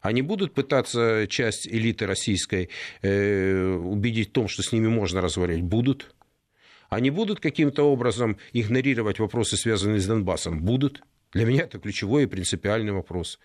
Они 0.00 0.22
будут 0.22 0.52
пытаться 0.54 1.26
часть 1.28 1.66
элиты 1.66 2.06
российской 2.06 2.70
э, 3.02 3.74
убедить 3.74 4.30
в 4.30 4.32
том, 4.32 4.48
что 4.48 4.62
с 4.62 4.72
ними 4.72 4.88
можно 4.88 5.20
разговаривать? 5.20 5.62
Будут. 5.62 6.14
Они 6.88 7.10
будут 7.10 7.40
каким-то 7.40 7.84
образом 7.84 8.36
игнорировать 8.52 9.18
вопросы, 9.18 9.56
связанные 9.56 10.00
с 10.00 10.06
Донбассом? 10.06 10.60
Будут. 10.60 11.02
Для 11.32 11.46
меня 11.46 11.62
это 11.62 11.78
ключевой 11.78 12.24
и 12.24 12.26
принципиальный 12.26 12.92
вопрос. 12.92 13.38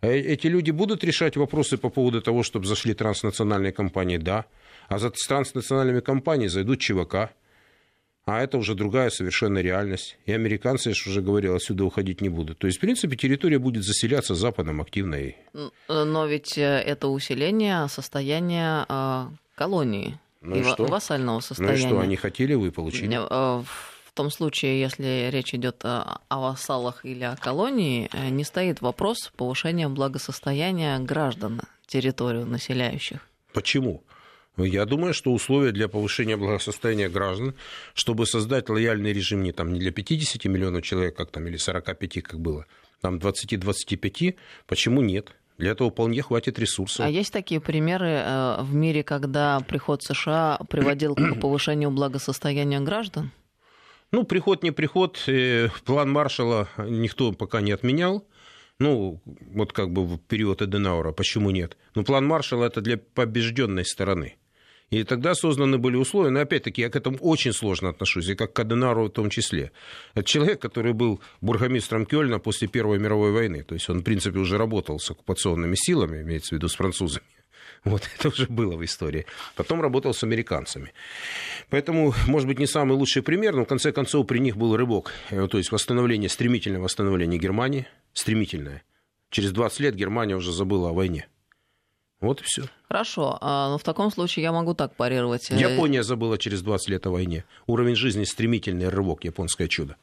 Э, 0.00 0.16
эти 0.16 0.46
люди 0.46 0.70
будут 0.70 1.04
решать 1.04 1.36
вопросы 1.36 1.76
по 1.76 1.90
поводу 1.90 2.22
того, 2.22 2.42
чтобы 2.42 2.66
зашли 2.66 2.94
транснациональные 2.94 3.72
компании? 3.72 4.16
Да. 4.16 4.46
А 4.88 4.98
за 4.98 5.10
транснациональными 5.10 6.00
компаниями 6.00 6.48
зайдут 6.48 6.80
ЧВК, 6.80 7.34
а 8.26 8.42
это 8.42 8.56
уже 8.56 8.74
другая 8.74 9.10
совершенно 9.10 9.58
реальность. 9.58 10.16
И 10.24 10.32
американцы, 10.32 10.90
я 10.90 10.94
же 10.94 11.10
уже 11.10 11.20
говорил, 11.20 11.54
отсюда 11.54 11.84
уходить 11.84 12.20
не 12.20 12.30
будут. 12.30 12.58
То 12.58 12.66
есть, 12.66 12.78
в 12.78 12.80
принципе, 12.80 13.16
территория 13.16 13.58
будет 13.58 13.84
заселяться 13.84 14.34
Западом 14.34 14.80
активно. 14.80 15.18
Но 15.88 16.26
ведь 16.26 16.56
э, 16.56 16.62
это 16.62 17.08
усиление 17.08 17.86
состояния 17.88 18.86
э, 18.88 19.26
колонии 19.54 20.18
ну 20.40 20.56
и, 20.56 20.60
и 20.60 20.62
что? 20.64 20.86
вассального 20.86 21.40
состояния. 21.40 21.82
Ну 21.82 21.86
и 21.86 21.88
что, 21.88 22.00
они 22.00 22.16
хотели, 22.16 22.54
вы 22.54 22.72
получили? 22.72 23.14
Э, 23.14 23.62
в 23.62 24.12
том 24.14 24.30
случае, 24.30 24.80
если 24.80 25.28
речь 25.30 25.54
идет 25.54 25.84
о 25.84 26.20
вассалах 26.30 27.04
или 27.04 27.24
о 27.24 27.36
колонии, 27.36 28.08
не 28.30 28.44
стоит 28.44 28.80
вопрос 28.80 29.32
повышения 29.36 29.88
благосостояния 29.88 30.98
граждан 31.00 31.62
территорию 31.86 32.46
населяющих. 32.46 33.18
Почему? 33.52 34.04
Я 34.56 34.84
думаю, 34.84 35.14
что 35.14 35.32
условия 35.32 35.72
для 35.72 35.88
повышения 35.88 36.36
благосостояния 36.36 37.08
граждан, 37.08 37.54
чтобы 37.92 38.24
создать 38.26 38.68
лояльный 38.68 39.12
режим 39.12 39.42
не, 39.42 39.52
там, 39.52 39.72
не 39.72 39.80
для 39.80 39.90
50 39.90 40.44
миллионов 40.44 40.82
человек, 40.82 41.16
как 41.16 41.30
там, 41.30 41.46
или 41.48 41.56
45, 41.56 42.22
как 42.22 42.40
было, 42.40 42.66
там 43.00 43.16
20-25, 43.16 44.36
почему 44.66 45.02
нет? 45.02 45.34
Для 45.58 45.70
этого 45.72 45.90
вполне 45.90 46.22
хватит 46.22 46.58
ресурсов. 46.58 47.06
А 47.06 47.08
есть 47.08 47.32
такие 47.32 47.60
примеры 47.60 48.08
э, 48.08 48.62
в 48.62 48.74
мире, 48.74 49.04
когда 49.04 49.60
приход 49.60 50.02
США 50.02 50.58
приводил 50.68 51.14
к 51.14 51.34
повышению 51.40 51.90
благосостояния 51.90 52.80
граждан? 52.80 53.30
Ну, 54.10 54.24
приход 54.24 54.62
не 54.62 54.72
приход, 54.72 55.20
э, 55.26 55.68
план 55.84 56.10
Маршала 56.10 56.68
никто 56.78 57.32
пока 57.32 57.60
не 57.60 57.72
отменял. 57.72 58.24
Ну, 58.80 59.20
вот 59.24 59.72
как 59.72 59.92
бы 59.92 60.04
в 60.04 60.18
период 60.18 60.60
Эденаура, 60.62 61.12
почему 61.12 61.50
нет? 61.50 61.76
Ну, 61.94 62.04
план 62.04 62.26
Маршала 62.26 62.64
это 62.64 62.80
для 62.80 62.98
побежденной 62.98 63.84
стороны. 63.84 64.36
И 64.94 65.02
тогда 65.02 65.34
созданы 65.34 65.76
были 65.76 65.96
условия, 65.96 66.30
но 66.30 66.38
опять-таки 66.38 66.80
я 66.80 66.88
к 66.88 66.94
этому 66.94 67.18
очень 67.18 67.52
сложно 67.52 67.88
отношусь, 67.88 68.28
и 68.28 68.36
как 68.36 68.52
к 68.52 68.60
Аденару 68.60 69.06
в 69.06 69.10
том 69.10 69.28
числе. 69.28 69.72
Это 70.14 70.24
человек, 70.24 70.62
который 70.62 70.92
был 70.92 71.20
бургомистром 71.40 72.06
Кёльна 72.06 72.38
после 72.38 72.68
Первой 72.68 73.00
мировой 73.00 73.32
войны, 73.32 73.64
то 73.64 73.74
есть 73.74 73.90
он, 73.90 73.98
в 73.98 74.02
принципе, 74.04 74.38
уже 74.38 74.56
работал 74.56 75.00
с 75.00 75.10
оккупационными 75.10 75.74
силами, 75.74 76.22
имеется 76.22 76.50
в 76.50 76.52
виду 76.52 76.68
с 76.68 76.76
французами. 76.76 77.26
Вот 77.84 78.08
это 78.16 78.28
уже 78.28 78.46
было 78.46 78.76
в 78.76 78.84
истории. 78.84 79.26
Потом 79.56 79.82
работал 79.82 80.14
с 80.14 80.22
американцами. 80.22 80.92
Поэтому, 81.70 82.14
может 82.28 82.46
быть, 82.46 82.60
не 82.60 82.66
самый 82.66 82.96
лучший 82.96 83.22
пример, 83.22 83.56
но 83.56 83.64
в 83.64 83.68
конце 83.68 83.90
концов 83.90 84.28
при 84.28 84.38
них 84.38 84.56
был 84.56 84.76
рывок. 84.76 85.12
Э, 85.30 85.48
то 85.48 85.58
есть 85.58 85.72
восстановление, 85.72 86.28
стремительное 86.28 86.80
восстановление 86.80 87.40
Германии, 87.40 87.86
стремительное. 88.12 88.84
Через 89.30 89.50
20 89.50 89.80
лет 89.80 89.96
Германия 89.96 90.36
уже 90.36 90.52
забыла 90.52 90.90
о 90.90 90.92
войне. 90.92 91.26
Вот 92.24 92.40
и 92.40 92.44
все. 92.44 92.64
Хорошо, 92.88 93.38
а, 93.40 93.70
ну, 93.70 93.78
в 93.78 93.82
таком 93.82 94.10
случае 94.10 94.44
я 94.44 94.52
могу 94.52 94.74
так 94.74 94.94
парировать. 94.96 95.50
Япония 95.50 96.02
забыла 96.02 96.38
через 96.38 96.62
20 96.62 96.88
лет 96.88 97.06
о 97.06 97.10
войне. 97.10 97.44
Уровень 97.66 97.96
жизни 97.96 98.24
стремительный 98.24 98.88
рывок, 98.88 99.24
японское 99.24 99.68
чудо. 99.68 99.96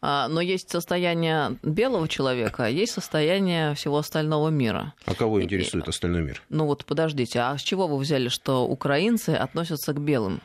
А, 0.00 0.28
но 0.28 0.40
есть 0.40 0.70
состояние 0.70 1.58
белого 1.62 2.08
человека, 2.08 2.66
а 2.66 2.68
есть 2.68 2.92
состояние 2.92 3.74
всего 3.74 3.98
остального 3.98 4.48
мира. 4.48 4.94
А 5.06 5.14
кого 5.14 5.42
интересует 5.42 5.88
остальной 5.88 6.22
мир? 6.22 6.42
Ну 6.48 6.66
вот 6.66 6.84
подождите, 6.84 7.40
а 7.40 7.58
с 7.58 7.62
чего 7.62 7.88
вы 7.88 7.98
взяли, 7.98 8.28
что 8.28 8.66
украинцы 8.66 9.30
относятся 9.30 9.92
к 9.92 10.00
белым? 10.00 10.40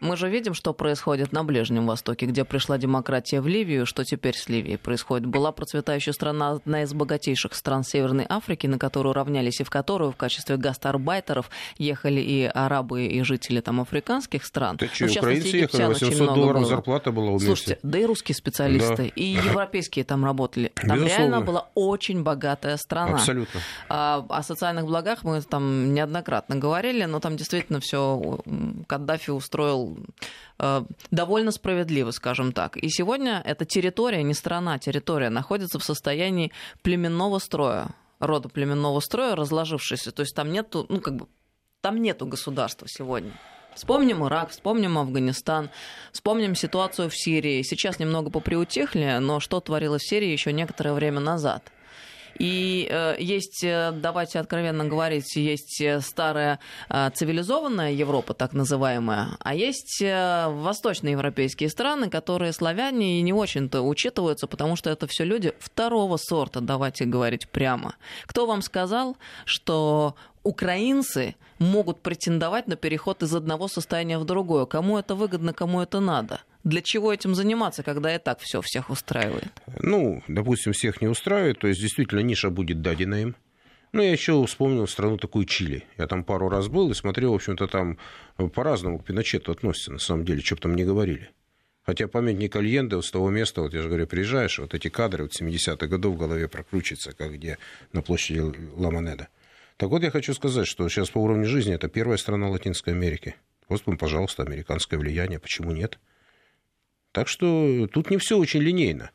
Мы 0.00 0.16
же 0.16 0.30
видим, 0.30 0.54
что 0.54 0.72
происходит 0.72 1.32
на 1.32 1.44
Ближнем 1.44 1.86
Востоке, 1.86 2.24
где 2.24 2.44
пришла 2.44 2.78
демократия 2.78 3.42
в 3.42 3.46
Ливию, 3.46 3.84
что 3.84 4.02
теперь 4.02 4.34
с 4.34 4.48
Ливией 4.48 4.78
происходит. 4.78 5.26
Была 5.26 5.52
процветающая 5.52 6.14
страна, 6.14 6.52
одна 6.52 6.84
из 6.84 6.94
богатейших 6.94 7.54
стран 7.54 7.84
Северной 7.84 8.24
Африки, 8.26 8.66
на 8.66 8.78
которую 8.78 9.12
равнялись 9.12 9.60
и 9.60 9.64
в 9.64 9.68
которую 9.68 10.12
в 10.12 10.16
качестве 10.16 10.56
гастарбайтеров 10.56 11.50
ехали 11.76 12.20
и 12.20 12.44
арабы, 12.44 13.06
и 13.06 13.22
жители 13.22 13.60
там 13.60 13.80
африканских 13.80 14.46
стран. 14.46 14.78
Что, 14.78 15.04
ну, 15.04 15.12
украинцы 15.12 15.56
ехали, 15.56 15.84
800 15.84 16.34
долларов 16.34 16.62
было. 16.62 16.68
зарплата 16.68 17.12
была 17.12 17.26
у 17.26 17.30
вместе. 17.32 17.46
Слушайте, 17.46 17.78
да 17.82 17.98
и 17.98 18.06
русские 18.06 18.36
специалисты, 18.36 18.96
да. 18.96 19.04
и 19.04 19.24
европейские 19.44 20.06
там 20.06 20.24
работали. 20.24 20.72
Там 20.76 20.96
Безусловно. 20.96 21.08
реально 21.08 21.40
была 21.42 21.68
очень 21.74 22.22
богатая 22.22 22.78
страна. 22.78 23.16
Абсолютно. 23.16 23.60
А, 23.90 24.24
о 24.30 24.42
социальных 24.42 24.86
благах 24.86 25.24
мы 25.24 25.42
там 25.42 25.92
неоднократно 25.92 26.56
говорили, 26.56 27.04
но 27.04 27.20
там 27.20 27.36
действительно 27.36 27.80
все 27.80 28.40
Каддафи 28.86 29.30
устроил 29.30 29.89
Э, 30.58 30.84
довольно 31.10 31.50
справедливо, 31.52 32.10
скажем 32.10 32.52
так. 32.52 32.76
И 32.76 32.88
сегодня 32.88 33.42
эта 33.44 33.64
территория, 33.64 34.22
не 34.22 34.34
страна, 34.34 34.78
территория 34.78 35.30
находится 35.30 35.78
в 35.78 35.84
состоянии 35.84 36.52
племенного 36.82 37.38
строя, 37.38 37.88
рода 38.18 38.48
племенного 38.48 39.00
строя, 39.00 39.36
разложившийся. 39.36 40.12
То 40.12 40.22
есть 40.22 40.34
там 40.34 40.52
нету, 40.52 40.86
ну 40.88 41.00
как 41.00 41.16
бы, 41.16 41.26
там 41.80 42.02
нету 42.02 42.26
государства 42.26 42.86
сегодня. 42.88 43.32
Вспомним 43.74 44.26
Ирак, 44.26 44.50
вспомним 44.50 44.98
Афганистан, 44.98 45.70
вспомним 46.12 46.54
ситуацию 46.54 47.08
в 47.08 47.16
Сирии. 47.16 47.62
Сейчас 47.62 47.98
немного 47.98 48.30
поприутихли, 48.30 49.18
но 49.20 49.40
что 49.40 49.60
творилось 49.60 50.02
в 50.02 50.08
Сирии 50.08 50.28
еще 50.28 50.52
некоторое 50.52 50.92
время 50.92 51.20
назад– 51.20 51.72
и 52.40 52.88
э, 52.90 53.16
есть, 53.18 53.62
э, 53.62 53.92
давайте 53.92 54.38
откровенно 54.38 54.86
говорить, 54.86 55.36
есть 55.36 55.78
э, 55.82 56.00
старая 56.00 56.58
цивилизованная 56.88 57.92
Европа, 57.92 58.32
так 58.32 58.54
называемая, 58.54 59.36
а 59.40 59.54
есть 59.54 60.00
восточноевропейские 60.00 61.68
страны, 61.68 62.08
которые 62.08 62.52
славяне 62.52 63.18
и 63.18 63.22
не 63.22 63.34
очень-то 63.34 63.82
учитываются, 63.82 64.46
потому 64.46 64.76
что 64.76 64.88
это 64.88 65.06
все 65.06 65.24
люди 65.24 65.52
второго 65.58 66.16
сорта, 66.16 66.60
давайте 66.60 67.04
говорить 67.04 67.46
прямо. 67.48 67.94
Кто 68.24 68.46
вам 68.46 68.62
сказал, 68.62 69.18
что 69.44 70.14
украинцы 70.42 71.34
могут 71.58 72.00
претендовать 72.00 72.66
на 72.66 72.76
переход 72.76 73.22
из 73.22 73.34
одного 73.34 73.68
состояния 73.68 74.18
в 74.18 74.24
другое? 74.24 74.66
Кому 74.66 74.98
это 74.98 75.14
выгодно, 75.14 75.52
кому 75.52 75.80
это 75.80 76.00
надо? 76.00 76.40
Для 76.64 76.82
чего 76.82 77.12
этим 77.12 77.34
заниматься, 77.34 77.82
когда 77.82 78.14
и 78.14 78.18
так 78.18 78.40
все 78.40 78.60
всех 78.60 78.90
устраивает? 78.90 79.50
Ну, 79.80 80.22
допустим, 80.28 80.72
всех 80.72 81.00
не 81.00 81.08
устраивает, 81.08 81.58
то 81.58 81.68
есть 81.68 81.80
действительно 81.80 82.20
ниша 82.20 82.50
будет 82.50 82.82
дадена 82.82 83.22
им. 83.22 83.36
Ну, 83.92 84.02
я 84.02 84.12
еще 84.12 84.44
вспомнил 84.46 84.86
страну 84.86 85.16
такую 85.16 85.46
Чили. 85.46 85.84
Я 85.98 86.06
там 86.06 86.22
пару 86.22 86.48
раз 86.48 86.68
был 86.68 86.90
и 86.90 86.94
смотрел, 86.94 87.32
в 87.32 87.36
общем-то, 87.36 87.66
там 87.66 87.98
по-разному 88.54 88.98
к 88.98 89.04
Пиночету 89.04 89.50
относятся, 89.50 89.92
на 89.92 89.98
самом 89.98 90.24
деле, 90.24 90.42
что 90.42 90.54
бы 90.54 90.60
там 90.60 90.76
не 90.76 90.84
говорили. 90.84 91.30
Хотя 91.82 92.06
памятник 92.06 92.54
Альенде 92.54 93.00
с 93.02 93.10
того 93.10 93.30
места, 93.30 93.62
вот 93.62 93.74
я 93.74 93.82
же 93.82 93.88
говорю, 93.88 94.06
приезжаешь, 94.06 94.58
вот 94.60 94.74
эти 94.74 94.88
кадры 94.88 95.24
вот 95.24 95.32
70-х 95.32 95.86
годов 95.88 96.14
в 96.14 96.18
голове 96.18 96.46
прокручиваются, 96.46 97.12
как 97.12 97.32
где 97.32 97.58
на 97.92 98.02
площади 98.02 98.54
Ламанеда. 98.76 99.28
Так 99.80 99.88
вот, 99.88 100.02
я 100.02 100.10
хочу 100.10 100.34
сказать, 100.34 100.66
что 100.66 100.86
сейчас 100.90 101.08
по 101.08 101.18
уровню 101.18 101.46
жизни 101.46 101.72
это 101.74 101.88
первая 101.88 102.18
страна 102.18 102.50
Латинской 102.50 102.92
Америки. 102.92 103.36
Вот 103.66 103.80
вам, 103.86 103.96
пожалуйста, 103.96 104.42
американское 104.42 105.00
влияние, 105.00 105.38
почему 105.38 105.72
нет? 105.72 105.98
Так 107.12 107.28
что 107.28 107.88
тут 107.90 108.10
не 108.10 108.18
все 108.18 108.36
очень 108.36 108.60
линейно. 108.60 109.10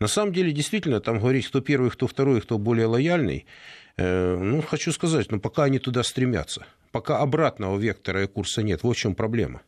На 0.00 0.08
самом 0.08 0.32
деле, 0.32 0.50
действительно, 0.50 1.00
там 1.00 1.20
говорить, 1.20 1.46
кто 1.46 1.60
первый, 1.60 1.90
кто 1.90 2.08
второй, 2.08 2.40
кто 2.40 2.58
более 2.58 2.86
лояльный, 2.86 3.46
Э, 3.98 4.36
ну, 4.36 4.62
хочу 4.62 4.92
сказать, 4.92 5.30
ну, 5.30 5.40
пока 5.40 5.64
они 5.64 5.80
туда 5.80 6.04
стремятся, 6.04 6.66
пока 6.92 7.18
обратного 7.18 7.76
вектора 7.76 8.22
и 8.22 8.26
курса 8.28 8.62
нет, 8.62 8.84
вот 8.84 8.96
в 8.96 9.00
чем 9.00 9.14
проблема. 9.16 9.62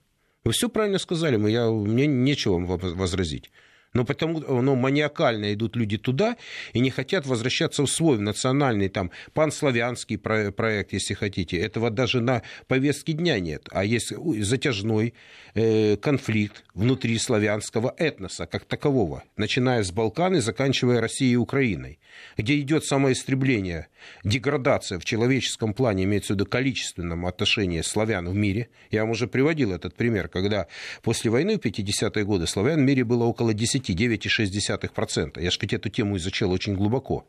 Вы 0.45 0.53
все 0.53 0.69
правильно 0.69 0.99
сказали, 0.99 1.37
мы, 1.37 1.51
я, 1.51 1.69
мне 1.69 2.07
нечего 2.07 2.53
вам 2.53 2.67
возразить 2.67 3.51
но 3.93 4.05
потому 4.05 4.41
но 4.41 4.77
маниакально 4.77 5.53
идут 5.53 5.77
люди 5.77 5.99
туда 5.99 6.37
и 6.73 6.81
не 6.81 6.91
хотят 6.91 7.27
возвращаться 7.27 7.83
в 7.83 7.91
свой 7.91 8.19
в 8.19 8.21
национальный 8.21 8.89
там 8.89 9.11
панславянский 9.33 10.19
проект, 10.19 10.93
если 10.93 11.15
хотите. 11.15 11.59
Этого 11.59 11.91
даже 11.91 12.21
на 12.21 12.43
повестке 12.69 13.13
дня 13.13 13.41
нет. 13.41 13.69
А 13.73 13.85
есть 13.85 14.13
затяжной 14.45 15.15
э, 15.55 15.97
конфликт 15.97 16.65
внутри 16.75 17.19
славянского 17.19 17.95
этноса 17.97 18.47
как 18.47 18.65
такового, 18.65 19.25
начиная 19.37 19.83
с 19.83 19.91
Балкан 19.91 20.37
и 20.37 20.41
заканчивая 20.41 21.01
Россией 21.01 21.33
и 21.33 21.37
Украиной, 21.37 21.99
где 22.37 22.59
идет 22.61 22.85
самоистребление, 22.85 23.89
деградация 24.25 24.99
в 24.99 25.05
человеческом 25.05 25.75
плане, 25.75 26.05
имеется 26.05 26.35
в 26.35 26.37
виду 26.37 26.47
количественном 26.47 27.27
отношении 27.27 27.81
славян 27.81 28.29
в 28.29 28.35
мире. 28.35 28.69
Я 28.91 29.03
вам 29.03 29.11
уже 29.11 29.27
приводил 29.27 29.73
этот 29.73 29.97
пример, 29.97 30.29
когда 30.29 30.67
после 31.03 31.31
войны 31.31 31.59
в 31.59 31.65
50-е 31.65 32.25
годы 32.25 32.47
славян 32.47 32.81
в 32.81 32.85
мире 32.85 33.05
было 33.05 33.25
около 33.25 33.53
10 33.53 33.80
9,6%. 33.89 35.43
Я 35.43 35.51
же 35.51 35.59
ведь 35.61 35.73
эту 35.73 35.89
тему 35.89 36.17
изучал 36.17 36.51
очень 36.51 36.75
глубоко. 36.75 37.27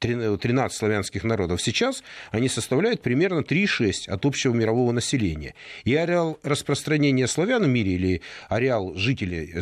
13 0.00 0.76
славянских 0.76 1.24
народов. 1.24 1.62
Сейчас 1.62 2.02
они 2.30 2.48
составляют 2.48 3.02
примерно 3.02 3.40
3,6 3.40 4.08
от 4.08 4.24
общего 4.26 4.52
мирового 4.52 4.92
населения. 4.92 5.54
И 5.84 5.94
ареал 5.94 6.38
распространения 6.42 7.26
славян 7.26 7.64
в 7.64 7.68
мире 7.68 7.92
или 7.92 8.22
ареал 8.48 8.94
жителей 8.94 9.54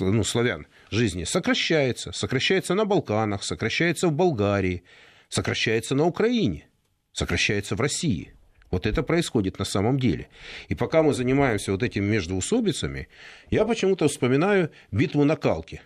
ну, 0.00 0.24
славян 0.24 0.66
жизни 0.90 1.24
сокращается. 1.24 2.12
Сокращается 2.12 2.74
на 2.74 2.84
Балканах, 2.84 3.44
сокращается 3.44 4.08
в 4.08 4.12
Болгарии, 4.12 4.84
сокращается 5.28 5.94
на 5.94 6.04
Украине, 6.04 6.68
сокращается 7.12 7.76
в 7.76 7.80
России. 7.80 8.33
Вот 8.74 8.86
это 8.86 9.04
происходит 9.04 9.60
на 9.60 9.64
самом 9.64 10.00
деле. 10.00 10.26
И 10.68 10.74
пока 10.74 11.04
мы 11.04 11.14
занимаемся 11.14 11.70
вот 11.70 11.84
этими 11.84 12.06
междоусобицами, 12.06 13.06
я 13.48 13.64
почему-то 13.64 14.08
вспоминаю 14.08 14.68
битву 14.90 15.22
на 15.22 15.36
Калке 15.36 15.80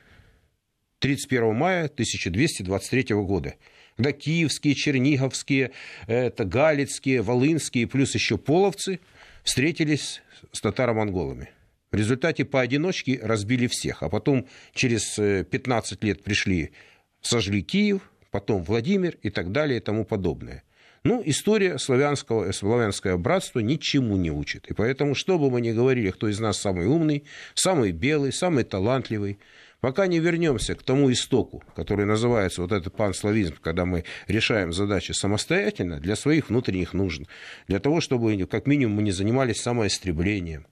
31 1.01 1.55
мая 1.55 1.85
1223 1.85 3.15
года, 3.17 3.57
когда 3.95 4.13
киевские, 4.13 4.75
черниговские, 4.75 5.73
это 6.07 6.47
галицкие, 6.47 7.21
волынские, 7.21 7.87
плюс 7.87 8.15
еще 8.15 8.39
половцы 8.39 9.01
встретились 9.43 10.23
с 10.53 10.61
татаро-монголами. 10.63 11.51
В 11.93 11.95
результате 11.95 12.47
поодиночке 12.47 13.21
разбили 13.23 13.67
всех, 13.67 14.03
а 14.03 14.09
потом 14.09 14.47
через 14.73 15.17
15 15.17 16.03
лет 16.05 16.25
пришли, 16.25 16.71
сожгли 17.21 17.61
Киев, 17.61 18.01
потом 18.31 18.63
Владимир 18.63 19.19
и 19.21 19.29
так 19.29 19.53
далее 19.53 19.77
и 19.77 19.83
тому 19.83 20.07
подобное. 20.07 20.63
Ну, 21.09 21.23
история 21.25 21.79
славянского, 21.79 22.53
славянское 22.53 23.17
братство 23.17 23.61
ничему 23.61 24.19
не 24.19 24.31
учит. 24.31 24.67
И 24.69 24.75
поэтому, 24.75 25.15
что 25.15 25.39
бы 25.39 25.51
мы 25.51 25.63
ни 25.63 25.71
говорили, 25.71 26.11
кто 26.11 26.29
из 26.29 26.39
нас 26.39 26.59
самый 26.59 26.85
умный, 26.85 27.25
самый 27.55 27.93
белый, 27.93 28.31
самый 28.31 28.65
талантливый, 28.65 29.39
пока 29.81 30.07
не 30.07 30.19
вернемся 30.19 30.75
к 30.75 30.83
тому 30.83 31.11
истоку, 31.11 31.63
который 31.75 32.05
называется 32.05 32.61
вот 32.61 32.73
этот 32.73 32.95
панславизм, 32.95 33.55
когда 33.63 33.87
мы 33.87 34.05
решаем 34.27 34.71
задачи 34.75 35.13
самостоятельно, 35.13 35.99
для 35.99 36.15
своих 36.15 36.51
внутренних 36.51 36.93
нужд, 36.93 37.23
для 37.69 37.81
того, 37.81 38.03
чтобы 38.03 38.45
как 38.45 38.67
минимум 38.67 38.97
мы 38.97 39.03
не 39.03 39.13
занимались 39.13 39.63
самоистреблением, 39.63 40.67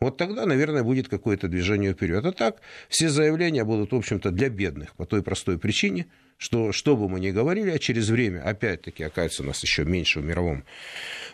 вот 0.00 0.16
тогда, 0.16 0.46
наверное, 0.46 0.82
будет 0.82 1.08
какое-то 1.08 1.46
движение 1.48 1.92
вперед. 1.92 2.24
А 2.24 2.32
так 2.32 2.60
все 2.88 3.10
заявления 3.10 3.64
будут, 3.64 3.92
в 3.92 3.96
общем-то, 3.96 4.30
для 4.30 4.48
бедных 4.48 4.94
по 4.94 5.04
той 5.04 5.22
простой 5.22 5.58
причине, 5.58 6.06
что, 6.38 6.72
что 6.72 6.96
бы 6.96 7.08
мы 7.08 7.20
ни 7.20 7.30
говорили, 7.30 7.70
а 7.70 7.78
через 7.78 8.08
время, 8.08 8.42
опять-таки, 8.42 9.04
оказывается, 9.04 9.42
у 9.42 9.46
нас 9.46 9.62
еще 9.62 9.84
меньше 9.84 10.20
в 10.20 10.24
мировом 10.24 10.64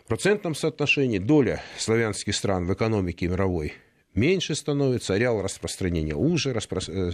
процентном 0.08 0.56
соотношении, 0.56 1.18
доля 1.18 1.62
славянских 1.78 2.34
стран 2.34 2.66
в 2.66 2.74
экономике 2.74 3.28
мировой 3.28 3.74
меньше 4.16 4.54
становится, 4.54 5.14
ареал 5.14 5.42
распространения 5.42 6.14
уже, 6.14 6.52
распро... 6.52 6.80
Э, 6.88 7.12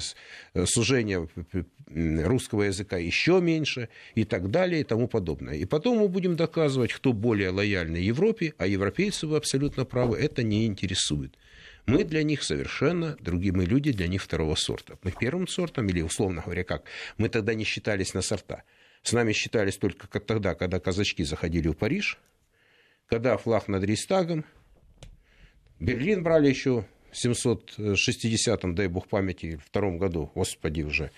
э, 0.54 0.66
сужение 0.66 1.28
русского 2.24 2.62
языка 2.62 2.96
еще 2.96 3.40
меньше 3.40 3.88
и 4.14 4.24
так 4.24 4.50
далее 4.50 4.80
и 4.80 4.84
тому 4.84 5.08
подобное. 5.08 5.54
И 5.56 5.66
потом 5.66 5.98
мы 5.98 6.08
будем 6.08 6.36
доказывать, 6.36 6.92
кто 6.92 7.12
более 7.12 7.50
лояльный 7.50 8.02
Европе, 8.02 8.54
а 8.56 8.66
европейцы, 8.66 9.26
вы 9.26 9.36
абсолютно 9.36 9.84
правы, 9.84 10.16
это 10.16 10.42
не 10.42 10.64
интересует. 10.66 11.36
Мы 11.86 12.04
для 12.04 12.22
них 12.22 12.44
совершенно 12.44 13.16
другие, 13.20 13.52
мы 13.52 13.64
люди 13.64 13.92
для 13.92 14.06
них 14.06 14.22
второго 14.22 14.54
сорта. 14.54 14.98
Мы 15.02 15.10
первым 15.10 15.48
сортом, 15.48 15.88
или 15.88 16.00
условно 16.00 16.42
говоря, 16.44 16.62
как, 16.62 16.84
мы 17.18 17.28
тогда 17.28 17.54
не 17.54 17.64
считались 17.64 18.14
на 18.14 18.22
сорта. 18.22 18.62
С 19.02 19.12
нами 19.12 19.32
считались 19.32 19.76
только 19.76 20.20
тогда, 20.20 20.54
когда 20.54 20.78
казачки 20.78 21.24
заходили 21.24 21.68
в 21.68 21.74
Париж, 21.74 22.18
когда 23.06 23.36
флаг 23.36 23.66
над 23.66 23.82
Рейстагом, 23.82 24.44
Берлин 25.82 26.22
брали 26.22 26.48
еще 26.48 26.84
в 27.10 27.26
760-м, 27.26 28.76
дай 28.76 28.86
бог 28.86 29.08
памяти, 29.08 29.60
втором 29.66 29.98
году, 29.98 30.30
господи 30.32 30.82
уже. 30.82 31.10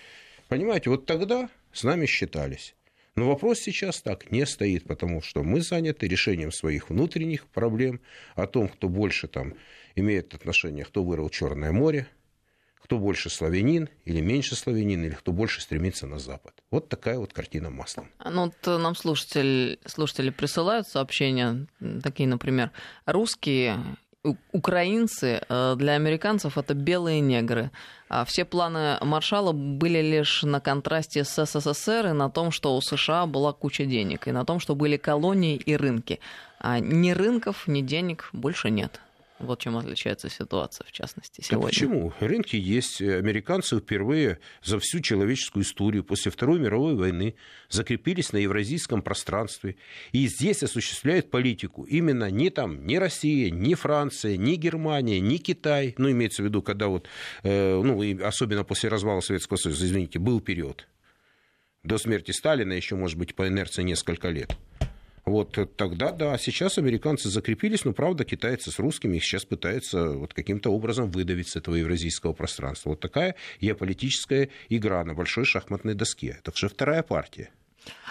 Понимаете, 0.49 0.89
вот 0.89 1.05
тогда 1.05 1.51
с 1.75 1.85
нами 1.85 2.07
считались. 2.07 2.75
Но 3.15 3.29
вопрос 3.29 3.59
сейчас 3.59 4.01
так 4.01 4.31
не 4.33 4.47
стоит, 4.47 4.85
потому 4.85 5.21
что 5.21 5.43
мы 5.43 5.61
заняты 5.61 6.09
решением 6.09 6.51
своих 6.51 6.89
внутренних 6.89 7.47
проблем, 7.47 8.01
о 8.37 8.47
том, 8.47 8.69
кто 8.69 8.89
больше 8.89 9.29
там 9.29 9.53
имеет 9.97 10.33
отношение, 10.33 10.87
кто 10.87 11.05
вырыл 11.05 11.29
Черное 11.29 11.71
море, 11.71 12.09
кто 12.85 12.99
больше 12.99 13.31
славянин 13.31 13.89
или 14.05 14.21
меньше 14.21 14.57
славянин, 14.57 15.05
или 15.05 15.15
кто 15.15 15.33
больше 15.33 15.61
стремится 15.61 16.07
на 16.07 16.19
Запад. 16.19 16.55
Вот 16.71 16.89
такая 16.89 17.19
вот 17.19 17.33
картина 17.33 17.71
маслом. 17.71 18.09
Ну, 18.23 18.47
вот 18.47 18.81
нам 18.81 18.95
слушатели, 18.95 19.79
слушатели 19.87 20.31
присылают 20.31 20.89
сообщения, 20.89 21.67
такие, 22.03 22.29
например, 22.29 22.73
русские 23.07 23.79
украинцы 24.53 25.43
э, 25.49 25.75
для 25.77 25.93
американцев 25.93 26.57
это 26.57 26.75
белые 26.75 27.21
негры. 27.21 27.71
А 28.09 28.25
все 28.25 28.45
планы 28.45 28.99
Маршала 29.01 29.53
были 29.53 30.01
лишь 30.01 30.43
на 30.43 30.61
контрасте 30.61 31.25
с 31.25 31.45
СССР 31.45 32.09
и 32.09 32.13
на 32.13 32.31
том, 32.31 32.51
что 32.51 32.77
у 32.77 32.81
США 32.81 33.27
была 33.27 33.53
куча 33.53 33.85
денег, 33.85 34.29
и 34.29 34.33
на 34.33 34.45
том, 34.45 34.61
что 34.61 34.75
были 34.75 34.97
колонии 34.97 35.57
и 35.57 35.77
рынки. 35.77 36.21
А 36.59 36.79
ни 36.79 37.11
рынков, 37.11 37.67
ни 37.67 37.83
денег 37.83 38.29
больше 38.33 38.71
нет. 38.71 39.01
Вот 39.41 39.61
чем 39.61 39.77
отличается 39.77 40.31
ситуация, 40.31 40.87
в 40.87 40.93
частности, 40.93 41.41
сегодня. 41.41 41.67
А 41.67 41.69
почему? 41.69 42.13
Рынки 42.21 42.55
есть. 42.55 43.01
Американцы 43.03 43.81
впервые 43.81 44.39
за 44.63 44.79
всю 44.79 45.01
человеческую 45.01 45.65
историю 45.65 46.05
после 46.05 46.31
Второй 46.31 46.61
мировой 46.61 46.95
войны 46.95 47.35
закрепились 47.69 48.33
на 48.33 48.37
евразийском 48.37 49.03
пространстве. 49.03 49.77
И 50.13 50.29
здесь 50.29 50.63
осуществляют 50.63 51.31
политику 51.31 51.83
именно 51.83 52.31
не 52.31 52.51
там, 52.51 52.87
ни 52.87 52.95
Россия, 52.95 53.51
ни 53.51 53.75
Франция, 53.75 54.37
ни 54.37 54.55
Германия, 54.55 55.19
ни 55.19 55.39
Китай. 55.39 55.95
Ну, 55.99 56.11
имеется 56.11 56.43
в 56.43 56.45
виду, 56.45 56.63
когда 56.63 56.87
вот, 56.87 57.09
э, 57.43 57.81
ну, 57.83 58.25
особенно 58.25 58.63
после 58.63 58.89
развала 58.89 59.21
Советского 59.21 59.57
Союза, 59.57 59.85
извините, 59.85 60.21
был 60.21 60.41
период. 60.41 60.87
До 61.83 61.99
смерти 61.99 62.31
Сталина 62.31 62.73
еще, 62.73 62.95
может 62.95 63.19
быть, 63.19 63.35
по 63.35 63.49
инерции 63.49 63.83
несколько 63.83 64.31
лет. 64.31 64.57
Вот 65.25 65.59
тогда, 65.77 66.13
да, 66.13 66.37
сейчас 66.37 66.77
американцы 66.77 67.31
закрепились, 67.31 67.85
но, 67.85 67.95
правда, 67.95 68.25
китайцы 68.25 68.71
с 68.71 68.79
русскими 68.79 69.17
их 69.17 69.25
сейчас 69.25 69.47
пытаются 69.47 70.11
вот 70.11 70.35
каким-то 70.35 70.71
образом 70.71 71.11
выдавить 71.11 71.49
с 71.49 71.57
этого 71.57 71.77
евразийского 71.77 72.35
пространства. 72.35 72.91
Вот 72.91 73.01
такая 73.01 73.35
геополитическая 73.61 74.51
игра 74.69 75.03
на 75.03 75.15
большой 75.15 75.47
шахматной 75.47 75.95
доске. 75.95 76.37
Это 76.39 76.51
уже 76.51 76.69
вторая 76.69 77.03
партия. 77.03 77.51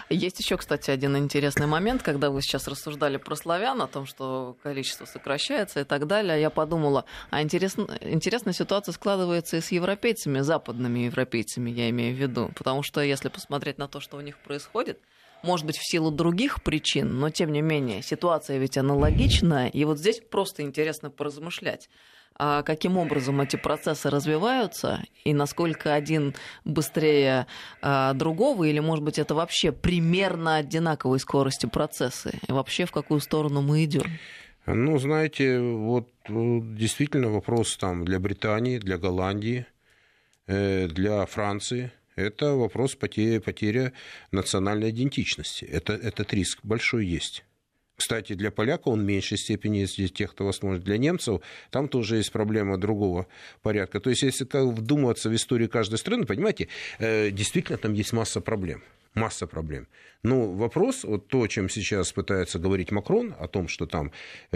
Есть 0.10 0.40
еще, 0.40 0.58
кстати, 0.58 0.92
один 0.92 1.18
интересный 1.18 1.66
момент, 1.66 2.04
когда 2.04 2.30
вы 2.30 2.42
сейчас 2.42 2.68
рассуждали 2.68 3.18
про 3.18 3.36
славян, 3.36 3.82
о 3.82 3.88
том, 3.88 4.06
что 4.06 4.58
количество 4.62 5.06
сокращается 5.06 5.82
и 5.82 5.84
так 5.84 6.08
далее. 6.08 6.40
Я 6.40 6.50
подумала, 6.50 7.06
а 7.30 7.42
интересно, 7.42 7.88
интересная 8.02 8.54
ситуация 8.54 8.92
складывается 8.92 9.58
и 9.58 9.62
с 9.62 9.72
европейцами, 9.72 10.40
западными 10.40 11.00
европейцами, 11.00 11.70
я 11.72 11.90
имею 11.90 12.16
в 12.16 12.20
виду. 12.20 12.52
Потому 12.56 12.84
что 12.84 13.02
если 13.02 13.30
посмотреть 13.30 13.78
на 13.78 13.88
то, 13.88 14.00
что 14.00 14.18
у 14.18 14.22
них 14.22 14.38
происходит, 14.40 15.00
может 15.44 15.66
быть, 15.66 15.78
в 15.78 15.88
силу 15.88 16.10
других 16.10 16.64
причин, 16.64 17.20
но 17.20 17.30
тем 17.30 17.52
не 17.52 17.62
менее, 17.62 18.02
ситуация 18.02 18.58
ведь 18.58 18.78
аналогичная, 18.78 19.68
и 19.68 19.86
вот 19.86 20.00
здесь 20.00 20.20
просто 20.20 20.64
интересно 20.64 21.10
поразмышлять 21.10 21.90
а 22.36 22.64
каким 22.64 22.98
образом 22.98 23.42
эти 23.42 23.56
процессы 23.56 24.10
развиваются 24.10 25.04
и 25.24 25.34
насколько 25.34 25.94
один 25.94 26.34
быстрее 26.66 27.48
а, 27.82 28.14
другого, 28.14 28.64
или, 28.64 28.80
может 28.80 29.04
быть, 29.04 29.20
это 29.20 29.36
вообще 29.36 29.72
примерно 29.72 30.56
одинаковой 30.56 31.20
скорости 31.20 31.66
процессы, 31.66 32.40
и 32.48 32.52
вообще 32.52 32.86
в 32.86 32.92
какую 32.92 33.20
сторону 33.20 33.62
мы 33.62 33.84
идем? 33.84 34.04
Ну, 34.66 34.98
знаете, 34.98 35.60
вот 35.60 36.10
э, 36.28 36.32
действительно 36.32 37.30
вопрос 37.30 37.76
там 37.78 38.06
для 38.06 38.20
Британии, 38.20 38.78
для 38.78 38.98
Голландии, 38.98 39.66
э, 40.48 40.88
для 40.88 41.26
Франции– 41.26 41.92
это 42.16 42.54
вопрос 42.54 42.96
потери, 42.96 43.40
потеря 43.40 43.94
национальной 44.32 44.90
идентичности. 44.90 45.66
Это, 45.66 45.94
этот 45.94 46.34
риск 46.34 46.60
большой 46.64 47.06
есть. 47.06 47.44
Кстати, 47.96 48.34
для 48.34 48.50
поляка 48.50 48.90
он 48.90 49.02
в 49.02 49.04
меньшей 49.04 49.38
степени, 49.38 49.78
если 49.78 50.08
тех, 50.08 50.32
кто 50.32 50.46
вас 50.46 50.64
может. 50.64 50.84
Для 50.84 50.98
немцев 50.98 51.42
там 51.70 51.88
тоже 51.88 52.18
есть 52.18 52.32
проблема 52.32 52.78
другого 52.78 53.28
порядка. 53.62 54.00
То 54.00 54.10
есть, 54.10 54.24
если 54.24 54.48
вдумываться 54.52 55.30
в 55.30 55.36
историю 55.36 55.70
каждой 55.70 55.98
страны, 55.98 56.26
понимаете, 56.26 56.68
э, 57.00 57.30
действительно 57.30 57.78
там 57.78 57.94
есть 57.94 58.14
масса 58.14 58.42
проблем. 58.42 58.84
масса 59.16 59.48
проблем. 59.48 59.88
Но 60.24 60.52
вопрос, 60.52 61.04
вот 61.04 61.28
то, 61.28 61.44
о 61.44 61.48
чем 61.48 61.70
сейчас 61.70 62.12
пытается 62.12 62.60
говорить 62.60 62.92
Макрон, 62.92 63.36
о 63.40 63.48
том, 63.48 63.68
что 63.68 63.86
там 63.86 64.12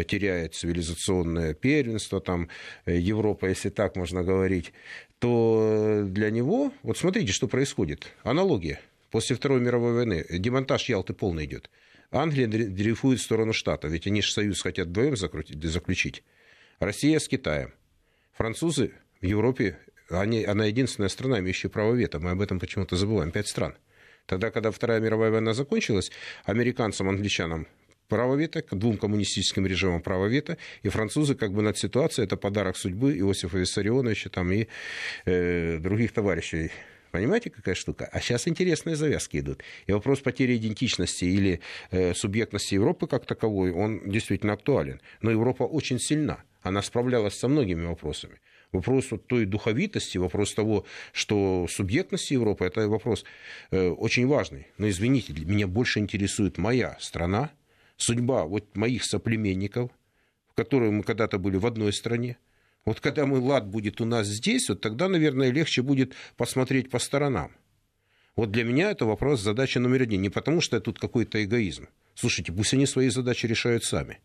теряет 0.08 0.56
цивилизационное 0.56 1.54
первенство, 1.54 2.20
там 2.20 2.50
Европа, 2.86 3.48
если 3.48 3.70
так 3.70 3.96
можно 3.96 4.24
говорить, 4.24 4.74
то 5.20 6.04
для 6.06 6.30
него, 6.30 6.72
вот 6.84 6.98
смотрите, 6.98 7.32
что 7.32 7.48
происходит. 7.48 8.14
Аналогия. 8.24 8.80
После 9.12 9.36
Второй 9.36 9.62
мировой 9.62 9.94
войны 9.94 10.26
демонтаж 10.30 10.90
Ялты 10.90 11.14
полный 11.14 11.46
идет. 11.46 11.70
Англия 12.12 12.48
дрейфует 12.48 13.20
в 13.20 13.24
сторону 13.24 13.54
Штата, 13.54 13.88
ведь 13.88 14.08
они 14.08 14.22
же 14.22 14.32
союз 14.32 14.62
хотят 14.62 14.88
вдвоем 14.88 15.16
заключить. 15.16 16.24
Россия 16.80 17.20
с 17.20 17.28
Китаем. 17.28 17.74
Французы 18.34 18.94
в 19.22 19.26
Европе, 19.26 19.80
они, 20.10 20.44
она 20.44 20.66
единственная 20.66 21.10
страна, 21.10 21.40
имеющая 21.40 21.70
право 21.70 21.94
вето. 21.94 22.20
Мы 22.20 22.32
об 22.32 22.42
этом 22.42 22.60
почему-то 22.60 22.96
забываем. 22.96 23.32
Пять 23.32 23.48
стран. 23.48 23.76
Тогда, 24.26 24.52
когда 24.52 24.72
Вторая 24.72 25.00
мировая 25.00 25.32
война 25.32 25.54
закончилась, 25.54 26.12
американцам, 26.46 27.10
англичанам 27.10 27.68
право 28.08 28.36
вето, 28.36 28.62
к 28.62 28.76
двум 28.76 28.98
коммунистическим 28.98 29.66
режимам 29.66 30.02
право 30.02 30.28
вето, 30.28 30.58
и 30.84 30.90
французы 30.90 31.36
как 31.36 31.54
бы 31.54 31.62
над 31.62 31.78
ситуацией, 31.78 32.26
это 32.26 32.38
подарок 32.38 32.78
судьбы 32.78 33.18
Иосифа 33.18 33.58
Виссарионовича 33.58 34.30
там, 34.30 34.52
и 34.52 34.68
э, 35.26 35.78
других 35.80 36.12
товарищей 36.12 36.72
Понимаете, 37.12 37.50
какая 37.50 37.76
штука? 37.76 38.10
А 38.12 38.20
сейчас 38.20 38.48
интересные 38.48 38.96
завязки 38.96 39.38
идут. 39.38 39.64
И 39.88 39.94
вопрос 39.94 40.20
потери 40.20 40.58
идентичности 40.58 41.26
или 41.26 41.62
э, 41.90 42.14
субъектности 42.14 42.76
Европы 42.76 43.08
как 43.08 43.26
таковой, 43.26 43.72
он 43.72 44.02
действительно 44.06 44.54
актуален. 44.54 45.02
Но 45.22 45.32
Европа 45.32 45.64
очень 45.64 46.00
сильна. 46.00 46.44
Она 46.62 46.82
справлялась 46.82 47.34
со 47.36 47.48
многими 47.48 47.86
вопросами. 47.86 48.40
Вопрос 48.74 49.10
той 49.28 49.46
духовитости, 49.46 50.18
вопрос 50.18 50.54
того, 50.54 50.86
что 51.14 51.68
субъектность 51.70 52.30
Европы, 52.32 52.66
это 52.66 52.90
вопрос 52.90 53.24
э, 53.72 53.88
очень 53.88 54.28
важный. 54.28 54.68
Но 54.78 54.90
извините, 54.90 55.34
меня 55.34 55.68
больше 55.68 56.00
интересует 56.00 56.58
моя 56.58 56.98
страна, 57.00 57.52
судьба 57.98 58.46
вот 58.46 58.76
моих 58.76 59.04
соплеменников, 59.04 59.92
в 60.50 60.54
которой 60.54 60.92
мы 60.92 61.04
когда-то 61.04 61.38
были 61.38 61.58
в 61.58 61.66
одной 61.66 61.94
стране, 61.94 62.38
вот 62.86 63.02
когда 63.02 63.26
мы 63.26 63.40
лад 63.40 63.68
будет 63.68 64.00
у 64.00 64.06
нас 64.06 64.28
здесь, 64.28 64.70
вот 64.70 64.80
тогда, 64.80 65.10
наверное, 65.10 65.52
легче 65.52 65.82
будет 65.82 66.14
посмотреть 66.38 66.90
по 66.90 67.00
сторонам. 67.00 67.52
Вот 68.36 68.52
для 68.52 68.64
меня 68.64 68.92
это 68.92 69.06
вопрос, 69.06 69.42
задача 69.42 69.80
номер 69.80 70.04
один. 70.04 70.22
Не 70.22 70.30
потому, 70.30 70.62
что 70.62 70.78
это 70.78 70.86
тут 70.86 71.00
какой-то 71.00 71.44
эгоизм. 71.44 71.90
Слушайте, 72.16 72.54
пусть 72.54 72.74
они 72.74 72.86
свои 72.86 73.10
задачи 73.10 73.46
решают 73.46 73.84
сами. 73.84 74.20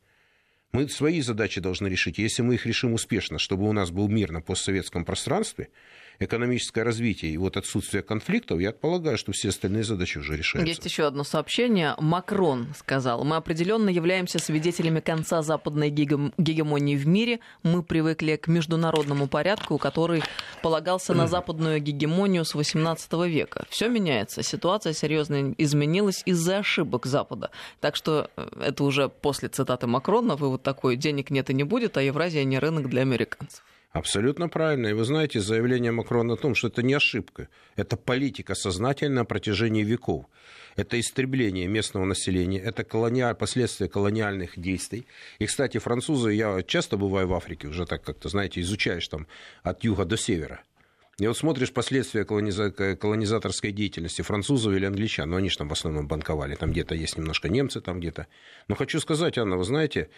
Мы 0.70 0.88
свои 0.88 1.20
задачи 1.22 1.60
должны 1.60 1.88
решить. 1.88 2.18
Если 2.18 2.42
мы 2.42 2.54
их 2.54 2.66
решим 2.66 2.92
успешно, 2.92 3.38
чтобы 3.38 3.68
у 3.68 3.72
нас 3.72 3.90
был 3.90 4.08
мир 4.08 4.30
на 4.30 4.40
постсоветском 4.40 5.04
пространстве– 5.04 5.68
экономическое 6.24 6.82
развитие 6.82 7.32
и 7.32 7.36
вот 7.36 7.56
отсутствие 7.56 8.02
конфликтов, 8.02 8.60
я 8.60 8.72
полагаю, 8.72 9.18
что 9.18 9.32
все 9.32 9.50
остальные 9.50 9.84
задачи 9.84 10.18
уже 10.18 10.36
решаются. 10.36 10.68
Есть 10.68 10.84
еще 10.84 11.04
одно 11.04 11.24
сообщение. 11.24 11.94
Макрон 11.98 12.68
сказал, 12.76 13.24
мы 13.24 13.36
определенно 13.36 13.88
являемся 13.88 14.38
свидетелями 14.38 15.00
конца 15.00 15.42
западной 15.42 15.90
гегемонии 15.90 16.96
в 16.96 17.06
мире. 17.06 17.40
Мы 17.62 17.82
привыкли 17.82 18.36
к 18.36 18.48
международному 18.48 19.28
порядку, 19.28 19.78
который 19.78 20.22
полагался 20.62 21.14
на 21.14 21.26
западную 21.26 21.80
гегемонию 21.80 22.44
с 22.44 22.54
18 22.54 23.12
века. 23.26 23.64
Все 23.70 23.88
меняется. 23.88 24.42
Ситуация 24.42 24.92
серьезно 24.92 25.54
изменилась 25.58 26.22
из-за 26.26 26.58
ошибок 26.58 27.06
Запада. 27.06 27.50
Так 27.80 27.96
что 27.96 28.30
э, 28.36 28.48
это 28.60 28.84
уже 28.84 29.08
после 29.08 29.48
цитаты 29.48 29.86
Макрона, 29.86 30.36
вывод 30.36 30.62
такой, 30.62 30.96
денег 30.96 31.30
нет 31.30 31.50
и 31.50 31.54
не 31.54 31.64
будет, 31.64 31.96
а 31.96 32.02
Евразия 32.02 32.44
не 32.44 32.58
рынок 32.58 32.88
для 32.88 33.02
американцев. 33.02 33.62
Абсолютно 33.92 34.48
правильно. 34.48 34.86
И 34.86 34.92
вы 34.94 35.04
знаете, 35.04 35.40
заявление 35.40 35.92
Макрона 35.92 36.34
о 36.34 36.36
том, 36.36 36.54
что 36.54 36.68
это 36.68 36.82
не 36.82 36.94
ошибка, 36.94 37.48
это 37.76 37.98
политика 37.98 38.54
сознательная 38.54 39.18
на 39.18 39.24
протяжении 39.26 39.84
веков. 39.84 40.26
Это 40.76 40.98
истребление 40.98 41.66
местного 41.66 42.06
населения, 42.06 42.58
это 42.58 42.84
колониаль... 42.84 43.34
последствия 43.34 43.88
колониальных 43.88 44.58
действий. 44.58 45.06
И, 45.38 45.44
кстати, 45.44 45.76
французы, 45.76 46.32
я 46.32 46.62
часто 46.62 46.96
бываю 46.96 47.28
в 47.28 47.34
Африке, 47.34 47.68
уже 47.68 47.84
так 47.84 48.02
как-то, 48.02 48.30
знаете, 48.30 48.62
изучаешь 48.62 49.06
там 49.08 49.26
от 49.62 49.84
юга 49.84 50.06
до 50.06 50.16
севера. 50.16 50.62
И 51.18 51.26
вот 51.26 51.36
смотришь 51.36 51.74
последствия 51.74 52.24
колониза... 52.24 52.70
колонизаторской 52.70 53.72
деятельности 53.72 54.22
французов 54.22 54.72
или 54.72 54.86
англичан, 54.86 55.28
ну, 55.28 55.36
они 55.36 55.50
же 55.50 55.58
там 55.58 55.68
в 55.68 55.72
основном 55.72 56.08
банковали, 56.08 56.54
там 56.54 56.72
где-то 56.72 56.94
есть 56.94 57.18
немножко 57.18 57.50
немцы, 57.50 57.82
там 57.82 58.00
где-то. 58.00 58.26
Но 58.68 58.74
хочу 58.74 58.98
сказать, 59.00 59.36
Анна, 59.36 59.58
вы 59.58 59.64
знаете, 59.64 60.08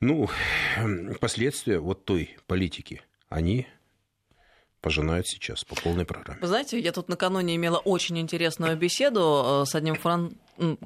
ну, 0.00 0.28
последствия 1.20 1.78
вот 1.78 2.04
той 2.04 2.36
политики, 2.46 3.02
они 3.28 3.66
пожинают 4.80 5.26
сейчас 5.26 5.64
по 5.64 5.74
полной 5.74 6.04
программе. 6.04 6.40
Вы 6.40 6.46
знаете, 6.48 6.78
я 6.78 6.92
тут 6.92 7.08
накануне 7.08 7.56
имела 7.56 7.78
очень 7.78 8.18
интересную 8.18 8.76
беседу 8.76 9.62
э, 9.62 9.64
с 9.66 9.74
одним 9.74 9.96
фран 9.96 10.36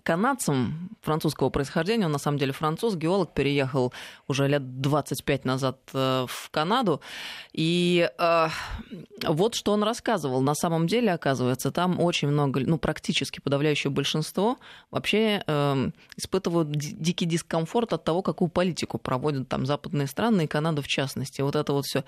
канадцем 0.03 0.91
французского 1.03 1.51
происхождения, 1.51 2.07
он 2.07 2.13
на 2.13 2.19
самом 2.19 2.39
деле 2.39 2.53
француз, 2.53 2.95
геолог, 2.95 3.33
переехал 3.33 3.93
уже 4.29 4.49
лет 4.49 4.81
25 4.81 5.45
назад 5.45 5.79
э, 5.93 6.27
в 6.29 6.51
Канаду. 6.51 7.01
И 7.53 8.09
э, 8.19 8.49
вот 9.27 9.55
что 9.55 9.73
он 9.73 9.83
рассказывал. 9.83 10.41
На 10.41 10.55
самом 10.55 10.87
деле, 10.87 11.13
оказывается, 11.13 11.71
там 11.71 12.01
очень 12.01 12.29
много, 12.29 12.61
ну, 12.61 12.79
практически 12.79 13.41
подавляющее 13.41 13.91
большинство 13.91 14.59
вообще 14.91 15.43
э, 15.47 15.91
испытывают 16.17 16.71
дикий 16.71 17.27
дискомфорт 17.27 17.93
от 17.93 18.05
того, 18.05 18.23
какую 18.23 18.49
политику 18.49 18.99
проводят 18.99 19.49
там 19.49 19.67
западные 19.67 20.07
страны 20.07 20.45
и 20.45 20.47
Канада 20.47 20.83
в 20.83 20.89
частности. 20.89 21.41
Вот 21.41 21.57
это 21.57 21.73
вот 21.73 21.85
все 21.87 22.05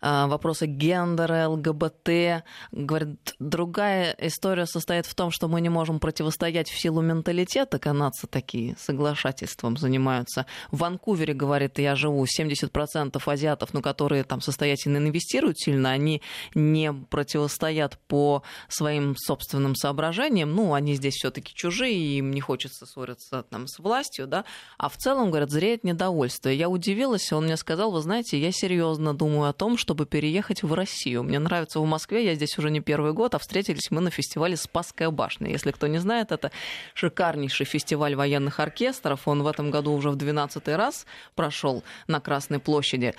э, 0.00 0.26
вопросы 0.26 0.66
гендера, 0.66 1.48
ЛГБТ. 1.48 2.44
Говорит, 2.72 3.34
другая 3.38 4.14
история 4.18 4.66
состоит 4.66 5.06
в 5.06 5.14
том, 5.14 5.30
что 5.30 5.48
мы 5.48 5.60
не 5.60 5.68
можем 5.68 6.00
противостоять 6.00 6.68
в 6.68 6.78
силу 6.78 7.03
менталитета 7.04 7.78
канадцы 7.78 8.26
такие 8.26 8.76
соглашательством 8.78 9.76
занимаются. 9.76 10.46
В 10.70 10.78
Ванкувере, 10.78 11.34
говорит, 11.34 11.78
я 11.78 11.94
живу, 11.96 12.24
70% 12.24 13.20
азиатов, 13.24 13.74
ну, 13.74 13.82
которые 13.82 14.24
там 14.24 14.40
состоятельно 14.40 14.98
инвестируют 14.98 15.58
сильно, 15.58 15.90
они 15.90 16.22
не 16.54 16.92
противостоят 16.92 17.98
по 18.08 18.42
своим 18.68 19.16
собственным 19.16 19.74
соображениям. 19.74 20.54
Ну, 20.54 20.74
они 20.74 20.94
здесь 20.94 21.14
все 21.14 21.30
таки 21.30 21.54
чужие, 21.54 22.18
им 22.18 22.30
не 22.30 22.40
хочется 22.40 22.86
ссориться 22.86 23.44
там 23.50 23.66
с 23.66 23.78
властью, 23.78 24.26
да. 24.26 24.44
А 24.78 24.88
в 24.88 24.96
целом, 24.96 25.30
говорят, 25.30 25.50
зреет 25.50 25.84
недовольство. 25.84 26.48
Я 26.48 26.68
удивилась, 26.68 27.32
он 27.32 27.44
мне 27.44 27.56
сказал, 27.56 27.90
вы 27.90 28.00
знаете, 28.00 28.38
я 28.38 28.52
серьезно 28.52 29.14
думаю 29.14 29.48
о 29.50 29.52
том, 29.52 29.76
чтобы 29.76 30.06
переехать 30.06 30.62
в 30.62 30.72
Россию. 30.72 31.22
Мне 31.22 31.38
нравится 31.38 31.80
в 31.80 31.86
Москве, 31.86 32.24
я 32.24 32.34
здесь 32.34 32.58
уже 32.58 32.70
не 32.70 32.80
первый 32.80 33.12
год, 33.12 33.34
а 33.34 33.38
встретились 33.38 33.90
мы 33.90 34.00
на 34.00 34.10
фестивале 34.10 34.56
«Спасская 34.56 35.10
башня». 35.10 35.50
Если 35.50 35.70
кто 35.70 35.86
не 35.86 35.98
знает, 35.98 36.32
это 36.32 36.50
шикарнейший 36.94 37.66
фестиваль 37.66 38.14
военных 38.14 38.60
оркестров. 38.60 39.28
Он 39.28 39.42
в 39.42 39.46
этом 39.46 39.70
году 39.70 39.92
уже 39.92 40.10
в 40.10 40.16
12 40.16 40.68
раз 40.68 41.06
прошел 41.34 41.84
на 42.06 42.20
Красной 42.20 42.60
площади. 42.60 43.14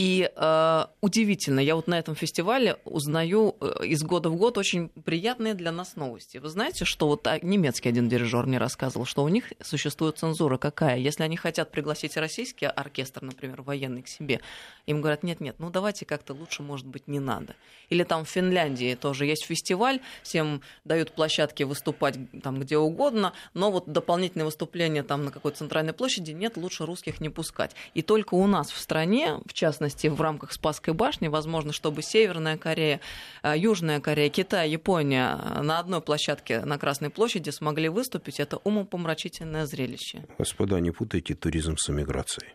И 0.00 0.30
э, 0.34 0.84
удивительно, 1.02 1.60
я 1.60 1.76
вот 1.76 1.86
на 1.86 1.98
этом 1.98 2.14
фестивале 2.14 2.78
узнаю 2.86 3.54
э, 3.60 3.84
из 3.84 4.02
года 4.02 4.30
в 4.30 4.36
год 4.36 4.56
очень 4.56 4.88
приятные 4.88 5.52
для 5.52 5.72
нас 5.72 5.94
новости. 5.94 6.38
Вы 6.38 6.48
знаете, 6.48 6.86
что 6.86 7.06
вот 7.06 7.26
а, 7.26 7.38
немецкий 7.42 7.90
один 7.90 8.08
дирижер 8.08 8.46
мне 8.46 8.56
рассказывал, 8.56 9.04
что 9.04 9.22
у 9.22 9.28
них 9.28 9.52
существует 9.60 10.16
цензура 10.16 10.56
какая? 10.56 10.96
Если 10.96 11.22
они 11.22 11.36
хотят 11.36 11.70
пригласить 11.70 12.16
российский 12.16 12.64
оркестр, 12.64 13.20
например, 13.22 13.60
военный 13.60 14.00
к 14.00 14.08
себе, 14.08 14.40
им 14.86 15.02
говорят, 15.02 15.22
нет-нет, 15.22 15.56
ну 15.58 15.68
давайте 15.68 16.06
как-то 16.06 16.32
лучше, 16.32 16.62
может 16.62 16.86
быть, 16.86 17.06
не 17.06 17.20
надо. 17.20 17.54
Или 17.90 18.02
там 18.02 18.24
в 18.24 18.28
Финляндии 18.30 18.94
тоже 18.94 19.26
есть 19.26 19.44
фестиваль, 19.44 20.00
всем 20.22 20.62
дают 20.86 21.12
площадки 21.12 21.62
выступать 21.64 22.16
там 22.42 22.58
где 22.58 22.78
угодно, 22.78 23.34
но 23.52 23.70
вот 23.70 23.86
дополнительные 23.86 24.46
выступления 24.46 25.02
там 25.02 25.26
на 25.26 25.30
какой-то 25.30 25.58
центральной 25.58 25.92
площади 25.92 26.30
нет, 26.30 26.56
лучше 26.56 26.86
русских 26.86 27.20
не 27.20 27.28
пускать. 27.28 27.72
И 27.92 28.00
только 28.00 28.32
у 28.34 28.46
нас 28.46 28.70
в 28.70 28.78
стране, 28.78 29.40
в 29.44 29.52
частности, 29.52 29.89
частности, 29.90 30.06
в 30.08 30.20
рамках 30.20 30.52
Спасской 30.52 30.94
башни, 30.94 31.28
возможно, 31.28 31.72
чтобы 31.72 32.02
Северная 32.02 32.56
Корея, 32.56 33.00
э, 33.42 33.54
Южная 33.56 34.00
Корея, 34.00 34.30
Китай, 34.30 34.70
Япония 34.70 35.38
э, 35.38 35.62
на 35.62 35.78
одной 35.78 36.00
площадке 36.00 36.60
на 36.64 36.78
Красной 36.78 37.10
площади 37.10 37.50
смогли 37.50 37.88
выступить. 37.88 38.40
Это 38.40 38.58
умопомрачительное 38.64 39.66
зрелище. 39.66 40.24
Господа, 40.38 40.80
не 40.80 40.90
путайте 40.90 41.34
туризм 41.34 41.76
с 41.76 41.90
эмиграцией. 41.90 42.52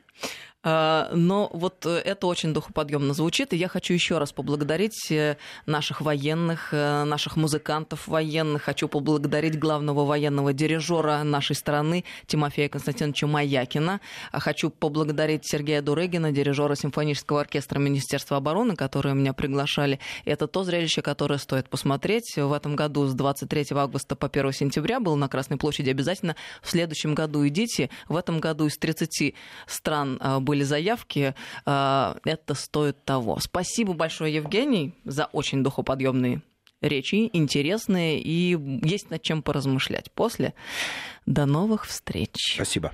А, 0.67 1.11
но 1.13 1.47
вот 1.53 1.85
э, 1.85 1.99
это 1.99 2.25
очень 2.25 2.51
духоподъемно 2.51 3.13
звучит, 3.13 3.53
и 3.53 3.55
я 3.55 3.67
хочу 3.67 3.93
еще 3.93 4.17
раз 4.17 4.31
поблагодарить 4.31 5.11
э, 5.11 5.37
наших 5.67 6.01
военных, 6.01 6.69
э, 6.73 7.03
наших 7.03 7.35
музыкантов 7.35 8.07
военных. 8.07 8.63
Хочу 8.63 8.87
поблагодарить 8.87 9.59
главного 9.59 10.05
военного 10.05 10.53
дирижера 10.53 11.21
нашей 11.21 11.55
страны 11.55 12.03
Тимофея 12.25 12.67
Константиновича 12.67 13.27
Маякина. 13.27 14.01
А 14.31 14.39
хочу 14.39 14.71
поблагодарить 14.71 15.47
Сергея 15.47 15.83
Дурыгина, 15.83 16.31
дирижера 16.31 16.73
симфонического 16.73 17.41
оркестра 17.41 17.77
Министерства 17.77 18.37
обороны, 18.37 18.75
которые 18.75 19.13
меня 19.13 19.33
приглашали. 19.33 19.99
Это 20.25 20.47
то 20.47 20.63
зрелище, 20.63 21.03
которое 21.03 21.37
стоит 21.37 21.69
посмотреть. 21.69 22.37
В 22.37 22.51
этом 22.51 22.75
году 22.75 23.05
с 23.05 23.13
23 23.13 23.67
августа 23.69 24.15
по 24.15 24.27
1 24.27 24.51
сентября 24.53 24.99
был 24.99 25.15
на 25.15 25.29
Красной 25.29 25.57
площади. 25.57 25.91
Обязательно 25.91 26.35
в 26.63 26.71
следующем 26.71 27.13
году 27.13 27.47
идите. 27.47 27.91
В 28.07 28.15
этом 28.15 28.39
году 28.39 28.65
из 28.65 28.79
30 28.79 29.35
стран 29.67 30.19
были 30.39 30.54
были 30.55 30.63
заявки, 30.63 31.35
э, 31.65 32.15
это 32.23 32.53
стоит 32.53 33.03
того. 33.03 33.39
Спасибо 33.39 33.93
большое, 33.93 34.33
Евгений, 34.33 34.93
за 35.03 35.25
очень 35.25 35.63
духоподъемные 35.63 36.41
речи, 36.81 37.29
интересные 37.33 38.21
и 38.21 38.57
есть 38.83 39.09
над 39.09 39.21
чем 39.21 39.41
поразмышлять. 39.41 40.11
После 40.11 40.53
до 41.25 41.45
новых 41.45 41.85
встреч. 41.85 42.53
Спасибо. 42.55 42.93